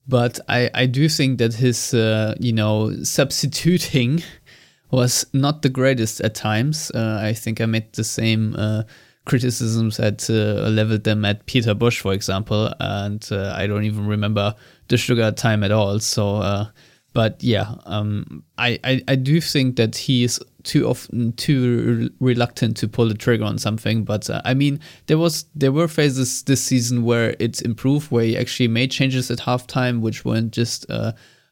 but 0.08 0.40
I, 0.48 0.70
I 0.74 0.86
do 0.86 1.10
think 1.10 1.40
that 1.40 1.56
his, 1.56 1.94
uh, 1.94 2.36
you 2.40 2.54
know, 2.54 3.04
substituting 3.04 4.24
was 4.92 5.26
not 5.34 5.62
the 5.62 5.70
greatest 5.70 6.22
at 6.22 6.36
times. 6.36 6.92
Uh, 6.92 7.20
I 7.22 7.34
think 7.34 7.60
I 7.60 7.66
made 7.66 7.92
the 7.94 8.06
same 8.06 8.56
uh, 8.58 8.84
criticisms 9.28 9.98
had 9.98 10.24
uh, 10.30 10.70
leveled 10.70 11.04
them 11.04 11.26
at 11.26 11.46
Peter 11.46 11.76
Bosz, 11.76 12.00
for 12.00 12.14
example, 12.14 12.74
and 12.80 13.28
uh, 13.32 13.54
I 13.56 13.68
don't 13.68 13.84
even 13.84 14.08
remember 14.08 14.56
the 14.88 14.96
Stöger 14.96 15.36
time 15.36 15.64
at 15.64 15.72
all. 15.72 16.00
So, 16.00 16.38
uh, 16.38 16.68
but 17.14 17.44
yeah, 17.44 17.76
um, 17.86 18.44
I, 18.58 18.80
I, 18.84 19.04
I 19.08 19.16
do 19.16 19.42
think 19.42 19.76
that 19.76 19.98
he 19.98 20.24
is 20.24 20.40
too 20.64 20.88
often 20.88 21.34
too 21.34 22.10
reluctant 22.20 22.78
to 22.78 22.88
pull 22.88 23.08
the 23.08 23.14
trigger 23.14 23.44
on 23.44 23.58
something. 23.58 24.06
But 24.06 24.30
uh, 24.30 24.42
I 24.46 24.54
mean, 24.54 24.80
there 25.08 25.18
was 25.18 25.46
there 25.54 25.72
were 25.74 25.88
phases 25.88 26.44
this 26.44 26.64
season 26.64 27.04
where 27.04 27.36
it 27.40 27.62
improved, 27.62 28.12
where 28.12 28.24
he 28.24 28.38
actually 28.38 28.70
made 28.70 28.92
changes 28.92 29.30
at 29.30 29.40
halftime, 29.40 30.00
which 30.00 30.24
weren't 30.24 30.54
just 30.54 30.90
uh, 30.90 31.12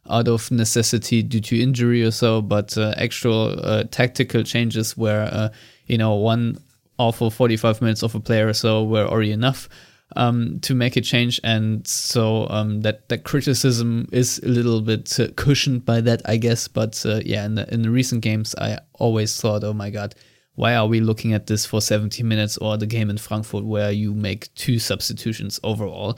out 0.10 0.28
of 0.28 0.50
necessity 0.50 1.24
due 1.24 1.42
to 1.42 1.62
injury 1.62 2.04
or 2.04 2.12
so, 2.12 2.42
but 2.42 2.78
uh, 2.78 2.94
actual 2.98 3.60
uh, 3.64 3.84
tactical 3.92 4.44
changes 4.44 4.96
where 4.96 5.24
uh, 5.32 5.50
you 5.88 5.98
know 5.98 6.16
one 6.16 6.58
awful 6.98 7.30
45 7.30 7.82
minutes 7.82 8.04
of 8.04 8.16
a 8.16 8.20
player 8.20 8.48
or 8.48 8.54
so 8.54 8.84
were 8.84 9.06
already 9.06 9.32
enough 9.32 9.70
um, 10.16 10.60
to 10.62 10.76
make 10.76 10.96
a 10.96 11.02
change. 11.02 11.40
And 11.44 11.86
so 11.88 12.48
um, 12.50 12.82
that, 12.82 13.10
that 13.10 13.24
criticism 13.24 14.08
is 14.12 14.40
a 14.40 14.48
little 14.48 14.82
bit 14.82 15.20
uh, 15.20 15.28
cushioned 15.36 15.86
by 15.86 16.02
that, 16.02 16.22
I 16.26 16.38
guess. 16.38 16.68
But 16.68 17.04
uh, 17.06 17.22
yeah, 17.26 17.46
in 17.46 17.56
the, 17.56 17.74
in 17.74 17.82
the 17.82 17.90
recent 17.90 18.22
games, 18.22 18.56
I 18.56 18.80
always 18.94 19.40
thought, 19.40 19.64
oh 19.64 19.74
my 19.74 19.90
God, 19.90 20.16
why 20.56 20.76
are 20.76 20.88
we 20.88 21.02
looking 21.02 21.34
at 21.34 21.48
this 21.48 21.66
for 21.66 21.82
70 21.82 22.24
minutes 22.24 22.58
or 22.58 22.78
the 22.78 22.88
game 22.88 23.10
in 23.10 23.18
Frankfurt 23.18 23.66
where 23.66 23.92
you 23.92 24.14
make 24.14 24.54
two 24.56 24.80
substitutions 24.80 25.60
overall? 25.64 26.18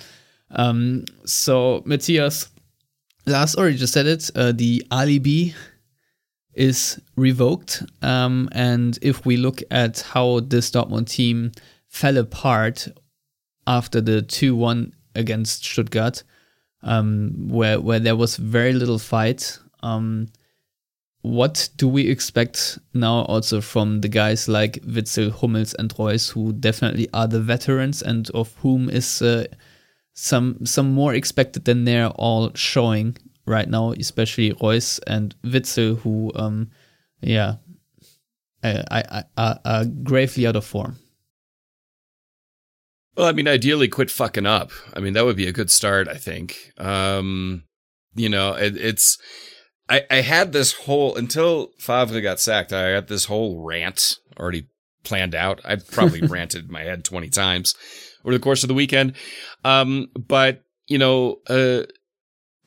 Um, 0.51 1.05
so, 1.25 1.81
Matthias, 1.85 2.49
Lars 3.25 3.55
already 3.55 3.77
just 3.77 3.93
said 3.93 4.05
it, 4.05 4.29
uh, 4.35 4.53
the 4.53 4.85
alibi 4.91 5.53
is 6.57 6.99
revoked. 7.15 7.83
Um, 8.01 8.49
and 8.51 8.97
if 9.01 9.25
we 9.25 9.37
look 9.37 9.61
at 9.71 9.99
how 10.01 10.41
this 10.41 10.71
Dortmund 10.71 11.09
team 11.09 11.51
fell 11.87 12.17
apart 12.17 12.87
after 13.65 14.01
the 14.01 14.21
2 14.21 14.55
1 14.55 14.93
against 15.15 15.63
Stuttgart, 15.63 16.23
um, 16.83 17.49
where, 17.49 17.79
where 17.79 17.99
there 17.99 18.15
was 18.15 18.37
very 18.37 18.73
little 18.73 18.99
fight, 18.99 19.59
um, 19.83 20.27
what 21.21 21.69
do 21.77 21.87
we 21.87 22.09
expect 22.09 22.79
now 22.93 23.21
also 23.23 23.59
from 23.59 24.01
the 24.01 24.07
guys 24.07 24.47
like 24.47 24.81
Witsel, 24.83 25.31
Hummels, 25.31 25.73
and 25.73 25.93
Reus, 25.97 26.29
who 26.29 26.53
definitely 26.53 27.09
are 27.13 27.27
the 27.27 27.41
veterans 27.41 28.01
and 28.01 28.29
of 28.31 28.55
whom 28.57 28.89
is 28.89 29.21
uh, 29.21 29.45
some 30.13 30.65
some 30.65 30.93
more 30.93 31.13
expected 31.13 31.65
than 31.65 31.85
they're 31.85 32.09
all 32.09 32.51
showing 32.55 33.17
right 33.47 33.67
now, 33.67 33.93
especially 33.93 34.53
Reus 34.61 34.99
and 35.07 35.33
Witsel, 35.43 35.99
who, 35.99 36.31
um, 36.35 36.69
yeah, 37.21 37.55
I, 38.63 38.83
I, 38.91 39.23
I, 39.37 39.57
are 39.65 39.85
gravely 39.85 40.45
out 40.45 40.55
of 40.55 40.65
form. 40.65 40.97
Well, 43.15 43.25
I 43.25 43.31
mean, 43.31 43.47
ideally, 43.47 43.87
quit 43.87 44.11
fucking 44.11 44.45
up. 44.45 44.71
I 44.93 44.99
mean, 44.99 45.13
that 45.13 45.25
would 45.25 45.37
be 45.37 45.47
a 45.47 45.53
good 45.53 45.71
start. 45.71 46.07
I 46.07 46.17
think. 46.17 46.71
Um, 46.77 47.63
you 48.13 48.29
know, 48.29 48.53
it, 48.53 48.77
it's. 48.77 49.17
I, 49.89 50.03
I 50.11 50.15
had 50.17 50.51
this 50.51 50.73
whole 50.73 51.15
until 51.15 51.71
Favre 51.79 52.21
got 52.21 52.39
sacked. 52.39 52.73
I 52.73 52.93
got 52.93 53.07
this 53.07 53.25
whole 53.25 53.63
rant 53.63 54.17
already 54.37 54.67
planned 55.03 55.33
out. 55.33 55.61
I 55.65 55.77
probably 55.77 56.21
ranted 56.27 56.65
in 56.65 56.71
my 56.71 56.83
head 56.83 57.03
twenty 57.03 57.29
times 57.29 57.73
over 58.23 58.33
the 58.33 58.43
course 58.43 58.63
of 58.63 58.67
the 58.67 58.75
weekend. 58.75 59.13
Um, 59.63 60.09
but 60.15 60.63
you 60.87 60.99
know, 60.99 61.37
uh, 61.47 61.83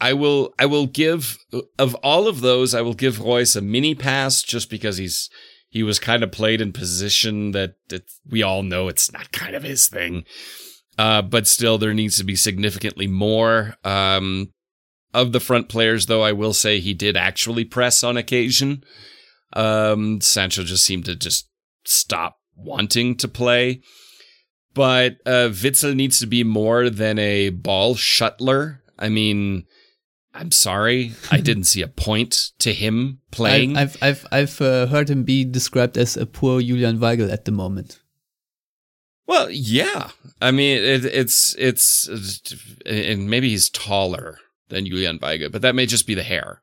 I 0.00 0.14
will 0.14 0.54
I 0.58 0.66
will 0.66 0.86
give 0.86 1.38
of 1.78 1.94
all 1.96 2.26
of 2.26 2.40
those 2.40 2.74
I 2.74 2.80
will 2.80 2.94
give 2.94 3.20
Reus 3.20 3.54
a 3.54 3.60
mini 3.60 3.94
pass 3.94 4.42
just 4.42 4.70
because 4.70 4.96
he's 4.96 5.28
he 5.68 5.82
was 5.82 5.98
kind 5.98 6.22
of 6.24 6.32
played 6.32 6.60
in 6.60 6.72
position 6.72 7.52
that, 7.52 7.74
that 7.90 8.02
we 8.28 8.42
all 8.42 8.62
know 8.62 8.88
it's 8.88 9.12
not 9.12 9.30
kind 9.30 9.54
of 9.54 9.62
his 9.62 9.86
thing. 9.86 10.24
Uh, 10.98 11.22
but 11.22 11.46
still 11.46 11.78
there 11.78 11.94
needs 11.94 12.16
to 12.18 12.24
be 12.24 12.34
significantly 12.34 13.06
more 13.06 13.76
um, 13.84 14.52
of 15.14 15.30
the 15.30 15.38
front 15.38 15.68
players 15.68 16.06
though 16.06 16.22
I 16.22 16.32
will 16.32 16.52
say 16.52 16.80
he 16.80 16.94
did 16.94 17.16
actually 17.16 17.64
press 17.64 18.02
on 18.02 18.16
occasion. 18.16 18.82
Um, 19.52 20.20
Sancho 20.20 20.64
just 20.64 20.84
seemed 20.84 21.04
to 21.04 21.14
just 21.14 21.48
stop 21.84 22.38
wanting 22.56 23.16
to 23.16 23.28
play. 23.28 23.82
But 24.74 25.16
uh, 25.26 25.50
Witsel 25.50 25.96
needs 25.96 26.20
to 26.20 26.26
be 26.26 26.44
more 26.44 26.90
than 26.90 27.18
a 27.18 27.50
ball 27.50 27.96
shuttler. 27.96 28.78
I 28.98 29.08
mean, 29.08 29.64
I'm 30.34 30.50
sorry, 30.50 31.12
I 31.30 31.40
didn't 31.40 31.64
see 31.64 31.82
a 31.82 31.88
point 31.88 32.52
to 32.60 32.72
him 32.72 33.20
playing. 33.30 33.76
I've 33.76 33.96
I've 34.02 34.26
I've, 34.30 34.60
uh, 34.60 34.86
heard 34.86 35.10
him 35.10 35.24
be 35.24 35.44
described 35.44 35.98
as 35.98 36.16
a 36.16 36.26
poor 36.26 36.60
Julian 36.60 36.98
Weigl 36.98 37.32
at 37.32 37.44
the 37.44 37.52
moment. 37.52 38.00
Well, 39.26 39.48
yeah. 39.50 40.10
I 40.40 40.50
mean, 40.50 40.78
it, 40.78 41.04
it's 41.04 41.54
it's 41.58 42.08
and 42.86 43.30
maybe 43.30 43.48
he's 43.48 43.68
taller 43.68 44.38
than 44.68 44.86
Julian 44.86 45.18
Weigl, 45.18 45.50
but 45.52 45.62
that 45.62 45.74
may 45.74 45.86
just 45.86 46.06
be 46.06 46.14
the 46.14 46.22
hair. 46.22 46.60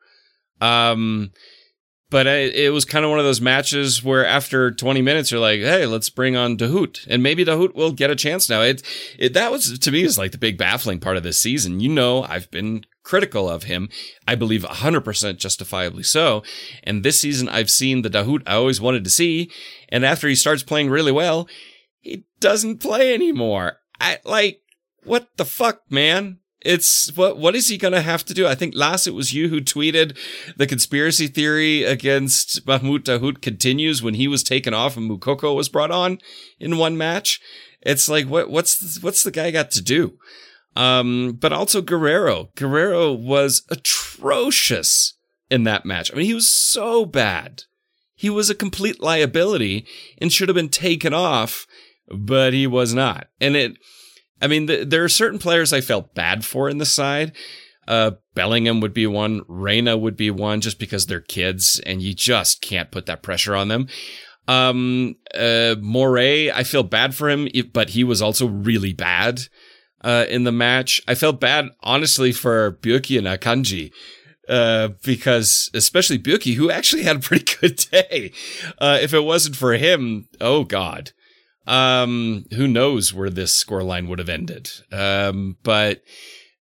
Um, 0.59 1.31
but 2.09 2.27
I, 2.27 2.35
it 2.35 2.71
was 2.71 2.85
kind 2.85 3.03
of 3.03 3.11
one 3.11 3.19
of 3.19 3.25
those 3.25 3.41
matches 3.41 4.03
where 4.03 4.25
after 4.25 4.71
20 4.71 5.01
minutes 5.01 5.29
you're 5.29 5.41
like, 5.41 5.59
hey, 5.59 5.85
let's 5.85 6.09
bring 6.09 6.35
on 6.35 6.57
Dahoud, 6.57 7.05
and 7.09 7.21
maybe 7.21 7.43
Dahoud 7.43 7.75
will 7.75 7.91
get 7.91 8.09
a 8.09 8.15
chance 8.15 8.49
now. 8.49 8.61
It, 8.61 8.81
it 9.19 9.33
that 9.33 9.51
was 9.51 9.77
to 9.77 9.91
me 9.91 10.03
is 10.03 10.17
like 10.17 10.31
the 10.31 10.37
big 10.37 10.57
baffling 10.57 10.99
part 10.99 11.17
of 11.17 11.23
this 11.23 11.39
season. 11.39 11.79
You 11.79 11.89
know, 11.89 12.23
I've 12.23 12.49
been 12.49 12.85
critical 13.07 13.49
of 13.49 13.63
him. 13.63 13.87
I 14.27 14.35
believe 14.35 14.63
100% 14.63 15.37
justifiably 15.37 16.03
so. 16.03 16.43
And 16.83 17.03
this 17.03 17.21
season, 17.21 17.47
I've 17.47 17.69
seen 17.69 18.01
the 18.01 18.09
Dahoud 18.09 18.43
I 18.45 18.55
always 18.55 18.81
wanted 18.81 19.05
to 19.05 19.09
see. 19.09 19.49
And 19.87 20.05
after 20.05 20.27
he 20.27 20.35
starts 20.35 20.61
playing 20.61 20.89
really 20.89 21.13
well, 21.13 21.47
he 22.01 22.25
doesn't 22.41 22.79
play 22.79 23.13
anymore. 23.13 23.77
I 24.01 24.17
like, 24.25 24.59
what 25.05 25.29
the 25.37 25.45
fuck, 25.45 25.89
man? 25.89 26.39
It's 26.59 27.15
what 27.15 27.37
what 27.37 27.55
is 27.55 27.69
he 27.69 27.77
gonna 27.77 28.01
have 28.01 28.25
to 28.25 28.33
do? 28.33 28.45
I 28.45 28.55
think 28.55 28.75
last 28.75 29.07
it 29.07 29.13
was 29.13 29.33
you 29.33 29.47
who 29.47 29.61
tweeted 29.61 30.17
the 30.57 30.67
conspiracy 30.67 31.27
theory 31.27 31.83
against 31.83 32.65
Mahmoud 32.67 33.05
Dahoud 33.05 33.41
continues 33.41 34.03
when 34.03 34.15
he 34.15 34.27
was 34.27 34.43
taken 34.43 34.73
off 34.73 34.97
and 34.97 35.09
Moukoko 35.09 35.55
was 35.55 35.69
brought 35.69 35.91
on 35.91 36.17
in 36.59 36.77
one 36.77 36.97
match. 36.97 37.39
It's 37.81 38.09
like 38.09 38.25
what 38.25 38.49
what's 38.49 39.01
what's 39.01 39.23
the 39.23 39.31
guy 39.31 39.51
got 39.51 39.71
to 39.71 39.81
do? 39.81 40.17
Um, 40.77 41.37
but 41.39 41.51
also 41.51 41.81
Guerreiro. 41.81 42.53
Guerreiro 42.53 43.17
was 43.17 43.63
atrocious 43.71 45.15
in 45.49 45.63
that 45.63 45.87
match. 45.87 46.13
I 46.13 46.15
mean, 46.15 46.27
he 46.27 46.35
was 46.35 46.47
so 46.47 47.03
bad. 47.03 47.63
He 48.13 48.29
was 48.29 48.51
a 48.51 48.55
complete 48.55 49.01
liability 49.01 49.87
and 50.19 50.31
should 50.31 50.49
have 50.49 50.55
been 50.55 50.69
taken 50.69 51.15
off, 51.15 51.65
but 52.15 52.53
he 52.53 52.67
was 52.67 52.93
not. 52.93 53.27
And 53.41 53.55
it, 53.55 53.77
I 54.39 54.45
mean, 54.45 54.67
the, 54.67 54.83
there 54.85 55.03
are 55.03 55.09
certain 55.09 55.39
players 55.39 55.73
I 55.73 55.81
felt 55.81 56.13
bad 56.13 56.45
for 56.45 56.69
in 56.69 56.77
the 56.77 56.85
side. 56.85 57.35
Uh, 57.87 58.11
Bellingham 58.35 58.79
would 58.79 58.93
be 58.93 59.07
one. 59.07 59.41
Reyna 59.47 59.97
would 59.97 60.15
be 60.15 60.29
one 60.29 60.61
just 60.61 60.77
because 60.77 61.07
they're 61.07 61.21
kids 61.21 61.81
and 61.87 62.03
you 62.03 62.13
just 62.13 62.61
can't 62.61 62.91
put 62.91 63.07
that 63.07 63.23
pressure 63.23 63.55
on 63.55 63.69
them. 63.69 63.87
Um, 64.47 65.15
uh, 65.33 65.75
Morey, 65.81 66.51
I 66.51 66.63
feel 66.63 66.83
bad 66.83 67.15
for 67.15 67.29
him, 67.29 67.47
but 67.73 67.89
he 67.89 68.03
was 68.03 68.21
also 68.21 68.45
really 68.47 68.93
bad 68.93 69.41
uh, 70.01 70.25
in 70.29 70.43
the 70.43 70.51
match. 70.51 71.01
I 71.07 71.15
felt 71.15 71.39
bad, 71.39 71.69
honestly, 71.81 72.31
for 72.31 72.73
Bürki 72.73 73.17
and 73.17 73.27
Akanji. 73.27 73.91
Uh, 74.47 74.89
because 75.03 75.69
especially 75.73 76.17
Bürki, 76.17 76.53
who 76.53 76.71
actually 76.71 77.03
had 77.03 77.17
a 77.17 77.19
pretty 77.19 77.57
good 77.61 77.75
day. 77.91 78.31
Uh, 78.77 78.97
if 79.01 79.13
it 79.13 79.25
wasn't 79.25 79.57
for 79.57 79.73
him, 79.73 80.29
oh 80.39 80.63
God. 80.63 81.11
Um, 81.65 82.45
who 82.53 82.65
knows 82.65 83.13
where 83.13 83.29
this 83.29 83.61
scoreline 83.61 84.07
would 84.07 84.19
have 84.19 84.29
ended. 84.29 84.69
Um, 84.89 85.57
but 85.63 86.01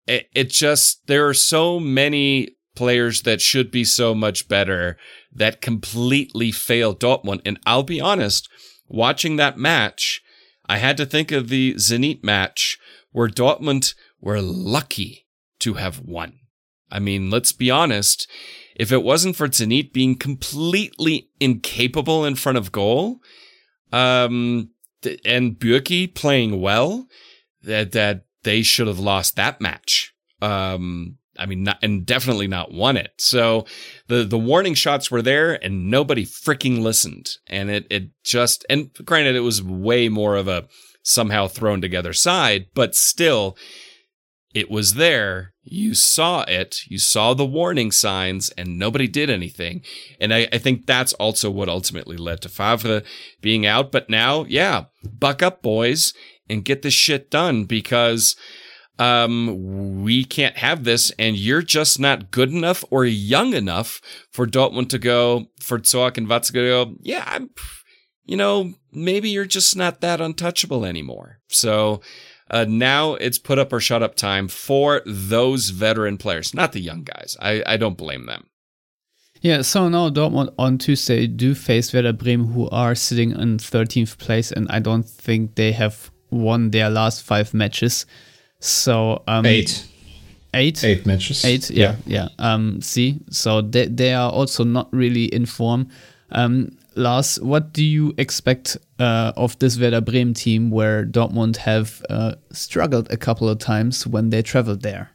it, 0.09 0.29
it 0.35 0.51
just, 0.51 1.07
there 1.07 1.29
are 1.29 1.35
so 1.35 1.79
many 1.79 2.57
players 2.75 3.23
that 3.23 3.41
should 3.41 3.71
be 3.71 3.85
so 3.85 4.13
much 4.13 4.49
better 4.49 4.97
that 5.33 5.61
completely 5.61 6.51
failed 6.51 6.99
Dortmund. 6.99 7.43
And 7.45 7.61
I'll 7.65 7.85
be 7.85 8.01
honest, 8.01 8.49
watching 8.89 9.37
that 9.37 9.57
match, 9.57 10.21
I 10.69 10.79
had 10.79 10.97
to 10.97 11.07
think 11.07 11.31
of 11.31 11.49
the 11.49 11.75
Zenit 11.75 12.25
match 12.25 12.77
where 13.19 13.29
Dortmund 13.29 13.97
were 14.21 14.41
lucky 14.41 15.27
to 15.59 15.75
have 15.75 15.99
won. 15.99 16.39
I 16.89 17.01
mean, 17.01 17.31
let's 17.31 17.51
be 17.51 17.69
honest. 17.69 18.31
If 18.77 18.93
it 18.93 19.03
wasn't 19.03 19.35
for 19.35 19.49
Zenit 19.49 19.93
being 19.93 20.15
completely 20.15 21.29
incapable 21.41 22.25
in 22.25 22.37
front 22.37 22.59
of 22.59 22.71
goal, 22.71 23.19
um, 23.93 24.71
and 25.25 25.59
Bürki 25.59 26.15
playing 26.15 26.61
well, 26.61 27.09
that 27.65 27.91
that 27.91 28.25
they 28.45 28.63
should 28.63 28.87
have 28.87 29.01
lost 29.01 29.35
that 29.35 29.61
match. 29.61 30.15
Um, 30.41 31.19
I 31.37 31.47
mean, 31.47 31.65
not, 31.65 31.79
and 31.83 32.07
definitely 32.07 32.47
not 32.47 32.71
won 32.71 32.97
it. 32.97 33.15
So 33.19 33.67
the 34.07 34.23
the 34.23 34.39
warning 34.39 34.75
shots 34.75 35.11
were 35.11 35.23
there, 35.23 35.55
and 35.65 35.91
nobody 35.91 36.25
freaking 36.25 36.83
listened. 36.83 37.31
And 37.49 37.69
it 37.69 37.89
it 37.91 38.11
just 38.23 38.65
and 38.71 38.93
granted, 39.05 39.35
it 39.35 39.41
was 39.41 39.61
way 39.61 40.09
more 40.09 40.37
of 40.37 40.47
a 40.47 40.69
somehow 41.09 41.49
thrown 41.49 41.81
together 41.81 42.13
side, 42.13 42.67
but 42.75 42.95
still, 42.95 43.57
it 44.55 44.71
was 44.71 44.95
there. 44.95 45.53
You 45.63 45.95
saw 45.95 46.43
it. 46.43 46.81
You 46.87 46.99
saw 46.99 47.35
the 47.35 47.47
warning 47.47 47.93
signs, 47.93 48.51
and 48.51 48.79
nobody 48.79 49.07
did 49.07 49.31
anything. 49.31 49.83
And 50.21 50.33
I, 50.33 50.49
I 50.53 50.59
think 50.59 50.87
that's 50.87 51.13
also 51.15 51.51
what 51.51 51.69
ultimately 51.69 52.17
led 52.17 52.41
to 52.43 52.49
Favre 52.49 53.03
being 53.41 53.67
out. 53.67 53.93
But 53.93 54.09
now, 54.09 54.45
yeah, 54.45 54.85
buck 55.05 55.43
up, 55.43 55.63
boys, 55.63 56.15
and 56.49 56.65
get 56.65 56.83
this 56.83 56.95
shit 56.95 57.31
done 57.31 57.65
because 57.65 58.37
um, 58.99 60.03
we 60.03 60.25
can't 60.25 60.57
have 60.57 60.85
this, 60.85 61.13
and 61.19 61.37
you're 61.37 61.63
just 61.63 62.01
not 62.01 62.31
good 62.31 62.51
enough 62.51 62.85
or 62.91 63.05
young 63.05 63.55
enough 63.55 64.01
for 64.33 64.47
Dortmund 64.47 64.89
to 64.91 64.99
go, 64.99 65.47
for 65.61 65.79
Zorc 65.79 66.19
and 66.19 66.27
Watzke 66.27 66.53
to 66.53 66.53
go, 66.53 66.95
yeah, 67.01 67.25
I'm, 67.27 67.51
you 68.29 68.37
know, 68.37 68.75
maybe 68.93 69.31
you're 69.31 69.47
just 69.47 69.75
not 69.75 70.01
that 70.03 70.21
untouchable 70.21 70.85
anymore. 70.85 71.39
So 71.49 72.03
uh, 72.51 72.67
now 72.69 73.15
it's 73.15 73.39
put 73.39 73.59
up 73.59 73.73
or 73.73 73.81
shut 73.81 74.03
up 74.03 74.15
time 74.15 74.49
for 74.49 75.01
those 75.07 75.71
veteran 75.71 76.19
players, 76.19 76.55
not 76.55 76.73
the 76.73 76.81
young 76.81 77.03
guys. 77.03 77.37
I, 77.41 77.63
I 77.67 77.77
don't 77.79 77.97
blame 77.97 78.27
them. 78.27 78.47
Yeah, 79.41 79.63
so 79.63 79.89
now 79.89 80.11
Dortmund 80.11 80.53
on 80.59 80.79
Tuesday 80.79 81.27
do 81.27 81.55
face 81.55 81.93
Werder 81.95 82.13
Bremen, 82.13 82.53
who 82.53 82.69
are 82.71 82.95
sitting 82.95 83.31
in 83.31 83.57
13th 83.57 84.19
place, 84.19 84.53
and 84.53 84.69
I 84.69 84.81
don't 84.81 85.05
think 85.05 85.55
they 85.55 85.73
have 85.73 86.11
won 86.31 86.71
their 86.71 86.91
last 86.91 87.23
five 87.23 87.55
matches. 87.55 88.05
So 88.61 89.23
um, 89.29 89.47
eight, 89.47 89.87
eight, 90.53 90.83
eight 90.83 91.07
matches. 91.07 91.45
Eight, 91.45 91.71
yeah, 91.71 91.97
yeah. 92.05 92.29
yeah. 92.39 92.53
Um, 92.53 92.83
see, 92.83 93.21
so 93.31 93.63
they 93.63 93.87
they 93.87 94.13
are 94.13 94.31
also 94.31 94.65
not 94.65 94.89
really 94.93 95.27
in 95.27 95.47
form. 95.47 95.89
Um, 96.33 96.77
Lars, 96.99 97.41
what 97.41 97.73
do 97.73 97.85
you 97.85 98.15
expect 98.19 98.77
uh, 98.99 99.33
of 99.37 99.59
this 99.59 99.79
Werder 99.79 100.01
Bremen 100.01 100.35
team 100.35 100.71
where 100.71 101.05
Dortmund 101.05 101.59
have 101.59 102.05
uh, 102.11 102.35
struggled 102.53 103.11
a 103.11 103.17
couple 103.17 103.49
of 103.49 103.59
times 103.59 104.07
when 104.07 104.31
they 104.31 104.43
traveled 104.43 104.83
there? 104.83 105.11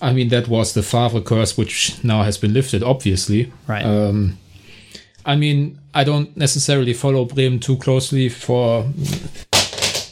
I 0.00 0.12
mean, 0.12 0.28
that 0.28 0.48
was 0.48 0.74
the 0.74 0.82
Favre 0.82 1.20
curse, 1.20 1.56
which 1.56 2.02
now 2.04 2.22
has 2.22 2.38
been 2.38 2.52
lifted, 2.52 2.82
obviously. 2.82 3.52
Right. 3.66 3.84
Um, 3.84 4.38
I 5.24 5.36
mean, 5.36 5.78
I 5.94 6.04
don't 6.04 6.36
necessarily 6.36 6.92
follow 6.92 7.24
Bremen 7.24 7.60
too 7.60 7.76
closely 7.76 8.28
for. 8.28 8.84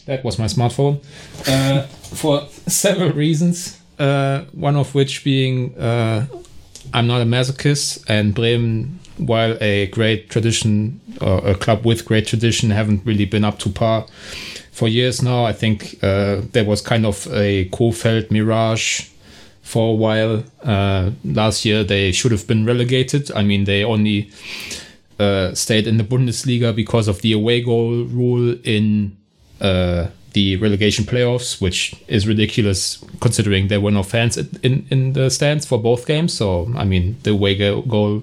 That 0.06 0.22
was 0.22 0.38
my 0.38 0.46
smartphone. 0.46 1.04
Uh, 1.48 1.82
for 1.82 2.46
several 2.66 3.12
reasons. 3.12 3.80
Uh, 3.98 4.44
one 4.52 4.76
of 4.76 4.94
which 4.94 5.24
being 5.24 5.74
uh, 5.78 6.26
I'm 6.92 7.06
not 7.06 7.22
a 7.22 7.24
masochist, 7.24 8.04
and 8.08 8.34
Bremen 8.34 9.00
while 9.18 9.56
a 9.60 9.86
great 9.88 10.30
tradition 10.30 11.00
or 11.20 11.38
a 11.46 11.54
club 11.54 11.84
with 11.84 12.04
great 12.04 12.26
tradition 12.26 12.70
haven't 12.70 13.04
really 13.04 13.24
been 13.24 13.44
up 13.44 13.58
to 13.60 13.70
par 13.70 14.06
for 14.72 14.88
years 14.88 15.22
now. 15.22 15.44
I 15.44 15.52
think 15.52 15.98
uh, 16.02 16.42
there 16.52 16.64
was 16.64 16.82
kind 16.82 17.06
of 17.06 17.26
a 17.32 17.68
Kohfeldt 17.70 18.30
mirage 18.30 19.08
for 19.62 19.92
a 19.92 19.96
while. 19.96 20.44
Uh, 20.62 21.10
last 21.24 21.64
year 21.64 21.82
they 21.82 22.12
should 22.12 22.32
have 22.32 22.46
been 22.46 22.64
relegated. 22.64 23.30
I 23.32 23.42
mean, 23.42 23.64
they 23.64 23.84
only 23.84 24.30
uh, 25.18 25.54
stayed 25.54 25.86
in 25.86 25.96
the 25.96 26.04
Bundesliga 26.04 26.74
because 26.74 27.08
of 27.08 27.22
the 27.22 27.32
away 27.32 27.62
goal 27.62 28.04
rule 28.04 28.56
in 28.64 29.16
uh, 29.60 30.08
the 30.36 30.56
relegation 30.56 31.06
playoffs, 31.06 31.62
which 31.62 31.94
is 32.08 32.28
ridiculous 32.28 33.02
considering 33.22 33.68
there 33.68 33.80
were 33.80 33.90
no 33.90 34.02
fans 34.02 34.36
in, 34.36 34.86
in 34.90 35.14
the 35.14 35.30
stands 35.30 35.64
for 35.64 35.78
both 35.78 36.06
games. 36.06 36.34
So, 36.34 36.70
I 36.76 36.84
mean, 36.84 37.16
the 37.22 37.30
away 37.30 37.54
goal 37.54 38.22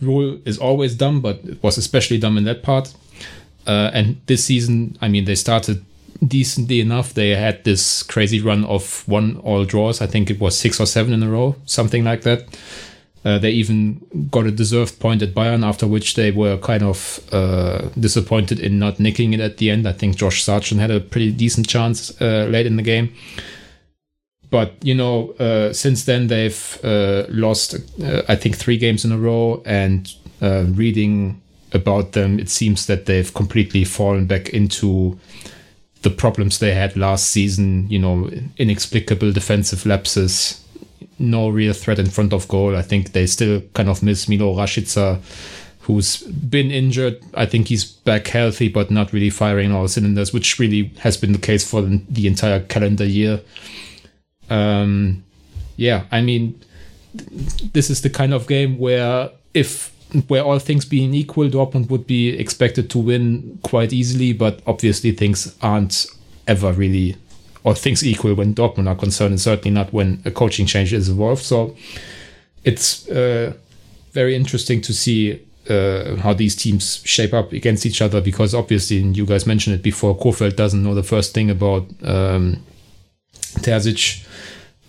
rule 0.00 0.38
is 0.44 0.56
always 0.56 0.94
dumb, 0.94 1.20
but 1.20 1.40
it 1.44 1.60
was 1.60 1.76
especially 1.76 2.18
dumb 2.18 2.38
in 2.38 2.44
that 2.44 2.62
part. 2.62 2.94
Uh, 3.66 3.90
and 3.92 4.20
this 4.26 4.44
season, 4.44 4.96
I 5.02 5.08
mean, 5.08 5.24
they 5.24 5.34
started 5.34 5.84
decently 6.24 6.80
enough. 6.80 7.12
They 7.14 7.30
had 7.34 7.64
this 7.64 8.04
crazy 8.04 8.40
run 8.40 8.64
of 8.64 9.02
one 9.08 9.38
all 9.38 9.64
draws. 9.64 10.00
I 10.00 10.06
think 10.06 10.30
it 10.30 10.38
was 10.38 10.56
six 10.56 10.78
or 10.78 10.86
seven 10.86 11.12
in 11.12 11.24
a 11.24 11.28
row, 11.28 11.56
something 11.66 12.04
like 12.04 12.22
that. 12.22 12.46
Uh, 13.28 13.36
they 13.36 13.50
even 13.50 14.00
got 14.30 14.46
a 14.46 14.50
deserved 14.50 14.98
point 15.00 15.20
at 15.20 15.34
Bayern, 15.34 15.62
after 15.62 15.86
which 15.86 16.14
they 16.14 16.30
were 16.30 16.56
kind 16.56 16.82
of 16.82 17.20
uh, 17.30 17.90
disappointed 18.00 18.58
in 18.58 18.78
not 18.78 18.98
nicking 18.98 19.34
it 19.34 19.40
at 19.40 19.58
the 19.58 19.68
end. 19.68 19.86
I 19.86 19.92
think 19.92 20.16
Josh 20.16 20.42
Sargent 20.42 20.80
had 20.80 20.90
a 20.90 20.98
pretty 20.98 21.32
decent 21.32 21.68
chance 21.68 22.18
uh, 22.22 22.46
late 22.48 22.64
in 22.64 22.76
the 22.76 22.82
game. 22.82 23.12
But, 24.48 24.72
you 24.82 24.94
know, 24.94 25.32
uh, 25.32 25.74
since 25.74 26.04
then 26.06 26.28
they've 26.28 26.78
uh, 26.82 27.24
lost, 27.28 27.74
uh, 28.02 28.22
I 28.30 28.34
think, 28.34 28.56
three 28.56 28.78
games 28.78 29.04
in 29.04 29.12
a 29.12 29.18
row. 29.18 29.62
And 29.66 30.10
reading 30.40 31.42
about 31.72 32.12
them, 32.12 32.38
it 32.38 32.48
seems 32.48 32.86
that 32.86 33.04
they've 33.04 33.34
completely 33.34 33.84
fallen 33.84 34.26
back 34.26 34.48
into 34.54 35.18
the 36.00 36.10
problems 36.10 36.58
they 36.58 36.72
had 36.72 36.96
last 36.96 37.28
season, 37.28 37.90
you 37.90 37.98
know, 37.98 38.30
inexplicable 38.56 39.32
defensive 39.32 39.84
lapses 39.84 40.64
no 41.18 41.48
real 41.48 41.72
threat 41.72 41.98
in 41.98 42.06
front 42.06 42.32
of 42.32 42.48
goal. 42.48 42.76
I 42.76 42.82
think 42.82 43.12
they 43.12 43.26
still 43.26 43.62
kind 43.74 43.88
of 43.88 44.02
miss 44.02 44.28
Milo 44.28 44.54
Rashica, 44.54 45.20
who's 45.80 46.22
been 46.22 46.70
injured. 46.70 47.20
I 47.34 47.46
think 47.46 47.68
he's 47.68 47.84
back 47.84 48.26
healthy, 48.28 48.68
but 48.68 48.90
not 48.90 49.12
really 49.12 49.30
firing 49.30 49.72
all 49.72 49.88
cylinders, 49.88 50.32
which 50.32 50.58
really 50.58 50.92
has 51.00 51.16
been 51.16 51.32
the 51.32 51.38
case 51.38 51.68
for 51.68 51.82
the 51.82 52.26
entire 52.26 52.60
calendar 52.60 53.04
year. 53.06 53.40
Um, 54.50 55.24
yeah, 55.76 56.04
I 56.10 56.20
mean, 56.20 56.60
this 57.72 57.90
is 57.90 58.02
the 58.02 58.10
kind 58.10 58.34
of 58.34 58.46
game 58.46 58.78
where 58.78 59.30
if 59.54 59.94
where 60.28 60.42
all 60.42 60.58
things 60.58 60.84
being 60.84 61.12
equal, 61.14 61.48
Dortmund 61.48 61.90
would 61.90 62.06
be 62.06 62.30
expected 62.30 62.88
to 62.90 62.98
win 62.98 63.58
quite 63.62 63.92
easily, 63.92 64.32
but 64.32 64.60
obviously 64.66 65.12
things 65.12 65.54
aren't 65.60 66.06
ever 66.46 66.72
really 66.72 67.16
or 67.68 67.74
things 67.74 68.02
equal 68.02 68.32
when 68.34 68.54
Dortmund 68.54 68.88
are 68.88 68.94
concerned, 68.94 69.32
and 69.32 69.40
certainly 69.40 69.70
not 69.70 69.92
when 69.92 70.22
a 70.24 70.30
coaching 70.30 70.64
change 70.64 70.94
is 70.94 71.10
involved. 71.10 71.42
So 71.42 71.76
it's 72.64 73.06
uh, 73.10 73.52
very 74.12 74.34
interesting 74.34 74.80
to 74.80 74.94
see 74.94 75.46
uh, 75.68 76.16
how 76.16 76.32
these 76.32 76.56
teams 76.56 77.02
shape 77.04 77.34
up 77.34 77.52
against 77.52 77.84
each 77.84 78.00
other 78.00 78.22
because 78.22 78.54
obviously, 78.54 79.02
and 79.02 79.14
you 79.14 79.26
guys 79.26 79.46
mentioned 79.46 79.76
it 79.76 79.82
before, 79.82 80.16
Kohfeldt 80.16 80.56
doesn't 80.56 80.82
know 80.82 80.94
the 80.94 81.02
first 81.02 81.34
thing 81.34 81.50
about 81.50 81.82
um, 82.04 82.64
Terzic. 83.60 84.24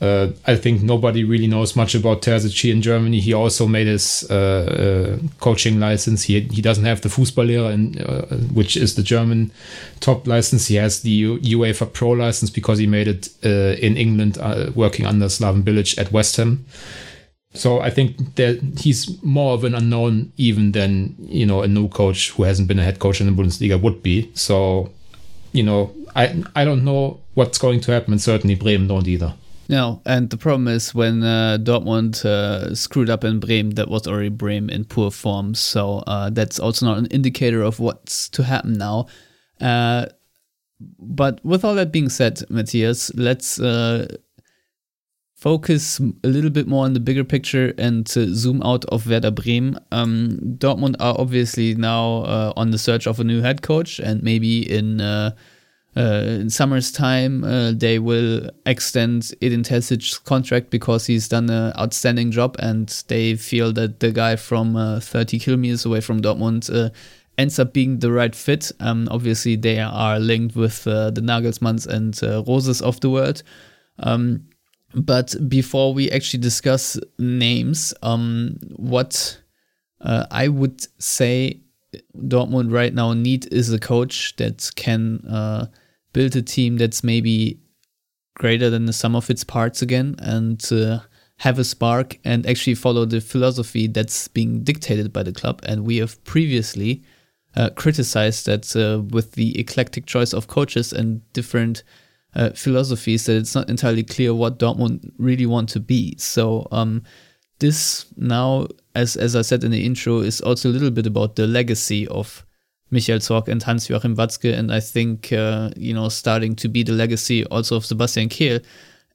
Uh, 0.01 0.29
I 0.45 0.55
think 0.55 0.81
nobody 0.81 1.25
really 1.25 1.47
knows 1.47 1.75
much 1.75 1.93
about 1.93 2.21
Terzic 2.21 2.71
in 2.71 2.81
Germany. 2.81 3.19
He 3.19 3.33
also 3.33 3.67
made 3.67 3.87
his 3.87 4.25
uh, 4.29 5.17
uh, 5.19 5.27
coaching 5.39 5.79
license. 5.79 6.23
He 6.23 6.39
he 6.41 6.61
doesn't 6.61 6.85
have 6.85 7.01
the 7.01 7.09
Fußballlehrer, 7.09 7.73
in, 7.73 7.99
uh, 8.01 8.37
which 8.53 8.77
is 8.77 8.95
the 8.95 9.03
German 9.03 9.51
top 9.99 10.25
license. 10.25 10.67
He 10.67 10.75
has 10.75 11.01
the 11.01 11.09
U- 11.09 11.39
UEFA 11.39 11.91
Pro 11.91 12.11
license 12.11 12.49
because 12.49 12.79
he 12.79 12.87
made 12.87 13.09
it 13.09 13.29
uh, 13.43 13.75
in 13.85 13.97
England, 13.97 14.37
uh, 14.39 14.71
working 14.73 15.05
under 15.05 15.25
Slaven 15.25 15.63
Bilic 15.63 15.97
at 15.97 16.13
West 16.13 16.37
Ham. 16.37 16.65
So 17.53 17.81
I 17.81 17.89
think 17.89 18.35
that 18.35 18.61
he's 18.77 19.21
more 19.23 19.53
of 19.53 19.63
an 19.63 19.73
unknown 19.75 20.31
even 20.37 20.71
than 20.71 21.15
you 21.19 21.45
know 21.45 21.61
a 21.61 21.67
new 21.67 21.89
coach 21.89 22.31
who 22.31 22.43
hasn't 22.43 22.67
been 22.67 22.79
a 22.79 22.83
head 22.83 22.99
coach 22.99 23.19
in 23.19 23.27
the 23.27 23.33
Bundesliga 23.41 23.81
would 23.81 24.01
be. 24.01 24.31
So 24.33 24.91
you 25.51 25.63
know 25.63 25.91
I 26.15 26.41
I 26.55 26.63
don't 26.63 26.85
know 26.85 27.19
what's 27.33 27.57
going 27.57 27.81
to 27.81 27.91
happen, 27.91 28.13
and 28.13 28.21
certainly 28.21 28.55
Bremen 28.55 28.87
don't 28.87 29.07
either. 29.07 29.33
No, 29.69 30.01
and 30.03 30.31
the 30.31 30.37
problem 30.37 30.67
is 30.67 30.95
when 30.95 31.23
uh, 31.23 31.59
Dortmund 31.61 32.25
uh, 32.25 32.73
screwed 32.73 33.07
up 33.07 33.23
in 33.23 33.39
Bremen, 33.39 33.75
that 33.75 33.87
was 33.87 34.07
already 34.07 34.29
Bremen 34.29 34.71
in 34.71 34.83
poor 34.83 35.11
form. 35.11 35.53
So 35.53 35.99
uh, 36.07 36.31
that's 36.31 36.59
also 36.59 36.87
not 36.87 36.97
an 36.97 37.05
indicator 37.05 37.61
of 37.61 37.79
what's 37.79 38.29
to 38.29 38.43
happen 38.43 38.73
now. 38.73 39.05
Uh, 39.61 40.07
but 40.97 41.39
with 41.45 41.63
all 41.63 41.75
that 41.75 41.91
being 41.91 42.09
said, 42.09 42.41
Matthias, 42.49 43.13
let's 43.13 43.59
uh, 43.59 44.07
focus 45.35 45.99
a 45.99 46.27
little 46.27 46.49
bit 46.49 46.67
more 46.67 46.85
on 46.85 46.93
the 46.93 46.99
bigger 46.99 47.23
picture 47.23 47.71
and 47.77 48.07
zoom 48.07 48.63
out 48.63 48.85
of 48.85 49.05
Werder 49.05 49.29
Bremen. 49.29 49.77
Um, 49.91 50.39
Dortmund 50.57 50.95
are 50.99 51.15
obviously 51.19 51.75
now 51.75 52.23
uh, 52.23 52.53
on 52.57 52.71
the 52.71 52.79
search 52.79 53.05
of 53.05 53.19
a 53.19 53.23
new 53.23 53.43
head 53.43 53.61
coach, 53.61 53.99
and 53.99 54.23
maybe 54.23 54.67
in 54.67 54.99
uh, 55.97 56.23
in 56.25 56.49
summer's 56.49 56.91
time, 56.91 57.43
uh, 57.43 57.71
they 57.71 57.97
will 57.97 58.49
extend 58.65 59.33
Edin 59.41 59.63
Terzic's 59.63 60.19
contract 60.19 60.69
because 60.69 61.07
he's 61.07 61.27
done 61.27 61.49
an 61.49 61.73
outstanding 61.77 62.31
job, 62.31 62.55
and 62.59 62.87
they 63.07 63.35
feel 63.35 63.73
that 63.73 63.99
the 63.99 64.11
guy 64.11 64.35
from 64.35 64.75
uh, 64.75 64.99
30 64.99 65.39
kilometers 65.39 65.85
away 65.85 65.99
from 65.99 66.21
Dortmund 66.21 66.73
uh, 66.73 66.91
ends 67.39 67.57
up 67.57 67.73
being 67.73 67.99
the 67.99 68.11
right 68.11 68.35
fit. 68.35 68.71
Um, 68.79 69.07
obviously, 69.09 69.55
they 69.55 69.79
are 69.79 70.19
linked 70.19 70.55
with 70.55 70.85
uh, 70.87 71.09
the 71.09 71.21
Nagelsmanns 71.21 71.87
and 71.87 72.17
uh, 72.23 72.43
Roses 72.43 72.81
of 72.81 72.99
the 72.99 73.09
world. 73.09 73.41
Um, 73.97 74.47
but 74.93 75.35
before 75.49 75.93
we 75.93 76.11
actually 76.11 76.41
discuss 76.41 76.99
names, 77.17 77.95
um, 78.03 78.57
what 78.75 79.39
I 80.01 80.47
would 80.47 80.85
say 81.01 81.61
Dortmund 82.15 82.71
right 82.71 82.93
now 82.93 83.13
need 83.13 83.51
is 83.51 83.71
a 83.71 83.79
coach 83.79 84.35
that 84.37 84.69
can 84.75 85.25
uh, 85.27 85.67
build 86.13 86.35
a 86.35 86.41
team 86.41 86.77
that's 86.77 87.03
maybe 87.03 87.59
greater 88.35 88.69
than 88.69 88.85
the 88.85 88.93
sum 88.93 89.15
of 89.15 89.29
its 89.29 89.43
parts 89.43 89.81
again 89.81 90.15
and 90.19 90.71
uh, 90.71 90.99
have 91.37 91.59
a 91.59 91.63
spark 91.63 92.17
and 92.23 92.45
actually 92.45 92.75
follow 92.75 93.05
the 93.05 93.21
philosophy 93.21 93.87
that's 93.87 94.27
being 94.27 94.63
dictated 94.63 95.11
by 95.11 95.23
the 95.23 95.31
club. 95.31 95.61
And 95.63 95.85
we 95.85 95.97
have 95.97 96.23
previously 96.23 97.03
uh, 97.55 97.69
criticized 97.71 98.45
that 98.45 98.75
uh, 98.75 99.01
with 99.09 99.33
the 99.33 99.57
eclectic 99.59 100.05
choice 100.05 100.33
of 100.33 100.47
coaches 100.47 100.93
and 100.93 101.21
different 101.33 101.83
uh, 102.35 102.51
philosophies, 102.51 103.25
that 103.25 103.37
it's 103.37 103.55
not 103.55 103.69
entirely 103.69 104.03
clear 104.03 104.33
what 104.33 104.59
Dortmund 104.59 105.11
really 105.17 105.45
want 105.45 105.69
to 105.69 105.79
be. 105.79 106.15
So 106.17 106.67
um, 106.71 107.03
this 107.59 108.05
now, 108.17 108.67
as 108.99 109.15
as 109.15 109.35
I 109.35 109.41
said 109.41 109.63
in 109.63 109.71
the 109.71 109.85
intro, 109.85 110.19
is 110.19 110.41
also 110.41 110.69
a 110.69 110.75
little 110.75 110.91
bit 110.91 111.07
about 111.07 111.35
the 111.35 111.47
legacy 111.47 112.07
of 112.07 112.45
Michael 112.91 113.19
Zorc 113.19 113.47
and 113.47 113.63
Hans-Joachim 113.63 114.15
Watzke, 114.15 114.53
and 114.57 114.73
I 114.73 114.79
think 114.79 115.31
uh, 115.31 115.69
you 115.75 115.93
know 115.93 116.09
starting 116.09 116.55
to 116.57 116.67
be 116.67 116.83
the 116.83 116.93
legacy 116.93 117.45
also 117.45 117.75
of 117.77 117.85
Sebastian 117.85 118.29
Kehl. 118.29 118.63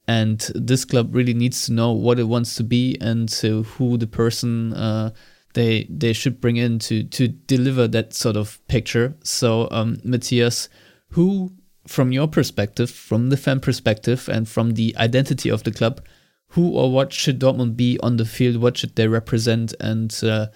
And 0.07 0.39
this 0.53 0.85
club 0.85 1.15
really 1.15 1.33
needs 1.33 1.65
to 1.65 1.73
know 1.73 1.91
what 1.91 2.19
it 2.19 2.27
wants 2.27 2.55
to 2.55 2.63
be 2.63 2.95
and 3.01 3.27
uh, 3.43 3.63
who 3.63 3.97
the 3.97 4.07
person 4.07 4.73
uh, 4.73 5.09
they 5.53 5.87
they 5.89 6.13
should 6.13 6.39
bring 6.39 6.57
in 6.57 6.79
to 6.79 7.03
to 7.03 7.27
deliver 7.27 7.87
that 7.87 8.13
sort 8.13 8.37
of 8.37 8.59
picture. 8.67 9.15
So, 9.23 9.67
um, 9.71 9.97
Matthias, 10.03 10.69
who, 11.09 11.51
from 11.87 12.11
your 12.11 12.27
perspective, 12.27 12.91
from 12.91 13.29
the 13.29 13.37
fan 13.37 13.59
perspective, 13.59 14.29
and 14.29 14.47
from 14.47 14.73
the 14.73 14.95
identity 14.97 15.49
of 15.49 15.63
the 15.63 15.71
club, 15.71 16.01
who 16.49 16.71
or 16.71 16.91
what 16.91 17.13
should 17.13 17.39
Dortmund 17.39 17.75
be 17.75 17.99
on 18.01 18.17
the 18.17 18.25
field? 18.25 18.57
What 18.57 18.77
should 18.77 18.95
they 18.95 19.07
represent? 19.07 19.73
And 19.79 20.17
uh, 20.23 20.47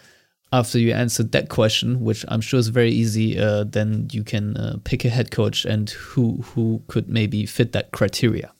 after 0.52 0.80
you 0.80 0.94
answered 0.94 1.32
that 1.32 1.50
question, 1.50 2.02
which 2.02 2.26
I'm 2.28 2.42
sure 2.42 2.60
is 2.60 2.70
very 2.70 2.92
easy, 2.92 3.40
uh, 3.40 3.66
then 3.66 4.08
you 4.12 4.24
can 4.24 4.58
uh, 4.58 4.78
pick 4.84 5.06
a 5.06 5.10
head 5.10 5.32
coach 5.32 5.66
and 5.66 5.90
who 5.90 6.38
who 6.54 6.84
could 6.88 7.10
maybe 7.10 7.46
fit 7.46 7.72
that 7.74 7.92
criteria. 7.92 8.54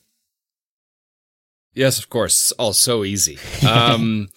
Yes, 1.72 1.98
of 1.98 2.10
course. 2.10 2.52
All 2.52 2.72
so 2.72 3.04
easy. 3.04 3.38
Um, 3.66 4.28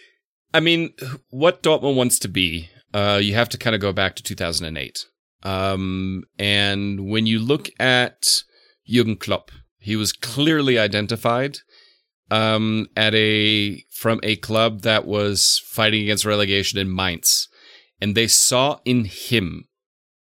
I 0.54 0.60
mean, 0.60 0.94
what 1.28 1.62
Dortmund 1.62 1.96
wants 1.96 2.18
to 2.20 2.28
be, 2.28 2.70
uh, 2.94 3.20
you 3.22 3.34
have 3.34 3.50
to 3.50 3.58
kind 3.58 3.74
of 3.74 3.82
go 3.82 3.92
back 3.92 4.16
to 4.16 4.22
2008. 4.22 5.06
Um, 5.42 6.24
and 6.38 7.08
when 7.08 7.26
you 7.26 7.38
look 7.38 7.68
at 7.78 8.42
Jürgen 8.88 9.20
Klopp, 9.20 9.50
he 9.78 9.96
was 9.96 10.12
clearly 10.12 10.78
identified 10.78 11.58
um, 12.30 12.88
at 12.96 13.14
a 13.14 13.84
from 13.90 14.20
a 14.22 14.36
club 14.36 14.82
that 14.82 15.06
was 15.06 15.62
fighting 15.66 16.02
against 16.02 16.24
relegation 16.24 16.78
in 16.78 16.94
Mainz, 16.94 17.48
and 18.00 18.14
they 18.14 18.26
saw 18.26 18.78
in 18.84 19.04
him 19.04 19.68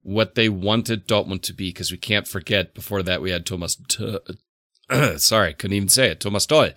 what 0.04 0.36
they 0.36 0.50
wanted 0.50 1.08
Dortmund 1.08 1.42
to 1.44 1.54
be. 1.54 1.70
Because 1.70 1.92
we 1.92 1.98
can't 1.98 2.28
forget, 2.28 2.74
before 2.74 3.04
that 3.04 3.22
we 3.22 3.32
had 3.32 3.46
Thomas. 3.46 3.78
T- 3.88 4.20
sorry, 5.18 5.54
couldn't 5.54 5.76
even 5.76 5.90
say 5.90 6.12
it. 6.12 6.20
Thomas 6.20 6.46
Doll. 6.46 6.70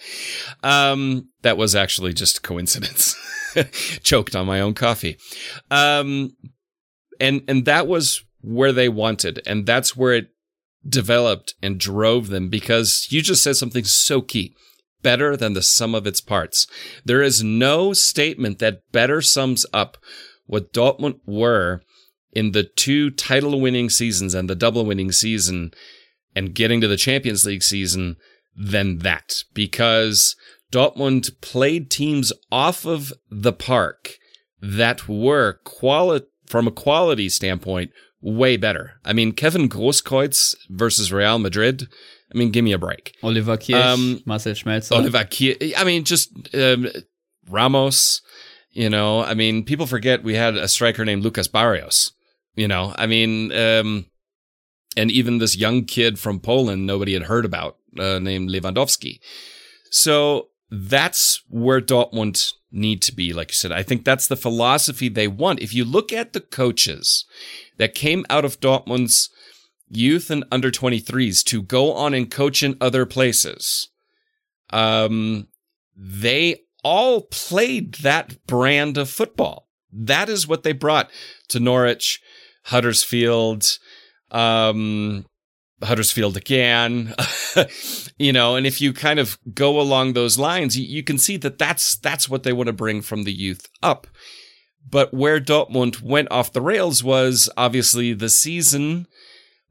Um, 0.63 1.29
that 1.43 1.57
was 1.57 1.75
actually 1.75 2.13
just 2.13 2.43
coincidence. 2.43 3.17
Choked 4.03 4.35
on 4.37 4.47
my 4.47 4.61
own 4.61 4.75
coffee. 4.75 5.19
Um, 5.71 6.37
and 7.21 7.43
and 7.47 7.65
that 7.65 7.87
was 7.87 8.25
where 8.41 8.73
they 8.73 8.89
wanted, 8.89 9.41
and 9.47 9.65
that's 9.65 9.97
where 9.97 10.13
it 10.13 10.29
developed 10.87 11.55
and 11.63 11.79
drove 11.79 12.29
them. 12.29 12.49
Because 12.49 13.07
you 13.11 13.23
just 13.23 13.43
said 13.43 13.57
something 13.57 13.85
so 13.85 14.21
key 14.21 14.55
better 15.05 15.37
than 15.37 15.53
the 15.53 15.63
sum 15.63 15.95
of 15.95 16.09
its 16.09 16.21
parts. 16.21 16.67
There 17.05 17.23
is 17.23 17.45
no 17.45 17.93
statement 17.93 18.59
that 18.59 18.91
better 18.91 19.21
sums 19.21 19.65
up 19.73 19.97
what 20.47 20.73
Dortmund 20.73 21.21
were 21.25 21.83
in 22.33 22.51
the 22.51 22.65
two 22.65 23.11
title 23.11 23.61
winning 23.61 23.89
seasons 23.89 24.35
and 24.35 24.51
the 24.51 24.57
double 24.57 24.85
winning 24.85 25.13
season 25.13 25.73
and 26.35 26.55
getting 26.55 26.81
to 26.81 26.89
the 26.89 26.97
Champions 26.97 27.47
League 27.47 27.63
season 27.63 28.17
than 28.57 28.99
that 28.99 29.45
because 29.55 30.35
Dortmund 30.73 31.41
played 31.41 31.91
teams 31.91 32.33
off 32.51 32.85
of 32.85 33.13
the 33.31 33.53
park 33.53 34.17
that 34.61 35.09
were 35.09 35.61
from 36.47 36.67
a 36.67 36.73
quality 36.73 37.29
standpoint 37.29 37.93
way 38.21 38.57
better. 38.57 38.95
I 39.05 39.13
mean, 39.13 39.33
Kevin 39.33 39.69
Grosskreutz 39.69 40.57
versus 40.71 41.13
Real 41.13 41.39
Madrid 41.39 41.87
I 42.35 42.39
mean, 42.39 42.51
give 42.51 42.65
me 42.65 42.73
a 42.73 42.79
break. 42.79 43.17
Oliver 43.23 43.57
Kirch, 43.57 43.75
um, 43.75 44.23
Marcel 44.25 44.55
Schmelzer. 44.55 44.93
Oliver 44.93 45.25
Kirch. 45.25 45.73
I 45.77 45.85
mean, 45.85 46.05
just 46.05 46.33
um, 46.55 46.89
Ramos. 47.49 48.23
You 48.73 48.91
know, 48.91 49.23
I 49.23 49.35
mean, 49.35 49.65
people 49.65 49.87
forget 49.87 50.25
we 50.25 50.35
had 50.35 50.57
a 50.57 50.67
striker 50.67 51.05
named 51.05 51.23
Lucas 51.23 51.47
Barrios. 51.47 52.13
You 52.57 52.67
know, 52.67 52.93
I 52.99 53.07
mean, 53.07 53.53
um, 53.53 54.07
and 54.97 55.11
even 55.11 55.39
this 55.39 55.57
young 55.57 55.85
kid 55.85 56.19
from 56.19 56.41
Poland 56.41 56.87
nobody 56.87 57.15
had 57.15 57.25
heard 57.25 57.45
about 57.45 57.77
uh, 57.99 58.19
named 58.19 58.51
Lewandowski. 58.51 59.21
So 59.91 60.49
that's 60.71 61.41
where 61.49 61.81
Dortmund 61.81 62.53
need 62.73 63.01
to 63.03 63.15
be. 63.15 63.33
Like 63.33 63.51
you 63.51 63.55
said, 63.55 63.73
I 63.73 63.83
think 63.83 64.05
that's 64.05 64.27
the 64.27 64.37
philosophy 64.37 65.09
they 65.09 65.29
want. 65.29 65.61
If 65.61 65.73
you 65.73 65.85
look 65.85 66.13
at 66.13 66.33
the 66.33 66.41
coaches 66.41 67.25
that 67.79 67.95
came 67.95 68.25
out 68.29 68.45
of 68.45 68.61
Dortmund's 68.61 69.31
youth 69.89 70.31
and 70.31 70.45
under 70.51 70.71
23s 70.71 71.43
to 71.45 71.63
go 71.63 71.93
on 71.93 72.15
and 72.15 72.31
coach 72.31 72.63
in 72.63 72.77
other 72.81 73.07
places. 73.07 73.89
Um, 74.71 75.49
they 75.97 76.63
all 76.83 77.23
played 77.23 77.95
that 77.97 78.47
brand 78.47 78.99
of 78.99 79.11
football. 79.11 79.69
That 79.93 80.29
is 80.29 80.49
what 80.49 80.63
they 80.63 80.73
brought 80.73 81.11
to 81.49 81.61
Norwich, 81.61 82.21
Huddersfield, 82.65 83.79
um, 84.31 85.25
Huddersfield 85.83 86.37
again, 86.37 87.15
you 88.19 88.33
know, 88.33 88.57
and 88.57 88.67
if 88.67 88.81
you 88.81 88.93
kind 88.93 89.19
of 89.19 89.39
go 89.53 89.81
along 89.81 90.13
those 90.13 90.39
lines, 90.39 90.79
you, 90.79 90.85
you 90.85 91.03
can 91.03 91.19
see 91.19 91.37
that 91.39 91.59
that's, 91.59 91.97
that's 91.97 92.29
what 92.29 92.43
they 92.43 92.53
want 92.53 92.67
to 92.69 92.73
bring 92.73 93.03
from 93.03 93.25
the 93.25 93.33
youth 93.33 93.69
up. 93.83 94.07
But 94.89 95.15
where 95.15 95.41
Dortmund 95.41 96.03
went 96.03 96.31
off 96.31 96.53
the 96.53 96.61
rails 96.61 97.03
was 97.03 97.49
obviously 97.57 98.13
the 98.13 98.29
season 98.29 99.07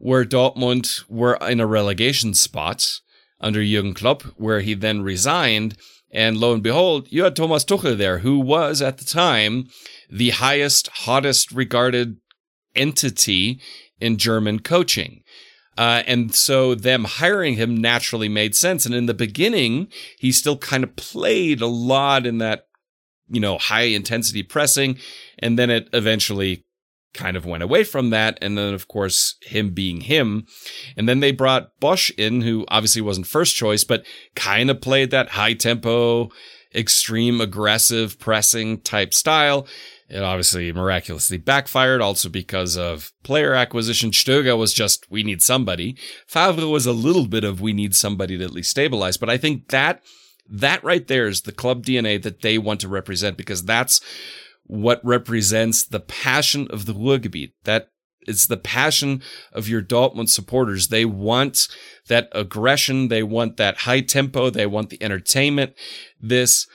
where 0.03 0.25
Dortmund 0.25 1.05
were 1.07 1.35
in 1.35 1.61
a 1.61 1.65
relegation 1.65 2.33
spot 2.33 2.99
under 3.39 3.63
Jurgen 3.63 3.93
Klopp, 3.93 4.23
where 4.35 4.59
he 4.59 4.73
then 4.73 5.01
resigned. 5.01 5.77
And 6.11 6.35
lo 6.35 6.53
and 6.53 6.61
behold, 6.61 7.07
you 7.09 7.23
had 7.23 7.37
Thomas 7.37 7.63
Tuchel 7.63 7.97
there, 7.97 8.19
who 8.19 8.37
was 8.37 8.81
at 8.81 8.97
the 8.97 9.05
time 9.05 9.69
the 10.09 10.31
highest, 10.31 10.89
hottest 10.89 11.53
regarded 11.53 12.17
entity 12.75 13.61
in 14.01 14.17
German 14.17 14.59
coaching. 14.59 15.23
Uh, 15.77 16.03
and 16.05 16.35
so 16.35 16.75
them 16.75 17.05
hiring 17.05 17.55
him 17.55 17.77
naturally 17.77 18.27
made 18.27 18.57
sense. 18.57 18.85
And 18.85 18.93
in 18.93 19.05
the 19.05 19.13
beginning, 19.13 19.87
he 20.19 20.33
still 20.33 20.57
kind 20.57 20.83
of 20.83 20.97
played 20.97 21.61
a 21.61 21.67
lot 21.67 22.25
in 22.25 22.39
that, 22.39 22.67
you 23.29 23.39
know, 23.39 23.57
high 23.57 23.83
intensity 23.83 24.43
pressing. 24.43 24.97
And 25.39 25.57
then 25.57 25.69
it 25.69 25.87
eventually 25.93 26.62
kind 27.13 27.37
of 27.37 27.45
went 27.45 27.63
away 27.63 27.83
from 27.83 28.09
that. 28.09 28.37
And 28.41 28.57
then, 28.57 28.73
of 28.73 28.87
course, 28.87 29.35
him 29.41 29.71
being 29.71 30.01
him. 30.01 30.45
And 30.97 31.07
then 31.07 31.19
they 31.19 31.31
brought 31.31 31.79
Bosz 31.79 32.11
in, 32.17 32.41
who 32.41 32.65
obviously 32.67 33.01
wasn't 33.01 33.27
first 33.27 33.55
choice, 33.55 33.83
but 33.83 34.05
kind 34.35 34.69
of 34.69 34.81
played 34.81 35.11
that 35.11 35.29
high 35.29 35.53
tempo, 35.53 36.29
extreme 36.73 37.39
aggressive 37.39 38.19
pressing 38.19 38.81
type 38.81 39.13
style. 39.13 39.67
It 40.09 40.21
obviously 40.21 40.71
miraculously 40.71 41.37
backfired, 41.37 42.01
also 42.01 42.29
because 42.29 42.77
of 42.77 43.11
player 43.23 43.53
acquisition. 43.53 44.11
Stöger 44.11 44.57
was 44.57 44.73
just, 44.73 45.09
we 45.09 45.23
need 45.23 45.41
somebody. 45.41 45.97
Favre 46.27 46.67
was 46.67 46.85
a 46.85 46.91
little 46.91 47.27
bit 47.27 47.43
of, 47.43 47.61
we 47.61 47.73
need 47.73 47.95
somebody 47.95 48.37
to 48.37 48.43
at 48.43 48.51
least 48.51 48.69
stabilize. 48.69 49.17
But 49.17 49.29
I 49.29 49.37
think 49.37 49.69
that, 49.69 50.01
that 50.49 50.83
right 50.83 51.07
there 51.07 51.27
is 51.27 51.41
the 51.41 51.51
club 51.51 51.85
DNA 51.85 52.21
that 52.21 52.41
they 52.41 52.57
want 52.57 52.81
to 52.81 52.87
represent 52.87 53.37
because 53.37 53.63
that's 53.63 54.01
what 54.73 54.99
represents 55.05 55.83
the 55.83 55.99
passion 55.99 56.67
of 56.71 56.87
the 56.87 56.95
Ruhrgebiet. 56.95 57.51
That 57.63 57.89
is 58.25 58.47
the 58.47 58.57
passion 58.57 59.21
of 59.51 59.69
your 59.69 59.83
Dortmund 59.83 60.29
supporters. 60.29 60.87
They 60.87 61.05
want 61.05 61.67
that 62.07 62.27
aggression. 62.31 63.09
They 63.09 63.21
want 63.21 63.57
that 63.57 63.81
high 63.81 64.01
tempo. 64.01 64.49
They 64.49 64.65
want 64.65 64.89
the 64.89 65.01
entertainment. 65.03 65.73
This 66.19 66.65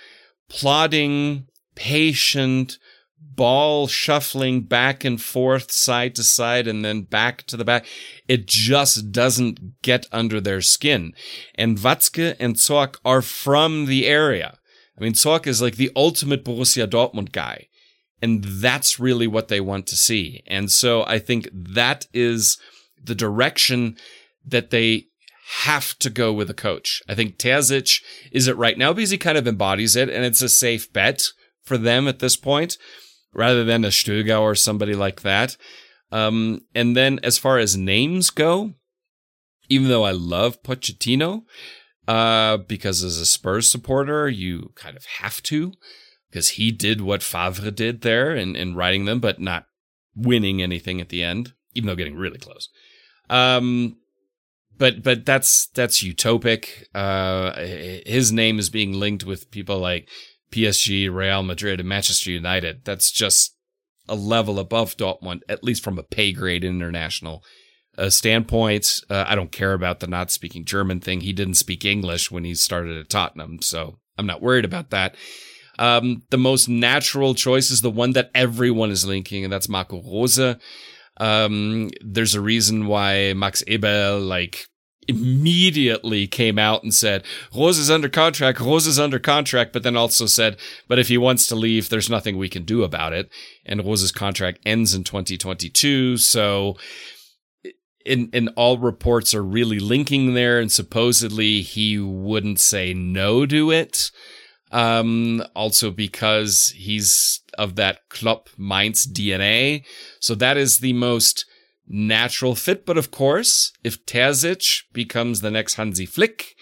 plodding, 0.49 1.49
patient, 1.75 2.79
ball 3.21 3.89
shuffling 3.89 4.61
back 4.61 5.05
and 5.05 5.21
forth, 5.21 5.73
side 5.73 6.15
to 6.15 6.23
side, 6.23 6.69
and 6.69 6.85
then 6.85 7.03
back 7.03 7.43
to 7.47 7.57
the 7.57 7.65
back. 7.65 7.85
It 8.29 8.47
just 8.47 9.11
doesn't 9.11 9.83
get 9.83 10.07
under 10.13 10.41
their 10.41 10.61
skin. 10.61 11.15
And 11.57 11.79
Watzke 11.79 12.37
and 12.39 12.55
Zorc 12.55 12.97
are 13.05 13.23
from 13.23 13.87
the 13.87 14.07
area. 14.07 14.57
I 14.97 15.03
mean, 15.03 15.15
Zorc 15.15 15.49
is 15.49 15.61
like 15.61 15.77
the 15.77 15.91
ultimate 15.97 16.45
Borussia 16.45 16.87
Dortmund 16.87 17.33
guy. 17.33 17.68
And 18.21 18.43
that's 18.45 18.99
really 18.99 19.27
what 19.27 19.49
they 19.49 19.61
want 19.61 19.87
to 19.89 19.97
see. 19.97 20.43
And 20.47 20.71
so 20.71 21.05
I 21.07 21.19
think 21.19 21.49
that 21.53 22.07
is 22.13 22.59
the 23.03 23.15
direction 23.15 23.97
that 24.45 24.71
they 24.71 25.05
have 25.67 25.97
to 25.99 26.11
go 26.11 26.33
with 26.33 26.51
a 26.51 26.55
coach. 26.55 27.01
I 27.09 27.15
think 27.15 27.39
Terzic 27.39 28.03
is 28.33 28.49
it 28.49 28.57
right 28.57 28.77
now 28.77 28.93
because 28.93 29.11
he 29.11 29.19
kind 29.19 29.39
of 29.39 29.47
embodies 29.47 29.97
it 29.97 30.11
and 30.11 30.25
it's 30.25 30.43
a 30.43 30.49
safe 30.49 30.93
bet 30.93 31.23
for 31.63 31.79
them 31.79 32.09
at 32.09 32.19
this 32.19 32.37
point 32.37 32.77
rather 33.33 33.65
than 33.65 33.85
a 33.85 33.89
Stöger 33.89 34.41
or 34.41 34.55
somebody 34.55 34.95
like 34.95 35.23
that. 35.23 35.57
Um, 36.11 36.63
and 36.75 36.97
then 36.97 37.21
as 37.23 37.39
far 37.39 37.59
as 37.59 37.77
names 37.77 38.31
go, 38.31 38.75
even 39.69 39.89
though 39.89 40.05
I 40.05 40.13
love 40.13 40.63
Pochettino, 40.63 41.43
uh, 42.07 42.57
because 42.57 43.05
as 43.05 43.19
a 43.19 43.27
Spurs 43.27 43.71
supporter, 43.71 44.29
you 44.29 44.73
kind 44.75 44.97
of 44.97 45.05
have 45.21 45.43
to, 45.45 45.73
because 46.31 46.51
he 46.51 46.71
did 46.71 47.01
what 47.01 47.23
Favre 47.23 47.71
did 47.71 48.03
there 48.03 48.35
in, 48.35 48.57
in 48.57 48.75
writing 48.75 49.05
them, 49.05 49.21
but 49.21 49.41
not 49.41 49.67
winning 50.15 50.61
anything 50.63 51.01
at 51.01 51.09
the 51.09 51.23
end, 51.23 51.53
even 51.75 51.87
though 51.87 51.97
getting 51.97 52.17
really 52.17 52.39
close. 52.39 52.69
Um, 53.31 53.97
but 54.77 55.03
but 55.03 55.27
that's 55.27 55.67
that's 55.67 56.03
utopic. 56.03 56.85
Uh, 56.95 57.53
his 58.07 58.33
name 58.33 58.59
is 58.59 58.71
being 58.71 58.93
linked 58.93 59.25
with 59.25 59.51
people 59.51 59.79
like 59.79 60.09
PSG, 60.53 61.13
Real 61.13 61.43
Madrid, 61.43 61.81
and 61.81 61.89
Manchester 61.89 62.31
United. 62.31 62.85
That's 62.85 63.11
just 63.11 63.55
a 64.09 64.15
level 64.15 64.59
above 64.59 64.97
Dortmund, 64.97 65.41
at 65.49 65.65
least 65.65 65.85
from 65.85 65.99
a 65.99 66.03
pay 66.03 66.33
grade 66.33 66.65
international 66.65 67.43
uh, 67.99 68.09
standpoint. 68.09 69.01
Uh, 69.11 69.25
I 69.27 69.35
don't 69.35 69.53
care 69.53 69.75
about 69.75 70.01
the 70.01 70.07
not 70.07 70.31
speaking 70.31 70.65
German 70.65 71.01
thing. 71.01 71.21
He 71.21 71.33
didn't 71.33 71.55
speak 71.55 71.85
English 71.85 72.31
when 72.31 72.45
he 72.45 72.55
started 72.55 72.97
at 72.97 73.11
Tottenham, 73.11 73.61
so 73.61 73.99
I'm 74.17 74.27
not 74.27 74.41
worried 74.41 74.65
about 74.65 74.91
that. 74.91 75.15
Um, 75.79 76.23
the 76.31 76.39
most 76.39 76.69
natural 76.69 77.35
choice 77.35 77.71
is 77.71 77.83
the 77.83 77.91
one 77.91 78.13
that 78.13 78.31
everyone 78.35 78.91
is 78.91 79.07
linking, 79.07 79.45
and 79.45 79.53
that's 79.53 79.69
Marco 79.69 80.03
Rose. 80.03 80.57
Um, 81.19 81.91
there's 82.01 82.35
a 82.35 82.41
reason 82.41 82.87
why 82.87 83.33
Max 83.35 83.63
Eberl, 83.65 84.27
like, 84.27 84.67
immediately 85.09 86.27
came 86.27 86.59
out 86.59 86.83
and 86.83 86.95
said, 86.95 87.25
Rose 87.55 87.79
is 87.79 87.91
under 87.91 88.09
contract, 88.09 88.61
Rose 88.61 88.87
is 88.87 88.99
under 88.99 89.19
contract, 89.19 89.73
but 89.73 89.83
then 89.83 89.97
also 89.97 90.27
said, 90.27 90.59
but 90.87 90.99
if 90.99 91.09
he 91.09 91.17
wants 91.17 91.47
to 91.47 91.55
leave, 91.55 91.89
there's 91.89 92.11
nothing 92.11 92.37
we 92.37 92.49
can 92.49 92.65
do 92.65 92.85
about 92.85 93.15
it. 93.15 93.31
And 93.65 93.85
Rose's 93.85 94.13
contract 94.13 94.61
ends 94.67 94.95
in 94.95 95.05
2022. 95.05 96.19
So, 96.19 96.77
in, 98.05 98.31
in 98.33 98.49
all 98.49 98.79
reports 98.79 99.35
are 99.35 99.43
really 99.43 99.79
linking 99.79 100.35
there, 100.35 100.61
and 100.61 100.71
supposedly 100.71 101.63
he 101.63 101.99
wouldn't 101.99 102.61
say 102.61 102.95
no 102.95 103.45
to 103.47 103.71
it. 103.71 104.11
Um, 104.71 105.43
also 105.55 105.91
because 105.91 106.75
he's 106.77 107.41
of 107.57 107.77
that 107.77 108.09
Klopp 108.09 108.49
Mainz 108.59 109.07
DNA. 109.07 109.85
So 110.21 110.35
that 110.37 110.57
is 110.57 110.79
the 110.79 110.93
most 110.93 111.45
natural 111.87 112.55
fit. 112.55 112.87
But 112.87 112.99
of 112.99 113.11
course, 113.11 113.73
if 113.83 114.05
Terzic 114.07 114.83
becomes 114.93 115.41
the 115.41 115.51
next 115.51 115.75
Hansi 115.75 116.07
Flick, 116.07 116.55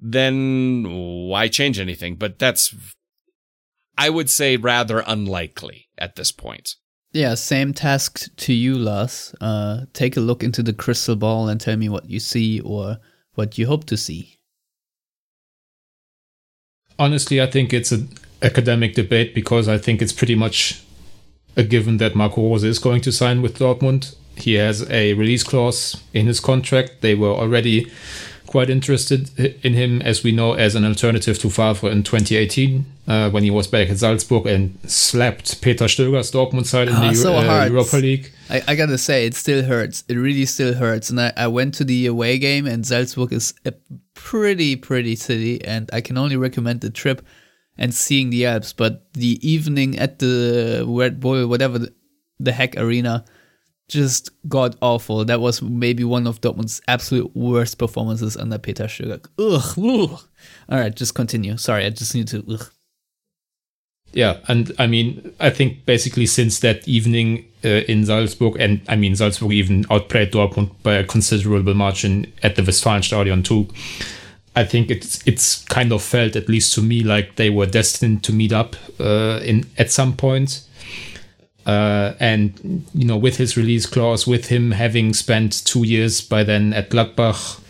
then 0.00 0.84
why 1.28 1.48
change 1.48 1.78
anything? 1.78 2.16
But 2.16 2.38
that's, 2.38 2.74
I 3.96 4.10
would 4.10 4.30
say, 4.30 4.56
rather 4.56 5.04
unlikely 5.06 5.88
at 5.96 6.16
this 6.16 6.32
point. 6.32 6.74
Yeah, 7.12 7.34
same 7.34 7.74
task 7.74 8.34
to 8.36 8.54
you, 8.54 8.76
Lars. 8.76 9.34
Uh, 9.40 9.82
take 9.92 10.16
a 10.16 10.20
look 10.20 10.42
into 10.42 10.62
the 10.62 10.72
crystal 10.72 11.14
ball 11.14 11.48
and 11.48 11.60
tell 11.60 11.76
me 11.76 11.88
what 11.88 12.08
you 12.08 12.18
see 12.18 12.60
or 12.60 12.96
what 13.34 13.58
you 13.58 13.66
hope 13.66 13.84
to 13.84 13.96
see. 13.96 14.38
Honestly, 17.02 17.42
I 17.42 17.46
think 17.46 17.72
it's 17.72 17.90
an 17.90 18.10
academic 18.42 18.94
debate 18.94 19.34
because 19.34 19.66
I 19.66 19.76
think 19.76 20.00
it's 20.00 20.12
pretty 20.12 20.36
much 20.36 20.84
a 21.56 21.64
given 21.64 21.96
that 21.96 22.14
Marco 22.14 22.48
Rose 22.48 22.62
is 22.62 22.78
going 22.78 23.00
to 23.00 23.10
sign 23.10 23.42
with 23.42 23.58
Dortmund. 23.58 24.14
He 24.36 24.54
has 24.54 24.88
a 24.88 25.14
release 25.14 25.42
clause 25.42 26.00
in 26.14 26.26
his 26.28 26.38
contract. 26.38 27.00
They 27.00 27.16
were 27.16 27.32
already 27.32 27.90
quite 28.52 28.68
interested 28.68 29.30
in 29.64 29.72
him, 29.72 30.02
as 30.02 30.22
we 30.22 30.30
know, 30.30 30.52
as 30.52 30.74
an 30.74 30.84
alternative 30.84 31.38
to 31.38 31.48
Favre 31.48 31.90
in 31.90 32.02
2018 32.02 32.84
uh, 33.08 33.30
when 33.30 33.42
he 33.42 33.50
was 33.50 33.66
back 33.66 33.88
at 33.88 33.98
Salzburg 33.98 34.46
and 34.46 34.78
slapped 34.86 35.62
Peter 35.62 35.86
Stöger's 35.86 36.30
Dortmund 36.30 36.66
side 36.66 36.88
in 36.88 36.94
oh, 36.94 37.08
the 37.08 37.14
so 37.14 37.34
uh, 37.34 37.64
Europa 37.64 37.96
League. 37.96 38.30
I, 38.50 38.62
I, 38.68 38.74
gotta 38.74 38.98
say, 38.98 39.24
it 39.24 39.34
still 39.34 39.64
hurts. 39.64 40.04
It 40.06 40.16
really 40.16 40.44
still 40.44 40.74
hurts. 40.74 41.08
And 41.08 41.18
I, 41.18 41.32
I 41.34 41.46
went 41.46 41.72
to 41.76 41.84
the 41.84 42.04
away 42.04 42.38
game, 42.38 42.66
and 42.66 42.86
Salzburg 42.86 43.32
is 43.32 43.54
a 43.64 43.72
pretty, 44.12 44.76
pretty 44.76 45.16
city, 45.16 45.64
and 45.64 45.88
I 45.90 46.02
can 46.02 46.18
only 46.18 46.36
recommend 46.36 46.82
the 46.82 46.90
trip 46.90 47.24
and 47.78 47.94
seeing 47.94 48.28
the 48.28 48.44
Alps. 48.44 48.74
But 48.74 49.14
the 49.14 49.40
evening 49.40 49.98
at 49.98 50.18
the 50.18 50.84
Red 50.86 51.20
Bull, 51.20 51.46
whatever 51.46 51.78
the, 51.78 51.94
the 52.38 52.52
heck 52.52 52.76
arena, 52.76 53.24
just 53.92 54.30
god 54.48 54.76
awful. 54.80 55.24
That 55.24 55.40
was 55.40 55.62
maybe 55.62 56.02
one 56.04 56.26
of 56.26 56.40
Dortmund's 56.40 56.80
absolute 56.88 57.34
worst 57.36 57.78
performances 57.78 58.36
under 58.36 58.58
Peter 58.58 58.84
Stöger. 58.84 59.24
Ugh, 59.38 59.78
ugh. 59.78 60.20
All 60.68 60.78
right, 60.78 60.94
just 60.94 61.14
continue. 61.14 61.56
Sorry, 61.56 61.84
I 61.84 61.90
just 61.90 62.14
need 62.14 62.28
to. 62.28 62.44
Ugh. 62.50 62.70
Yeah, 64.12 64.38
and 64.48 64.72
I 64.78 64.86
mean, 64.86 65.34
I 65.40 65.50
think 65.50 65.86
basically 65.86 66.26
since 66.26 66.60
that 66.60 66.86
evening 66.86 67.46
uh, 67.64 67.82
in 67.88 68.04
Salzburg, 68.04 68.56
and 68.58 68.80
I 68.88 68.96
mean, 68.96 69.14
Salzburg 69.16 69.52
even 69.52 69.86
outplayed 69.90 70.32
Dortmund 70.32 70.70
by 70.82 70.94
a 70.94 71.04
considerable 71.04 71.74
margin 71.74 72.32
at 72.42 72.56
the 72.56 72.62
Westfalenstadion 72.62 73.44
too. 73.44 73.68
I 74.54 74.64
think 74.64 74.90
it's 74.90 75.26
it's 75.26 75.64
kind 75.64 75.92
of 75.92 76.02
felt, 76.02 76.36
at 76.36 76.48
least 76.48 76.74
to 76.74 76.82
me, 76.82 77.02
like 77.02 77.36
they 77.36 77.48
were 77.48 77.66
destined 77.66 78.22
to 78.24 78.32
meet 78.32 78.52
up 78.52 78.76
uh, 79.00 79.40
in 79.42 79.66
at 79.78 79.90
some 79.90 80.14
point. 80.14 80.62
Uh, 81.66 82.14
and 82.18 82.84
you 82.94 83.04
know, 83.04 83.16
with 83.16 83.36
his 83.36 83.56
release 83.56 83.86
clause, 83.86 84.26
with 84.26 84.46
him 84.46 84.72
having 84.72 85.14
spent 85.14 85.64
two 85.64 85.84
years 85.84 86.20
by 86.20 86.42
then 86.42 86.72
at 86.72 86.90
Gladbach, 86.90 87.60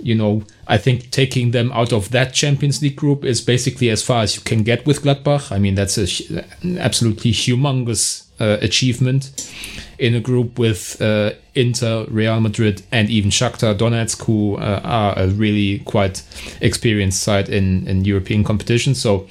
you 0.00 0.14
know, 0.14 0.42
I 0.66 0.78
think 0.78 1.10
taking 1.10 1.50
them 1.50 1.72
out 1.72 1.92
of 1.92 2.10
that 2.10 2.32
Champions 2.32 2.80
League 2.82 2.96
group 2.96 3.24
is 3.24 3.40
basically 3.40 3.90
as 3.90 4.02
far 4.02 4.22
as 4.22 4.36
you 4.36 4.42
can 4.42 4.62
get 4.62 4.86
with 4.86 5.02
Gladbach. 5.02 5.50
I 5.50 5.58
mean, 5.58 5.74
that's 5.74 5.98
a, 5.98 6.44
an 6.62 6.78
absolutely 6.78 7.32
humongous 7.32 8.26
uh, 8.40 8.58
achievement 8.60 9.52
in 9.98 10.14
a 10.14 10.20
group 10.20 10.58
with 10.58 11.00
uh, 11.02 11.32
Inter, 11.54 12.06
Real 12.08 12.40
Madrid, 12.40 12.82
and 12.92 13.10
even 13.10 13.30
Shakhtar 13.30 13.76
Donetsk, 13.76 14.24
who 14.24 14.56
uh, 14.56 14.80
are 14.84 15.18
a 15.18 15.28
really 15.28 15.80
quite 15.80 16.22
experienced 16.60 17.20
side 17.22 17.48
in 17.48 17.86
in 17.88 18.04
European 18.04 18.44
competition. 18.44 18.94
So 18.94 19.26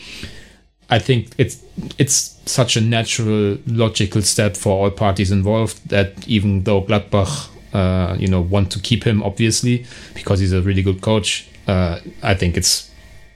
I 0.90 1.00
think 1.00 1.32
it's 1.38 1.62
it's 1.98 2.40
such 2.46 2.78
a 2.78 2.82
natural, 2.82 3.58
logical 3.68 4.22
step 4.22 4.56
for 4.56 4.86
all 4.86 4.92
parties 4.92 5.32
involved 5.32 5.90
that 5.90 6.28
even 6.28 6.64
though 6.64 6.82
Gladbach, 6.82 7.50
uh, 7.74 8.16
you 8.18 8.28
know, 8.28 8.42
want 8.42 8.72
to 8.72 8.80
keep 8.80 9.04
him 9.04 9.22
obviously 9.22 9.86
because 10.14 10.40
he's 10.40 10.54
a 10.54 10.62
really 10.62 10.82
good 10.82 11.02
coach, 11.02 11.48
uh, 11.68 12.00
I 12.24 12.36
think 12.36 12.56
it's 12.56 12.90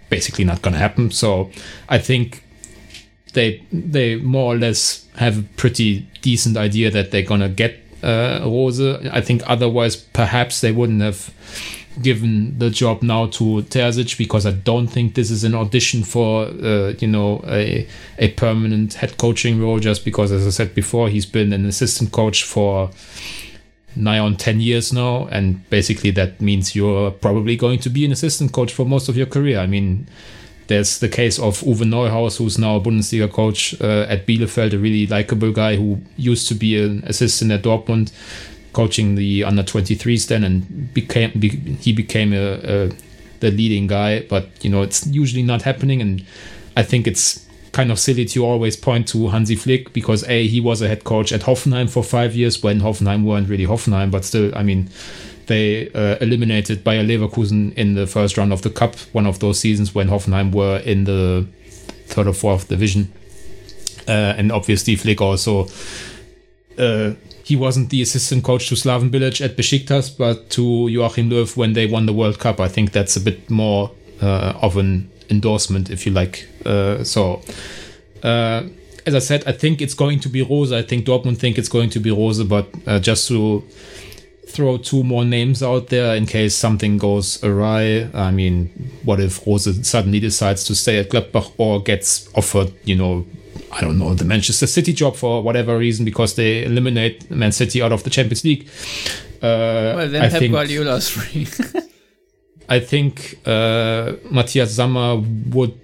basically 0.09 0.45
not 0.45 0.61
going 0.61 0.73
to 0.73 0.79
happen. 0.79 1.11
So 1.11 1.51
I 1.89 1.97
think 1.97 2.43
they 3.33 3.61
they 3.71 4.15
more 4.15 4.53
or 4.53 4.57
less 4.57 5.07
have 5.15 5.39
a 5.39 5.43
pretty 5.57 6.07
decent 6.21 6.57
idea 6.57 6.89
that 6.91 7.11
they're 7.11 7.21
going 7.21 7.41
to 7.41 7.49
get 7.49 7.77
uh, 8.03 8.39
Rose. 8.43 8.79
I 8.81 9.21
think 9.21 9.41
otherwise 9.45 9.95
perhaps 9.95 10.61
they 10.61 10.71
wouldn't 10.71 11.01
have 11.01 11.33
given 12.01 12.57
the 12.57 12.69
job 12.69 13.01
now 13.01 13.25
to 13.27 13.63
Terzic 13.63 14.17
because 14.17 14.45
I 14.45 14.51
don't 14.51 14.87
think 14.87 15.15
this 15.15 15.31
is 15.31 15.43
an 15.43 15.55
audition 15.55 16.03
for 16.03 16.45
uh, 16.45 16.93
you 16.99 17.07
know 17.07 17.43
a 17.47 17.87
a 18.17 18.29
permanent 18.33 18.93
head 18.95 19.17
coaching 19.17 19.61
role. 19.61 19.79
Just 19.79 20.05
because, 20.05 20.31
as 20.31 20.45
I 20.45 20.51
said 20.51 20.75
before, 20.75 21.09
he's 21.09 21.25
been 21.25 21.53
an 21.53 21.65
assistant 21.65 22.11
coach 22.11 22.43
for 22.43 22.91
nigh 23.93 24.19
on 24.19 24.37
10 24.37 24.61
years 24.61 24.93
now 24.93 25.25
and 25.31 25.69
basically 25.69 26.11
that 26.11 26.39
means 26.39 26.73
you're 26.73 27.11
probably 27.11 27.57
going 27.57 27.77
to 27.77 27.89
be 27.89 28.05
an 28.05 28.11
assistant 28.13 28.53
coach 28.53 28.71
for 28.71 28.85
most 28.85 29.09
of 29.09 29.17
your 29.17 29.25
career 29.25 29.59
i 29.59 29.67
mean 29.67 30.07
there's 30.71 30.99
the 30.99 31.09
case 31.09 31.37
of 31.37 31.59
Uwe 31.59 31.83
Neuhaus, 31.83 32.37
who's 32.37 32.57
now 32.57 32.77
a 32.77 32.79
Bundesliga 32.79 33.29
coach 33.29 33.79
uh, 33.81 34.05
at 34.07 34.25
Bielefeld, 34.25 34.73
a 34.73 34.77
really 34.77 35.05
likable 35.05 35.51
guy 35.51 35.75
who 35.75 35.99
used 36.15 36.47
to 36.47 36.55
be 36.55 36.81
an 36.81 37.03
assistant 37.05 37.51
at 37.51 37.63
Dortmund, 37.63 38.13
coaching 38.73 39.15
the 39.15 39.43
under 39.43 39.63
23s 39.63 40.27
then, 40.27 40.43
and 40.43 40.93
became 40.93 41.31
be, 41.39 41.49
he 41.49 41.93
became 41.93 42.33
a, 42.33 42.53
a, 42.63 42.91
the 43.39 43.51
leading 43.51 43.87
guy. 43.87 44.21
But 44.21 44.47
you 44.63 44.69
know, 44.69 44.81
it's 44.81 45.05
usually 45.07 45.43
not 45.43 45.61
happening, 45.63 46.01
and 46.01 46.25
I 46.75 46.83
think 46.83 47.07
it's 47.07 47.45
kind 47.71 47.91
of 47.91 47.99
silly 47.99 48.25
to 48.25 48.45
always 48.45 48.75
point 48.75 49.07
to 49.07 49.29
Hansi 49.29 49.55
Flick 49.55 49.93
because 49.93 50.27
a 50.27 50.47
he 50.47 50.59
was 50.59 50.81
a 50.81 50.87
head 50.87 51.03
coach 51.03 51.31
at 51.31 51.41
Hoffenheim 51.41 51.89
for 51.89 52.03
five 52.03 52.35
years 52.35 52.61
when 52.61 52.81
Hoffenheim 52.81 53.23
weren't 53.23 53.49
really 53.49 53.65
Hoffenheim, 53.65 54.11
but 54.11 54.25
still, 54.25 54.55
I 54.55 54.63
mean, 54.63 54.89
they 55.47 55.89
uh, 55.91 56.17
eliminated 56.21 56.83
Bayer 56.83 57.03
Leverkusen 57.03 57.73
in 57.75 57.95
the 57.95 58.07
first 58.07 58.37
round 58.37 58.53
of 58.53 58.61
the 58.61 58.69
cup, 58.69 58.95
one 59.13 59.25
of 59.25 59.39
those 59.39 59.59
seasons 59.59 59.95
when 59.95 60.07
Hoffenheim 60.09 60.53
were 60.53 60.77
in 60.77 61.05
the 61.05 61.47
third 62.05 62.27
or 62.27 62.33
fourth 62.33 62.67
division, 62.67 63.11
uh, 64.07 64.35
and 64.37 64.51
obviously 64.51 64.95
Flick 64.95 65.21
also. 65.21 65.67
Uh, 66.77 67.13
he 67.51 67.57
wasn't 67.57 67.89
the 67.89 68.01
assistant 68.01 68.45
coach 68.45 68.69
to 68.69 68.75
Slaven 68.75 69.09
Bilic 69.11 69.43
at 69.43 69.57
Besiktas, 69.57 70.17
but 70.17 70.49
to 70.51 70.87
Joachim 70.87 71.29
Löw 71.29 71.57
when 71.57 71.73
they 71.73 71.85
won 71.85 72.05
the 72.05 72.13
World 72.13 72.39
Cup. 72.39 72.61
I 72.61 72.69
think 72.69 72.93
that's 72.93 73.17
a 73.17 73.19
bit 73.19 73.49
more 73.49 73.91
uh, 74.21 74.53
of 74.61 74.77
an 74.77 75.11
endorsement, 75.29 75.89
if 75.89 76.05
you 76.05 76.13
like. 76.13 76.47
Uh, 76.65 77.03
so, 77.03 77.41
uh, 78.23 78.63
as 79.05 79.15
I 79.15 79.19
said, 79.19 79.43
I 79.45 79.51
think 79.51 79.81
it's 79.81 79.93
going 79.93 80.21
to 80.21 80.29
be 80.29 80.41
Rose. 80.41 80.71
I 80.71 80.81
think 80.81 81.05
Dortmund 81.05 81.39
think 81.39 81.57
it's 81.57 81.67
going 81.67 81.89
to 81.89 81.99
be 81.99 82.09
Rose, 82.09 82.41
but 82.41 82.69
uh, 82.87 82.99
just 82.99 83.27
to 83.27 83.67
throw 84.47 84.77
two 84.77 85.03
more 85.03 85.25
names 85.25 85.61
out 85.61 85.87
there 85.87 86.15
in 86.15 86.27
case 86.27 86.55
something 86.55 86.97
goes 86.97 87.43
awry. 87.43 88.09
I 88.13 88.31
mean, 88.31 88.69
what 89.03 89.19
if 89.19 89.45
Rose 89.45 89.85
suddenly 89.85 90.21
decides 90.21 90.63
to 90.67 90.73
stay 90.73 90.99
at 90.99 91.09
Gladbach 91.09 91.51
or 91.57 91.83
gets 91.83 92.33
offered, 92.33 92.71
you 92.85 92.95
know, 92.95 93.25
I 93.71 93.81
don't 93.81 93.97
know, 93.97 94.13
the 94.13 94.25
Manchester 94.25 94.67
City 94.67 94.93
job 94.93 95.15
for 95.15 95.41
whatever 95.41 95.77
reason 95.77 96.03
because 96.05 96.35
they 96.35 96.63
eliminate 96.65 97.29
Man 97.31 97.51
City 97.51 97.81
out 97.81 97.91
of 97.91 98.03
the 98.03 98.09
Champions 98.09 98.43
League. 98.43 98.67
Uh, 99.37 99.95
well, 99.95 100.09
then 100.09 100.21
I 100.21 100.29
Pep 100.29 100.39
think, 100.39 100.53
Guardiola's 100.53 101.09
free. 101.09 101.47
I 102.69 102.79
think 102.79 103.39
uh, 103.45 104.13
Matthias 104.29 104.75
Sammer 104.75 105.17
would 105.49 105.79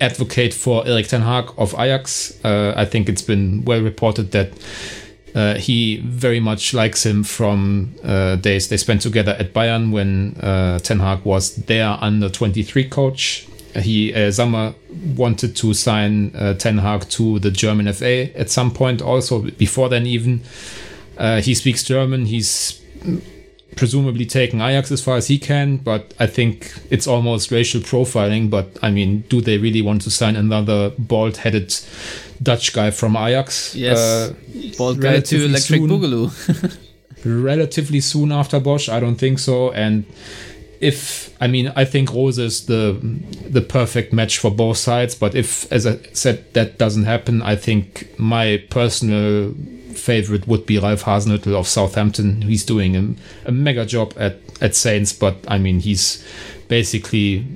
advocate 0.00 0.52
for 0.52 0.86
Erik 0.86 1.08
Ten 1.08 1.22
Hag 1.22 1.50
of 1.56 1.74
Ajax. 1.74 2.38
Uh, 2.44 2.74
I 2.76 2.84
think 2.84 3.08
it's 3.08 3.22
been 3.22 3.64
well 3.64 3.80
reported 3.80 4.32
that 4.32 4.52
uh, 5.34 5.54
he 5.54 5.98
very 5.98 6.40
much 6.40 6.74
likes 6.74 7.06
him 7.06 7.24
from 7.24 7.94
uh, 8.04 8.36
days 8.36 8.68
they 8.68 8.76
spent 8.76 9.00
together 9.00 9.32
at 9.38 9.54
Bayern 9.54 9.92
when 9.92 10.36
uh, 10.40 10.78
Ten 10.80 11.00
Hag 11.00 11.24
was 11.24 11.56
their 11.56 11.96
under 12.00 12.28
23 12.28 12.88
coach. 12.88 13.46
He 13.74 14.12
uh, 14.14 14.72
wanted 15.16 15.56
to 15.56 15.74
sign 15.74 16.34
uh, 16.36 16.54
Ten 16.54 16.78
Hag 16.78 17.08
to 17.10 17.38
the 17.38 17.50
German 17.50 17.92
FA 17.92 18.36
at 18.38 18.50
some 18.50 18.70
point, 18.70 19.00
also 19.02 19.42
before 19.42 19.88
then 19.88 20.06
even. 20.06 20.42
Uh, 21.16 21.40
he 21.40 21.54
speaks 21.54 21.82
German. 21.82 22.26
He's 22.26 22.80
presumably 23.76 24.26
taking 24.26 24.60
Ajax 24.60 24.90
as 24.90 25.02
far 25.02 25.16
as 25.16 25.28
he 25.28 25.38
can, 25.38 25.78
but 25.78 26.14
I 26.18 26.26
think 26.26 26.72
it's 26.90 27.06
almost 27.06 27.50
racial 27.50 27.80
profiling. 27.80 28.50
But 28.50 28.76
I 28.82 28.90
mean, 28.90 29.22
do 29.28 29.40
they 29.40 29.58
really 29.58 29.82
want 29.82 30.02
to 30.02 30.10
sign 30.10 30.36
another 30.36 30.92
bald 30.98 31.38
headed 31.38 31.74
Dutch 32.42 32.72
guy 32.72 32.90
from 32.90 33.16
Ajax? 33.16 33.74
Yes, 33.74 33.98
uh, 33.98 34.34
bald 34.76 35.00
guy 35.00 35.20
to 35.20 35.44
Electric 35.44 35.80
soon, 35.80 35.88
Boogaloo. 35.88 36.78
relatively 37.24 38.00
soon 38.00 38.32
after 38.32 38.60
Bosz? 38.60 38.88
I 38.88 39.00
don't 39.00 39.16
think 39.16 39.38
so. 39.38 39.72
And 39.72 40.04
if 40.82 41.34
I 41.40 41.46
mean, 41.46 41.72
I 41.76 41.84
think 41.84 42.12
Rose 42.12 42.38
is 42.38 42.66
the 42.66 42.98
the 43.48 43.62
perfect 43.62 44.12
match 44.12 44.38
for 44.38 44.50
both 44.50 44.76
sides. 44.76 45.14
But 45.14 45.34
if, 45.34 45.70
as 45.72 45.86
I 45.86 45.98
said, 46.12 46.52
that 46.54 46.76
doesn't 46.76 47.04
happen, 47.04 47.40
I 47.40 47.56
think 47.56 48.12
my 48.18 48.62
personal 48.68 49.54
favorite 49.94 50.48
would 50.48 50.66
be 50.66 50.78
Ralph 50.78 51.04
Hasenhüttl 51.04 51.54
of 51.54 51.68
Southampton. 51.68 52.42
He's 52.42 52.64
doing 52.64 52.96
a, 52.96 53.48
a 53.48 53.52
mega 53.52 53.86
job 53.86 54.12
at, 54.16 54.38
at 54.60 54.74
Saints, 54.74 55.12
but 55.12 55.36
I 55.46 55.58
mean, 55.58 55.78
he's 55.80 56.26
basically 56.66 57.46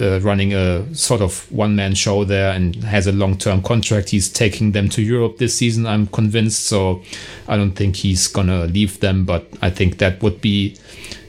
uh, 0.00 0.18
running 0.20 0.52
a 0.52 0.92
sort 0.94 1.20
of 1.20 1.50
one 1.52 1.76
man 1.76 1.94
show 1.94 2.24
there 2.24 2.50
and 2.50 2.74
has 2.82 3.06
a 3.06 3.12
long 3.12 3.38
term 3.38 3.62
contract. 3.62 4.10
He's 4.10 4.28
taking 4.28 4.72
them 4.72 4.88
to 4.88 5.02
Europe 5.02 5.38
this 5.38 5.54
season, 5.54 5.86
I'm 5.86 6.08
convinced. 6.08 6.64
So 6.66 7.02
I 7.46 7.56
don't 7.56 7.76
think 7.76 7.94
he's 7.94 8.26
going 8.26 8.48
to 8.48 8.64
leave 8.64 8.98
them, 8.98 9.24
but 9.24 9.46
I 9.62 9.70
think 9.70 9.98
that 9.98 10.20
would 10.20 10.40
be 10.40 10.76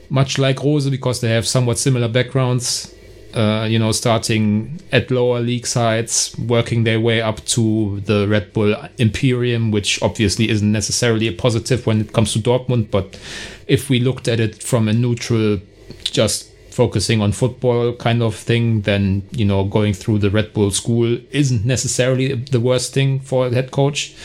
much 0.09 0.37
like 0.37 0.63
Rose 0.63 0.89
because 0.89 1.21
they 1.21 1.29
have 1.29 1.47
somewhat 1.47 1.77
similar 1.77 2.07
backgrounds 2.07 2.93
uh, 3.33 3.67
you 3.69 3.77
know, 3.77 3.91
starting 3.91 4.79
at 4.91 5.11
lower 5.11 5.39
league 5.39 5.67
sides, 5.67 6.35
working 6.39 6.83
their 6.85 6.99
way 6.99 7.21
up 7.21 7.43
to 7.45 7.99
the 8.01 8.27
Red 8.27 8.51
Bull 8.53 8.75
Imperium, 8.97 9.69
which 9.71 10.01
obviously 10.01 10.49
isn't 10.49 10.71
necessarily 10.71 11.27
a 11.27 11.31
positive 11.31 11.85
when 11.85 12.01
it 12.01 12.13
comes 12.13 12.33
to 12.33 12.39
Dortmund. 12.39 12.89
But 12.89 13.19
if 13.67 13.89
we 13.89 13.99
looked 13.99 14.27
at 14.27 14.39
it 14.39 14.63
from 14.63 14.87
a 14.87 14.93
neutral, 14.93 15.59
just 16.03 16.51
focusing 16.71 17.21
on 17.21 17.31
football 17.31 17.93
kind 17.95 18.23
of 18.23 18.35
thing, 18.35 18.81
then, 18.81 19.27
you 19.31 19.45
know, 19.45 19.63
going 19.65 19.93
through 19.93 20.19
the 20.19 20.29
Red 20.29 20.53
Bull 20.53 20.71
school 20.71 21.19
isn't 21.31 21.65
necessarily 21.65 22.33
the 22.33 22.59
worst 22.59 22.93
thing 22.93 23.19
for 23.19 23.47
a 23.47 23.53
head 23.53 23.71
coach. 23.71 24.15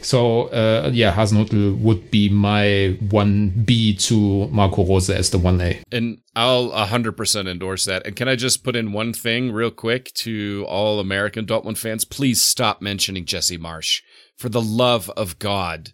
So 0.00 0.44
uh, 0.48 0.90
yeah, 0.92 1.12
Hasenhüttl 1.14 1.78
would 1.80 2.10
be 2.10 2.28
my 2.28 2.96
one 3.10 3.50
B 3.64 3.94
to 3.96 4.48
Marco 4.48 4.84
Rose 4.84 5.10
as 5.10 5.30
the 5.30 5.38
one 5.38 5.60
A. 5.60 5.80
And 5.90 6.18
I'll 6.36 6.70
100% 6.70 7.48
endorse 7.48 7.84
that. 7.86 8.06
And 8.06 8.14
can 8.14 8.28
I 8.28 8.36
just 8.36 8.62
put 8.62 8.76
in 8.76 8.92
one 8.92 9.12
thing 9.12 9.52
real 9.52 9.70
quick 9.70 10.12
to 10.14 10.64
all 10.68 11.00
American 11.00 11.46
Dortmund 11.46 11.78
fans? 11.78 12.04
Please 12.04 12.40
stop 12.40 12.80
mentioning 12.80 13.24
Jesse 13.24 13.58
Marsch. 13.58 14.02
For 14.36 14.48
the 14.48 14.62
love 14.62 15.10
of 15.10 15.38
God, 15.40 15.90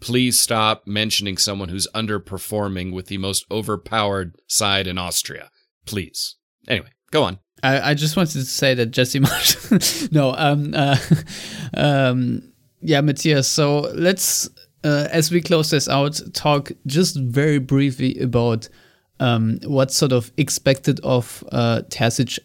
please 0.00 0.38
stop 0.38 0.86
mentioning 0.86 1.38
someone 1.38 1.70
who's 1.70 1.88
underperforming 1.94 2.92
with 2.92 3.06
the 3.06 3.18
most 3.18 3.46
overpowered 3.50 4.36
side 4.46 4.86
in 4.86 4.98
Austria. 4.98 5.50
Please. 5.86 6.36
Anyway, 6.68 6.90
go 7.10 7.22
on. 7.22 7.38
I, 7.62 7.90
I 7.90 7.94
just 7.94 8.16
wanted 8.16 8.32
to 8.32 8.44
say 8.44 8.74
that 8.74 8.90
Jesse 8.90 9.20
Marsch. 9.20 10.12
no, 10.12 10.34
um, 10.36 10.74
uh, 10.74 10.98
um, 11.74 12.52
yeah, 12.80 13.00
Matthias. 13.00 13.48
So 13.48 13.80
let's, 13.94 14.48
uh, 14.84 15.08
as 15.10 15.30
we 15.30 15.40
close 15.40 15.70
this 15.70 15.88
out, 15.88 16.20
talk 16.32 16.72
just 16.86 17.16
very 17.16 17.58
briefly 17.58 18.18
about 18.20 18.68
um, 19.18 19.58
what's 19.64 19.96
sort 19.96 20.12
of 20.12 20.30
expected 20.36 21.00
of 21.02 21.42
uh, 21.50 21.82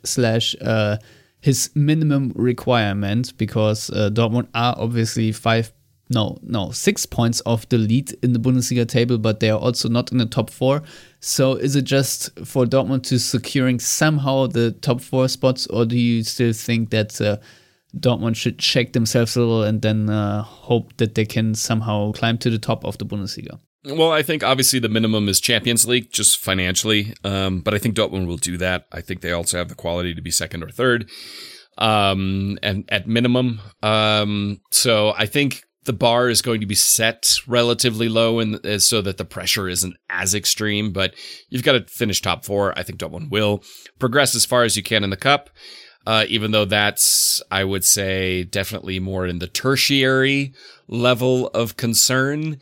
slash 0.03 0.55
uh, 0.61 0.97
his 1.41 1.69
minimum 1.75 2.31
requirement, 2.35 3.37
because 3.37 3.89
uh, 3.89 4.09
Dortmund 4.11 4.47
are 4.55 4.75
obviously 4.77 5.31
five, 5.31 5.73
no, 6.09 6.37
no, 6.41 6.71
six 6.71 7.05
points 7.05 7.41
off 7.45 7.67
the 7.69 7.77
lead 7.77 8.15
in 8.23 8.33
the 8.33 8.39
Bundesliga 8.39 8.87
table, 8.87 9.17
but 9.17 9.39
they 9.39 9.49
are 9.49 9.59
also 9.59 9.89
not 9.89 10.11
in 10.11 10.17
the 10.17 10.25
top 10.25 10.49
four. 10.49 10.81
So 11.19 11.55
is 11.55 11.75
it 11.75 11.83
just 11.83 12.31
for 12.45 12.65
Dortmund 12.65 13.03
to 13.03 13.19
securing 13.19 13.79
somehow 13.79 14.47
the 14.47 14.71
top 14.71 15.01
four 15.01 15.27
spots, 15.27 15.67
or 15.67 15.85
do 15.85 15.97
you 15.97 16.23
still 16.23 16.53
think 16.53 16.89
that? 16.91 17.19
Uh, 17.19 17.37
Dortmund 17.97 18.35
should 18.35 18.57
check 18.57 18.93
themselves 18.93 19.35
a 19.35 19.39
little 19.39 19.63
and 19.63 19.81
then 19.81 20.09
uh, 20.09 20.43
hope 20.43 20.95
that 20.97 21.15
they 21.15 21.25
can 21.25 21.55
somehow 21.55 22.11
climb 22.13 22.37
to 22.39 22.49
the 22.49 22.59
top 22.59 22.85
of 22.85 22.97
the 22.97 23.05
Bundesliga. 23.05 23.59
Well, 23.83 24.11
I 24.11 24.21
think 24.21 24.43
obviously 24.43 24.79
the 24.79 24.89
minimum 24.89 25.27
is 25.27 25.39
Champions 25.39 25.87
League, 25.87 26.11
just 26.11 26.37
financially. 26.37 27.13
Um, 27.23 27.61
but 27.61 27.73
I 27.73 27.79
think 27.79 27.95
Dortmund 27.95 28.27
will 28.27 28.37
do 28.37 28.57
that. 28.57 28.85
I 28.91 29.01
think 29.01 29.21
they 29.21 29.31
also 29.31 29.57
have 29.57 29.69
the 29.69 29.75
quality 29.75 30.13
to 30.13 30.21
be 30.21 30.31
second 30.31 30.63
or 30.63 30.69
third, 30.69 31.09
um, 31.77 32.59
and 32.61 32.85
at 32.89 33.07
minimum. 33.07 33.59
Um, 33.81 34.61
so 34.71 35.13
I 35.17 35.25
think 35.25 35.63
the 35.85 35.93
bar 35.93 36.29
is 36.29 36.43
going 36.43 36.61
to 36.61 36.67
be 36.67 36.75
set 36.75 37.37
relatively 37.47 38.07
low, 38.07 38.39
and 38.39 38.63
uh, 38.63 38.77
so 38.77 39.01
that 39.01 39.17
the 39.17 39.25
pressure 39.25 39.67
isn't 39.67 39.95
as 40.11 40.35
extreme. 40.35 40.93
But 40.93 41.15
you've 41.49 41.63
got 41.63 41.73
to 41.73 41.85
finish 41.87 42.21
top 42.21 42.45
four. 42.45 42.77
I 42.77 42.83
think 42.83 42.99
Dortmund 42.99 43.31
will 43.31 43.63
progress 43.97 44.35
as 44.35 44.45
far 44.45 44.63
as 44.63 44.77
you 44.77 44.83
can 44.83 45.03
in 45.03 45.09
the 45.09 45.17
cup 45.17 45.49
uh, 46.05 46.25
even 46.27 46.51
though 46.51 46.65
that's, 46.65 47.41
I 47.51 47.63
would 47.63 47.85
say, 47.85 48.43
definitely 48.43 48.99
more 48.99 49.27
in 49.27 49.39
the 49.39 49.47
tertiary 49.47 50.53
level 50.87 51.47
of 51.49 51.77
concern. 51.77 52.59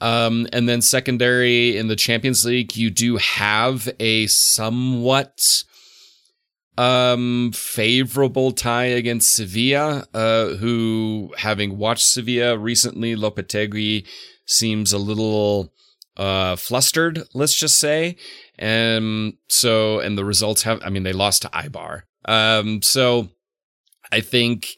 Um, 0.00 0.46
and 0.52 0.68
then 0.68 0.82
secondary 0.82 1.76
in 1.76 1.88
the 1.88 1.96
Champions 1.96 2.44
League, 2.44 2.76
you 2.76 2.90
do 2.90 3.16
have 3.16 3.88
a 3.98 4.26
somewhat 4.26 5.64
um 6.78 7.52
favorable 7.54 8.52
tie 8.52 8.84
against 8.84 9.34
Sevilla, 9.34 10.06
uh, 10.12 10.48
who 10.56 11.32
having 11.38 11.78
watched 11.78 12.04
Sevilla 12.04 12.58
recently, 12.58 13.16
Lopetegui 13.16 14.06
seems 14.44 14.92
a 14.92 14.98
little 14.98 15.72
uh 16.18 16.56
flustered, 16.56 17.22
let's 17.32 17.54
just 17.54 17.78
say. 17.78 18.16
And 18.58 19.34
so 19.48 20.00
and 20.00 20.18
the 20.18 20.24
results 20.24 20.62
have 20.64 20.82
I 20.84 20.90
mean 20.90 21.02
they 21.02 21.14
lost 21.14 21.42
to 21.42 21.48
Eibar. 21.48 22.02
Um, 22.26 22.82
so 22.82 23.28
I 24.12 24.20
think 24.20 24.76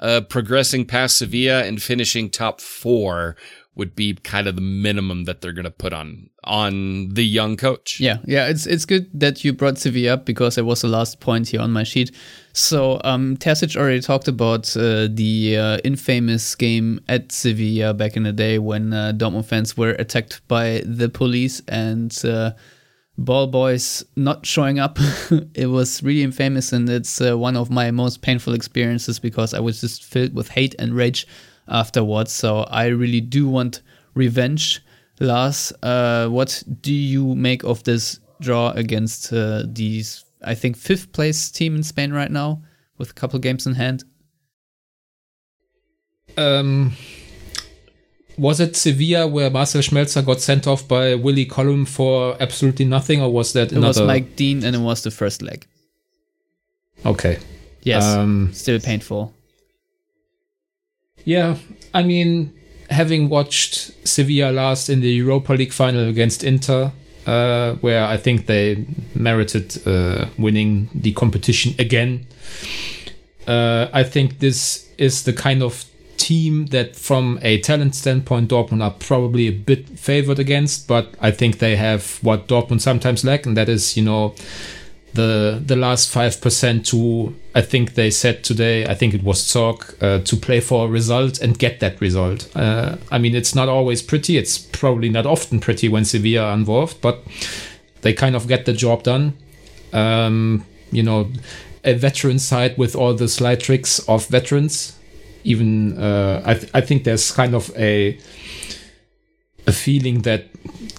uh, 0.00 0.22
progressing 0.22 0.86
past 0.86 1.18
Sevilla 1.18 1.64
and 1.64 1.82
finishing 1.82 2.30
top 2.30 2.60
four 2.60 3.36
would 3.76 3.94
be 3.94 4.14
kind 4.14 4.46
of 4.46 4.56
the 4.56 4.60
minimum 4.60 5.24
that 5.24 5.40
they're 5.40 5.52
going 5.52 5.64
to 5.64 5.70
put 5.70 5.92
on 5.92 6.28
on 6.44 7.08
the 7.10 7.24
young 7.24 7.56
coach. 7.56 8.00
Yeah, 8.00 8.18
yeah, 8.26 8.48
it's 8.48 8.66
it's 8.66 8.84
good 8.84 9.08
that 9.14 9.44
you 9.44 9.52
brought 9.52 9.78
Sevilla 9.78 10.14
up 10.14 10.26
because 10.26 10.58
it 10.58 10.64
was 10.66 10.82
the 10.82 10.88
last 10.88 11.20
point 11.20 11.48
here 11.48 11.60
on 11.60 11.70
my 11.70 11.84
sheet. 11.84 12.14
So 12.52 13.00
um, 13.04 13.38
already 13.76 14.00
talked 14.00 14.28
about 14.28 14.76
uh, 14.76 15.08
the 15.10 15.56
uh, 15.56 15.78
infamous 15.84 16.54
game 16.56 17.00
at 17.08 17.32
Sevilla 17.32 17.94
back 17.94 18.16
in 18.16 18.24
the 18.24 18.32
day 18.32 18.58
when 18.58 18.92
uh, 18.92 19.12
Dortmund 19.16 19.46
fans 19.46 19.76
were 19.76 19.92
attacked 19.92 20.46
by 20.48 20.82
the 20.84 21.08
police 21.08 21.62
and 21.68 22.12
uh, 22.24 22.52
ball 23.20 23.46
boys 23.46 24.04
not 24.16 24.44
showing 24.46 24.78
up. 24.78 24.98
it 25.54 25.66
was 25.66 26.02
really 26.02 26.22
infamous, 26.22 26.72
and 26.72 26.88
it's 26.88 27.20
uh, 27.20 27.38
one 27.38 27.56
of 27.56 27.70
my 27.70 27.90
most 27.90 28.22
painful 28.22 28.54
experiences 28.54 29.18
because 29.18 29.54
I 29.54 29.60
was 29.60 29.80
just 29.80 30.04
filled 30.04 30.34
with 30.34 30.48
hate 30.48 30.74
and 30.78 30.94
rage 30.94 31.26
afterwards. 31.68 32.32
So 32.32 32.60
I 32.70 32.86
really 32.86 33.20
do 33.20 33.48
want 33.48 33.82
revenge. 34.14 34.82
Lars, 35.20 35.72
uh, 35.82 36.28
what 36.28 36.62
do 36.80 36.94
you 36.94 37.34
make 37.34 37.62
of 37.62 37.82
this 37.84 38.20
draw 38.40 38.70
against 38.70 39.32
uh, 39.32 39.64
these, 39.66 40.24
I 40.42 40.54
think, 40.54 40.76
fifth 40.76 41.12
place 41.12 41.50
team 41.50 41.76
in 41.76 41.82
Spain 41.82 42.12
right 42.12 42.30
now 42.30 42.62
with 42.96 43.10
a 43.10 43.14
couple 43.14 43.38
games 43.38 43.66
in 43.66 43.74
hand? 43.74 44.04
Um, 46.38 46.92
was 48.40 48.58
it 48.58 48.74
Sevilla 48.74 49.26
where 49.26 49.50
Marcel 49.50 49.82
Schmelzer 49.82 50.24
got 50.24 50.40
sent 50.40 50.66
off 50.66 50.88
by 50.88 51.14
Willie 51.14 51.44
Collum 51.44 51.84
for 51.84 52.36
absolutely 52.40 52.86
nothing, 52.86 53.20
or 53.20 53.30
was 53.30 53.52
that 53.52 53.70
it 53.70 53.72
another? 53.72 54.00
was 54.00 54.06
Mike 54.06 54.34
Dean, 54.34 54.64
and 54.64 54.74
it 54.74 54.78
was 54.78 55.02
the 55.02 55.10
first 55.10 55.42
leg. 55.42 55.66
Okay. 57.04 57.38
Yes. 57.82 58.02
Um, 58.02 58.50
still 58.54 58.80
painful. 58.80 59.34
Yeah, 61.24 61.58
I 61.92 62.02
mean, 62.02 62.54
having 62.88 63.28
watched 63.28 63.92
Sevilla 64.08 64.50
last 64.50 64.88
in 64.88 65.00
the 65.00 65.10
Europa 65.10 65.52
League 65.52 65.72
final 65.72 66.08
against 66.08 66.42
Inter, 66.42 66.92
uh, 67.26 67.74
where 67.74 68.06
I 68.06 68.16
think 68.16 68.46
they 68.46 68.86
merited 69.14 69.86
uh, 69.86 70.26
winning 70.38 70.88
the 70.94 71.12
competition 71.12 71.74
again. 71.78 72.26
Uh, 73.46 73.88
I 73.92 74.02
think 74.02 74.38
this 74.38 74.88
is 74.96 75.24
the 75.24 75.34
kind 75.34 75.62
of 75.62 75.84
team 76.20 76.66
that, 76.66 76.96
from 76.96 77.38
a 77.42 77.60
talent 77.60 77.94
standpoint, 77.94 78.50
Dortmund 78.50 78.82
are 78.82 78.94
probably 78.98 79.48
a 79.48 79.52
bit 79.52 79.88
favored 79.98 80.38
against, 80.38 80.86
but 80.86 81.14
I 81.20 81.30
think 81.30 81.58
they 81.58 81.76
have 81.76 82.18
what 82.22 82.46
Dortmund 82.46 82.80
sometimes 82.80 83.24
lack, 83.24 83.46
and 83.46 83.56
that 83.56 83.68
is, 83.68 83.96
you 83.96 84.04
know, 84.04 84.34
the 85.14 85.60
the 85.64 85.76
last 85.76 86.10
five 86.10 86.40
percent 86.40 86.86
to 86.86 87.34
I 87.54 87.62
think 87.62 87.94
they 87.94 88.10
said 88.10 88.44
today 88.44 88.86
I 88.86 88.94
think 88.94 89.14
it 89.14 89.22
was 89.24 89.52
talk 89.52 89.96
uh, 90.00 90.20
to 90.20 90.36
play 90.36 90.60
for 90.60 90.86
a 90.86 90.88
result 90.88 91.40
and 91.40 91.58
get 91.58 91.80
that 91.80 92.00
result. 92.00 92.48
Uh, 92.54 92.96
I 93.10 93.18
mean 93.18 93.34
it's 93.34 93.54
not 93.54 93.68
always 93.68 94.02
pretty. 94.02 94.36
It's 94.36 94.58
probably 94.58 95.08
not 95.08 95.26
often 95.26 95.58
pretty 95.60 95.88
when 95.88 96.04
Sevilla 96.04 96.42
are 96.46 96.54
involved, 96.54 97.00
but 97.00 97.24
they 98.02 98.12
kind 98.12 98.36
of 98.36 98.46
get 98.46 98.64
the 98.66 98.72
job 98.72 99.02
done. 99.02 99.34
Um, 99.92 100.64
you 100.92 101.02
know, 101.02 101.30
a 101.84 101.94
veteran 101.94 102.38
side 102.38 102.78
with 102.78 102.94
all 102.94 103.14
the 103.14 103.28
slide 103.28 103.60
tricks 103.60 103.98
of 104.08 104.26
veterans. 104.28 104.96
Even 105.44 105.98
uh, 105.98 106.42
I 106.44 106.54
th- 106.54 106.70
I 106.74 106.80
think 106.80 107.04
there's 107.04 107.30
kind 107.30 107.54
of 107.54 107.70
a 107.76 108.18
a 109.66 109.72
feeling 109.72 110.22
that 110.22 110.46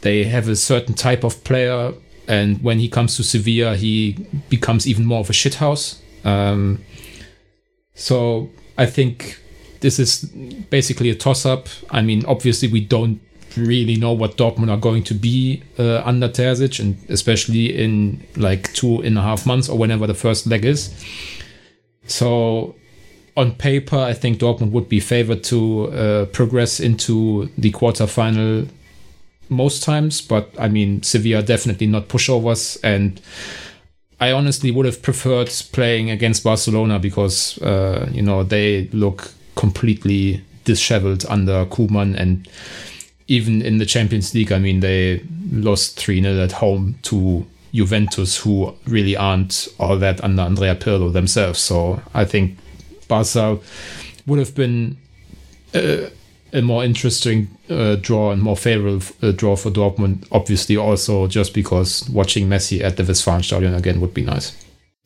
they 0.02 0.24
have 0.24 0.48
a 0.48 0.56
certain 0.56 0.94
type 0.94 1.24
of 1.24 1.44
player 1.44 1.94
and 2.28 2.64
when 2.64 2.80
he 2.80 2.88
comes 2.88 3.18
to 3.18 3.24
Sevilla, 3.24 3.76
he 3.76 4.14
becomes 4.50 4.88
even 4.88 5.06
more 5.06 5.20
of 5.20 5.30
a 5.30 5.34
shithouse. 5.34 6.00
Um, 6.24 6.80
so 7.94 8.50
I 8.78 8.86
think 8.86 9.40
this 9.82 10.00
is 10.00 10.24
basically 10.70 11.10
a 11.10 11.16
toss 11.16 11.46
up. 11.46 11.68
I 11.90 12.02
mean, 12.02 12.26
obviously, 12.26 12.68
we 12.68 12.82
don't 12.82 13.20
really 13.58 13.98
know 13.98 14.14
what 14.14 14.38
Dortmund 14.38 14.72
are 14.72 14.78
going 14.78 15.04
to 15.04 15.14
be 15.14 15.64
uh, 15.78 16.02
under 16.06 16.30
Terzic, 16.30 16.80
and 16.80 16.98
especially 17.10 17.78
in 17.78 18.26
like 18.38 18.72
two 18.74 19.02
and 19.02 19.18
a 19.18 19.22
half 19.22 19.46
months 19.46 19.68
or 19.68 19.78
whenever 19.78 20.08
the 20.08 20.14
first 20.14 20.48
leg 20.48 20.64
is. 20.64 20.94
So, 22.06 22.76
on 23.38 23.54
paper, 23.54 23.98
I 23.98 24.14
think 24.14 24.40
Dortmund 24.40 24.72
would 24.72 24.90
be 24.90 25.00
favored 25.00 25.44
to 25.46 25.92
uh, 25.92 26.26
progress 26.26 26.80
into 26.80 27.50
the 27.58 27.72
quarterfinal 27.72 28.68
most 29.50 29.84
times, 29.84 30.22
but 30.22 30.50
I 30.58 30.68
mean, 30.70 31.04
Sevilla 31.04 31.44
definitely 31.44 31.88
not 31.88 32.08
pushovers. 32.08 32.80
And 32.84 33.22
I 34.20 34.32
honestly 34.32 34.72
would 34.72 34.86
have 34.86 35.02
preferred 35.02 35.50
playing 35.72 36.10
against 36.10 36.44
Barcelona 36.44 37.00
because, 37.00 37.62
uh, 37.62 38.10
you 38.12 38.22
know, 38.22 38.44
they 38.44 38.88
look 38.94 39.32
completely 39.56 40.44
disheveled 40.64 41.26
under 41.28 41.66
Koeman. 41.66 42.16
And 42.18 42.48
even 43.28 43.62
in 43.62 43.78
the 43.78 43.86
Champions 43.86 44.34
League, 44.34 44.52
I 44.52 44.60
mean, 44.60 44.80
they 44.80 45.24
lost 45.52 46.00
3 46.00 46.22
0 46.22 46.44
at 46.44 46.54
home 46.54 46.96
to 47.04 47.46
Juventus, 47.74 48.38
who 48.38 48.74
really 48.86 49.16
aren't 49.16 49.68
all 49.80 49.98
that 49.98 50.24
under 50.24 50.44
Andrea 50.44 50.76
Pirlo 50.76 51.12
themselves. 51.12 51.60
So 51.60 52.02
I 52.14 52.26
think 52.26 52.58
Barca 53.12 53.60
would 54.26 54.40
have 54.40 54.56
been. 54.56 54.98
Uh, 55.74 56.10
a 56.54 56.62
more 56.62 56.84
interesting 56.84 57.48
uh, 57.70 57.96
draw 57.96 58.32
and 58.32 58.42
more 58.42 58.58
favorable 58.58 59.02
uh, 59.22 59.32
draw 59.32 59.56
for 59.56 59.72
Dortmund. 59.72 60.28
Obviously, 60.32 60.76
also 60.76 61.28
just 61.28 61.54
because 61.54 62.10
watching 62.10 62.50
Messi 62.50 62.82
at 62.82 62.98
the 62.98 63.04
Westfalenstadion 63.04 63.74
again 63.78 64.02
would 64.02 64.14
be 64.14 64.24
nice. 64.24 64.54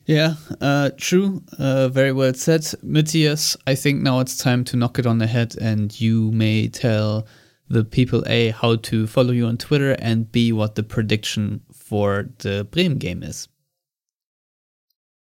Yeah, 0.06 0.34
uh, 0.60 0.90
true. 0.96 1.42
Uh, 1.58 1.88
very 1.88 2.12
well 2.12 2.34
said. 2.34 2.66
Matthias, 2.82 3.56
I 3.66 3.74
think 3.74 4.02
now 4.02 4.20
it's 4.20 4.36
time 4.36 4.64
to 4.64 4.76
knock 4.76 4.98
it 4.98 5.06
on 5.06 5.18
the 5.18 5.26
head, 5.26 5.56
and 5.60 5.98
you 6.00 6.30
may 6.32 6.68
tell 6.68 7.26
the 7.68 7.84
people 7.84 8.22
A 8.26 8.50
how 8.50 8.76
to 8.76 9.06
follow 9.06 9.32
you 9.32 9.46
on 9.46 9.56
Twitter 9.56 9.92
and 9.98 10.30
B 10.30 10.52
what 10.52 10.76
the 10.76 10.84
prediction 10.84 11.60
for 11.72 12.28
the 12.38 12.66
Bremen 12.70 12.98
game 12.98 13.22
is. 13.24 13.48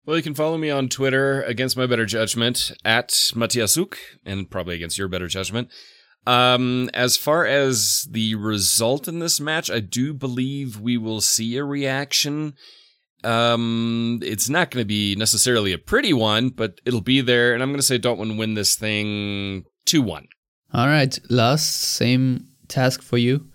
Well, 0.09 0.17
you 0.17 0.23
can 0.23 0.35
follow 0.35 0.57
me 0.57 0.71
on 0.71 0.89
Twitter 0.89 1.43
against 1.43 1.77
my 1.77 1.85
better 1.85 2.07
judgment 2.07 2.73
at 2.83 3.11
Matiasuk 3.11 3.97
and 4.25 4.51
probably 4.51 4.75
against 4.75 4.97
your 4.97 5.07
better 5.07 5.29
judgment 5.29 5.69
um, 6.29 6.91
as 6.93 7.17
far 7.17 7.47
as 7.47 8.07
the 8.11 8.35
result 8.35 9.09
in 9.09 9.19
this 9.19 9.41
match, 9.41 9.71
I 9.71 9.81
do 9.81 10.13
believe 10.13 10.79
we 10.79 10.99
will 10.99 11.23
see 11.23 11.57
a 11.57 11.65
reaction. 11.65 12.53
Um, 13.25 14.21
it's 14.23 14.51
not 14.51 14.71
going 14.71 14.83
to 14.83 14.87
be 14.87 15.17
necessarily 15.17 15.73
a 15.73 15.79
pretty 15.79 16.13
one, 16.13 16.51
but 16.51 16.81
it'll 16.85 17.01
be 17.01 17.23
there. 17.23 17.55
And 17.55 17.63
I'm 17.63 17.71
going 17.71 17.81
to 17.81 17.87
say 17.87 17.99
Dortmund 17.99 18.37
win 18.37 18.55
this 18.55 18.77
thing 18.77 19.65
2 19.87 20.03
1. 20.03 20.29
All 20.75 20.87
right. 20.87 21.19
Lars, 21.31 21.63
same 21.63 22.49
task 22.69 23.01
for 23.01 23.17
you. 23.17 23.49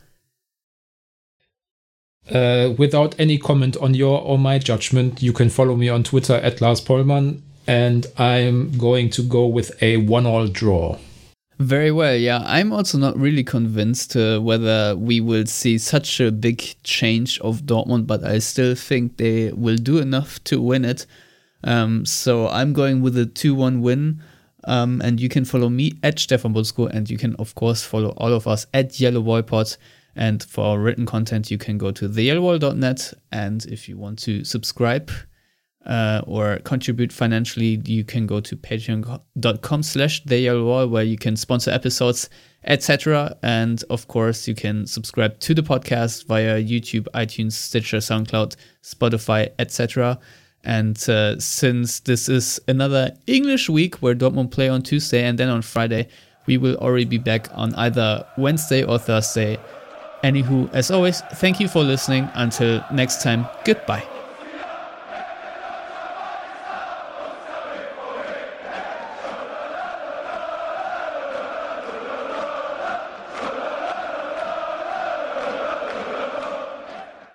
Uh, 2.32 2.74
without 2.78 3.15
any 3.19 3.38
comment 3.38 3.76
on 3.78 3.93
your 3.93 4.21
or 4.21 4.38
my 4.38 4.57
judgment, 4.57 5.21
you 5.21 5.34
can 5.34 5.49
follow 5.49 5.76
me 5.76 5.89
on 5.89 6.03
Twitter 6.03 6.36
at 6.36 6.61
Lars 6.61 6.80
Pollmann, 6.80 7.41
and 7.67 8.05
I'm 8.17 8.78
going 8.78 9.09
to 9.11 9.24
go 9.24 9.45
with 9.47 9.82
a 9.82 9.97
one-all 9.97 10.47
draw. 10.47 10.97
Very 11.59 11.91
well, 11.91 12.15
yeah. 12.15 12.41
I'm 12.45 12.74
also 12.74 12.97
not 12.97 13.17
really 13.17 13.43
convinced 13.43 14.15
uh, 14.15 14.39
whether 14.39 14.95
we 14.95 15.21
will 15.21 15.45
see 15.45 15.78
such 15.78 16.19
a 16.19 16.32
big 16.32 16.76
change 16.84 17.39
of 17.39 17.61
Dortmund, 17.61 18.07
but 18.07 18.24
I 18.24 18.39
still 18.39 18.76
think 18.76 19.17
they 19.17 19.51
will 19.51 19.78
do 19.78 19.99
enough 19.99 20.43
to 20.45 20.61
win 20.61 20.84
it. 20.84 21.05
Um, 21.63 22.05
so 22.05 22.47
I'm 22.49 22.74
going 22.74 23.01
with 23.01 23.17
a 23.17 23.26
2 23.26 23.53
1 23.53 23.82
win. 23.82 24.21
Um, 24.65 25.01
and 25.03 25.19
you 25.19 25.28
can 25.28 25.43
follow 25.43 25.69
me 25.69 25.93
at 26.03 26.19
Stefan 26.19 26.53
Buczko, 26.53 26.89
and 26.89 27.09
you 27.09 27.17
can, 27.17 27.36
of 27.36 27.53
course, 27.53 27.84
follow 27.84 28.09
all 28.17 28.34
of 28.34 28.47
us 28.47 28.65
at 28.74 28.99
Yellow 28.99 29.19
Wall 29.19 29.41
Pod. 29.41 29.76
And 30.16 30.43
for 30.43 30.80
written 30.80 31.05
content, 31.05 31.49
you 31.49 31.57
can 31.57 31.78
go 31.78 31.91
to 31.91 32.07
theyellowwall.net. 32.07 33.14
And 33.32 33.66
if 33.66 33.89
you 33.89 33.97
want 33.97 34.20
to 34.20 34.43
subscribe, 34.43 35.11
uh, 35.86 36.22
or 36.26 36.59
contribute 36.64 37.11
financially, 37.11 37.82
you 37.86 38.03
can 38.03 38.26
go 38.26 38.39
to 38.39 38.55
patreon.com 38.55 39.84
slash 39.84 40.26
wall 40.26 40.88
where 40.88 41.03
you 41.03 41.18
can 41.18 41.36
sponsor 41.36 41.72
episodes, 41.72 42.30
etc. 42.64 43.36
And 43.43 43.84
of 43.89 44.07
course, 44.07 44.47
you 44.47 44.55
can 44.55 44.88
subscribe 44.88 45.39
to 45.41 45.53
the 45.53 45.61
podcast 45.61 46.26
via 46.28 46.61
YouTube, 46.61 47.07
iTunes, 47.14 47.53
Stitcher, 47.53 47.97
SoundCloud, 47.97 48.55
Spotify, 48.82 49.49
etc. 49.59 50.20
And 50.64 50.97
uh, 51.09 51.39
since 51.39 51.99
this 52.01 52.30
is 52.30 52.61
another 52.68 53.11
English 53.28 53.70
week 53.70 53.95
where 53.95 54.16
Dortmund 54.16 54.51
play 54.51 54.70
on 54.70 54.82
Tuesday 54.82 55.26
and 55.26 55.38
then 55.38 55.49
on 55.49 55.61
Friday, 55.61 56.07
we 56.45 56.57
will 56.57 56.76
already 56.78 57.05
be 57.05 57.18
back 57.18 57.49
on 57.53 57.74
either 57.76 58.26
Wednesday 58.38 58.84
or 58.84 58.97
Thursday. 58.97 59.57
Anywho, 60.24 60.69
as 60.74 60.89
always, 60.89 61.21
thank 61.36 61.59
you 61.59 61.67
for 61.67 61.84
listening. 61.84 62.30
Until 62.34 62.84
next 62.91 63.21
time, 63.21 63.45
goodbye. 63.65 64.12